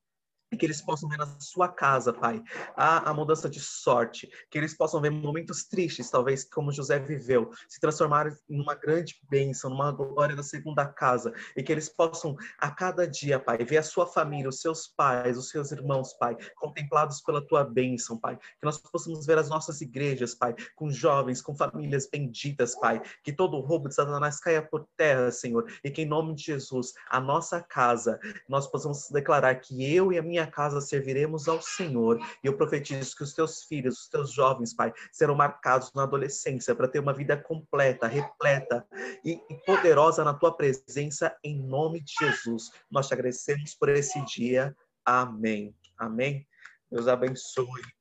que 0.57 0.65
eles 0.65 0.81
possam 0.81 1.07
ver 1.07 1.17
na 1.17 1.27
sua 1.39 1.67
casa, 1.67 2.11
Pai, 2.11 2.43
a, 2.75 3.09
a 3.09 3.13
mudança 3.13 3.49
de 3.49 3.59
sorte, 3.59 4.29
que 4.49 4.57
eles 4.57 4.75
possam 4.75 5.01
ver 5.01 5.09
momentos 5.09 5.63
tristes, 5.63 6.09
talvez 6.09 6.43
como 6.43 6.71
José 6.71 6.99
viveu, 6.99 7.51
se 7.69 7.79
transformar 7.79 8.27
em 8.49 8.61
uma 8.61 8.75
grande 8.75 9.19
bênção, 9.29 9.69
numa 9.69 9.91
glória 9.91 10.35
da 10.35 10.43
segunda 10.43 10.85
casa, 10.85 11.33
e 11.55 11.63
que 11.63 11.71
eles 11.71 11.87
possam 11.87 12.35
a 12.59 12.69
cada 12.69 13.07
dia, 13.07 13.39
Pai, 13.39 13.57
ver 13.59 13.77
a 13.77 13.83
sua 13.83 14.05
família, 14.05 14.49
os 14.49 14.59
seus 14.59 14.87
pais, 14.87 15.37
os 15.37 15.49
seus 15.49 15.71
irmãos, 15.71 16.13
Pai, 16.13 16.35
contemplados 16.55 17.21
pela 17.21 17.45
tua 17.45 17.63
bênção, 17.63 18.17
Pai, 18.17 18.35
que 18.35 18.65
nós 18.65 18.77
possamos 18.77 19.25
ver 19.25 19.37
as 19.37 19.49
nossas 19.49 19.79
igrejas, 19.81 20.35
Pai, 20.35 20.53
com 20.75 20.89
jovens, 20.89 21.41
com 21.41 21.55
famílias 21.55 22.09
benditas, 22.11 22.75
Pai, 22.75 23.01
que 23.23 23.31
todo 23.31 23.55
o 23.55 23.61
roubo 23.61 23.87
de 23.87 23.95
Satanás 23.95 24.39
caia 24.39 24.61
por 24.61 24.85
terra, 24.97 25.31
Senhor, 25.31 25.71
e 25.83 25.89
que 25.89 26.01
em 26.01 26.05
nome 26.05 26.35
de 26.35 26.43
Jesus, 26.43 26.93
a 27.09 27.19
nossa 27.19 27.61
casa, 27.61 28.19
nós 28.49 28.67
possamos 28.67 29.09
declarar 29.09 29.55
que 29.55 29.95
eu 29.95 30.11
e 30.11 30.17
a 30.17 30.21
minha 30.21 30.40
minha 30.41 30.51
casa 30.51 30.81
serviremos 30.81 31.47
ao 31.47 31.61
Senhor. 31.61 32.19
E 32.43 32.47
eu 32.47 32.57
profetizo 32.57 33.15
que 33.15 33.23
os 33.23 33.33
teus 33.33 33.63
filhos, 33.63 33.99
os 33.99 34.09
teus 34.09 34.33
jovens, 34.33 34.73
Pai, 34.73 34.93
serão 35.11 35.35
marcados 35.35 35.91
na 35.93 36.03
adolescência 36.03 36.73
para 36.73 36.87
ter 36.87 36.99
uma 36.99 37.13
vida 37.13 37.37
completa, 37.37 38.07
repleta 38.07 38.85
e, 39.23 39.39
poderosa 39.65 40.23
na 40.23 40.33
tua 40.33 40.55
presença, 40.55 41.35
em 41.43 41.61
nome 41.61 42.01
de 42.01 42.13
Jesus. 42.19 42.71
Nós 42.89 43.07
te 43.07 43.13
agradecemos 43.13 43.75
por 43.75 43.89
esse 43.89 44.23
dia. 44.25 44.75
Amém. 45.05 45.75
Amém. 45.97 46.47
Deus 46.89 47.07
abençoe. 47.07 48.00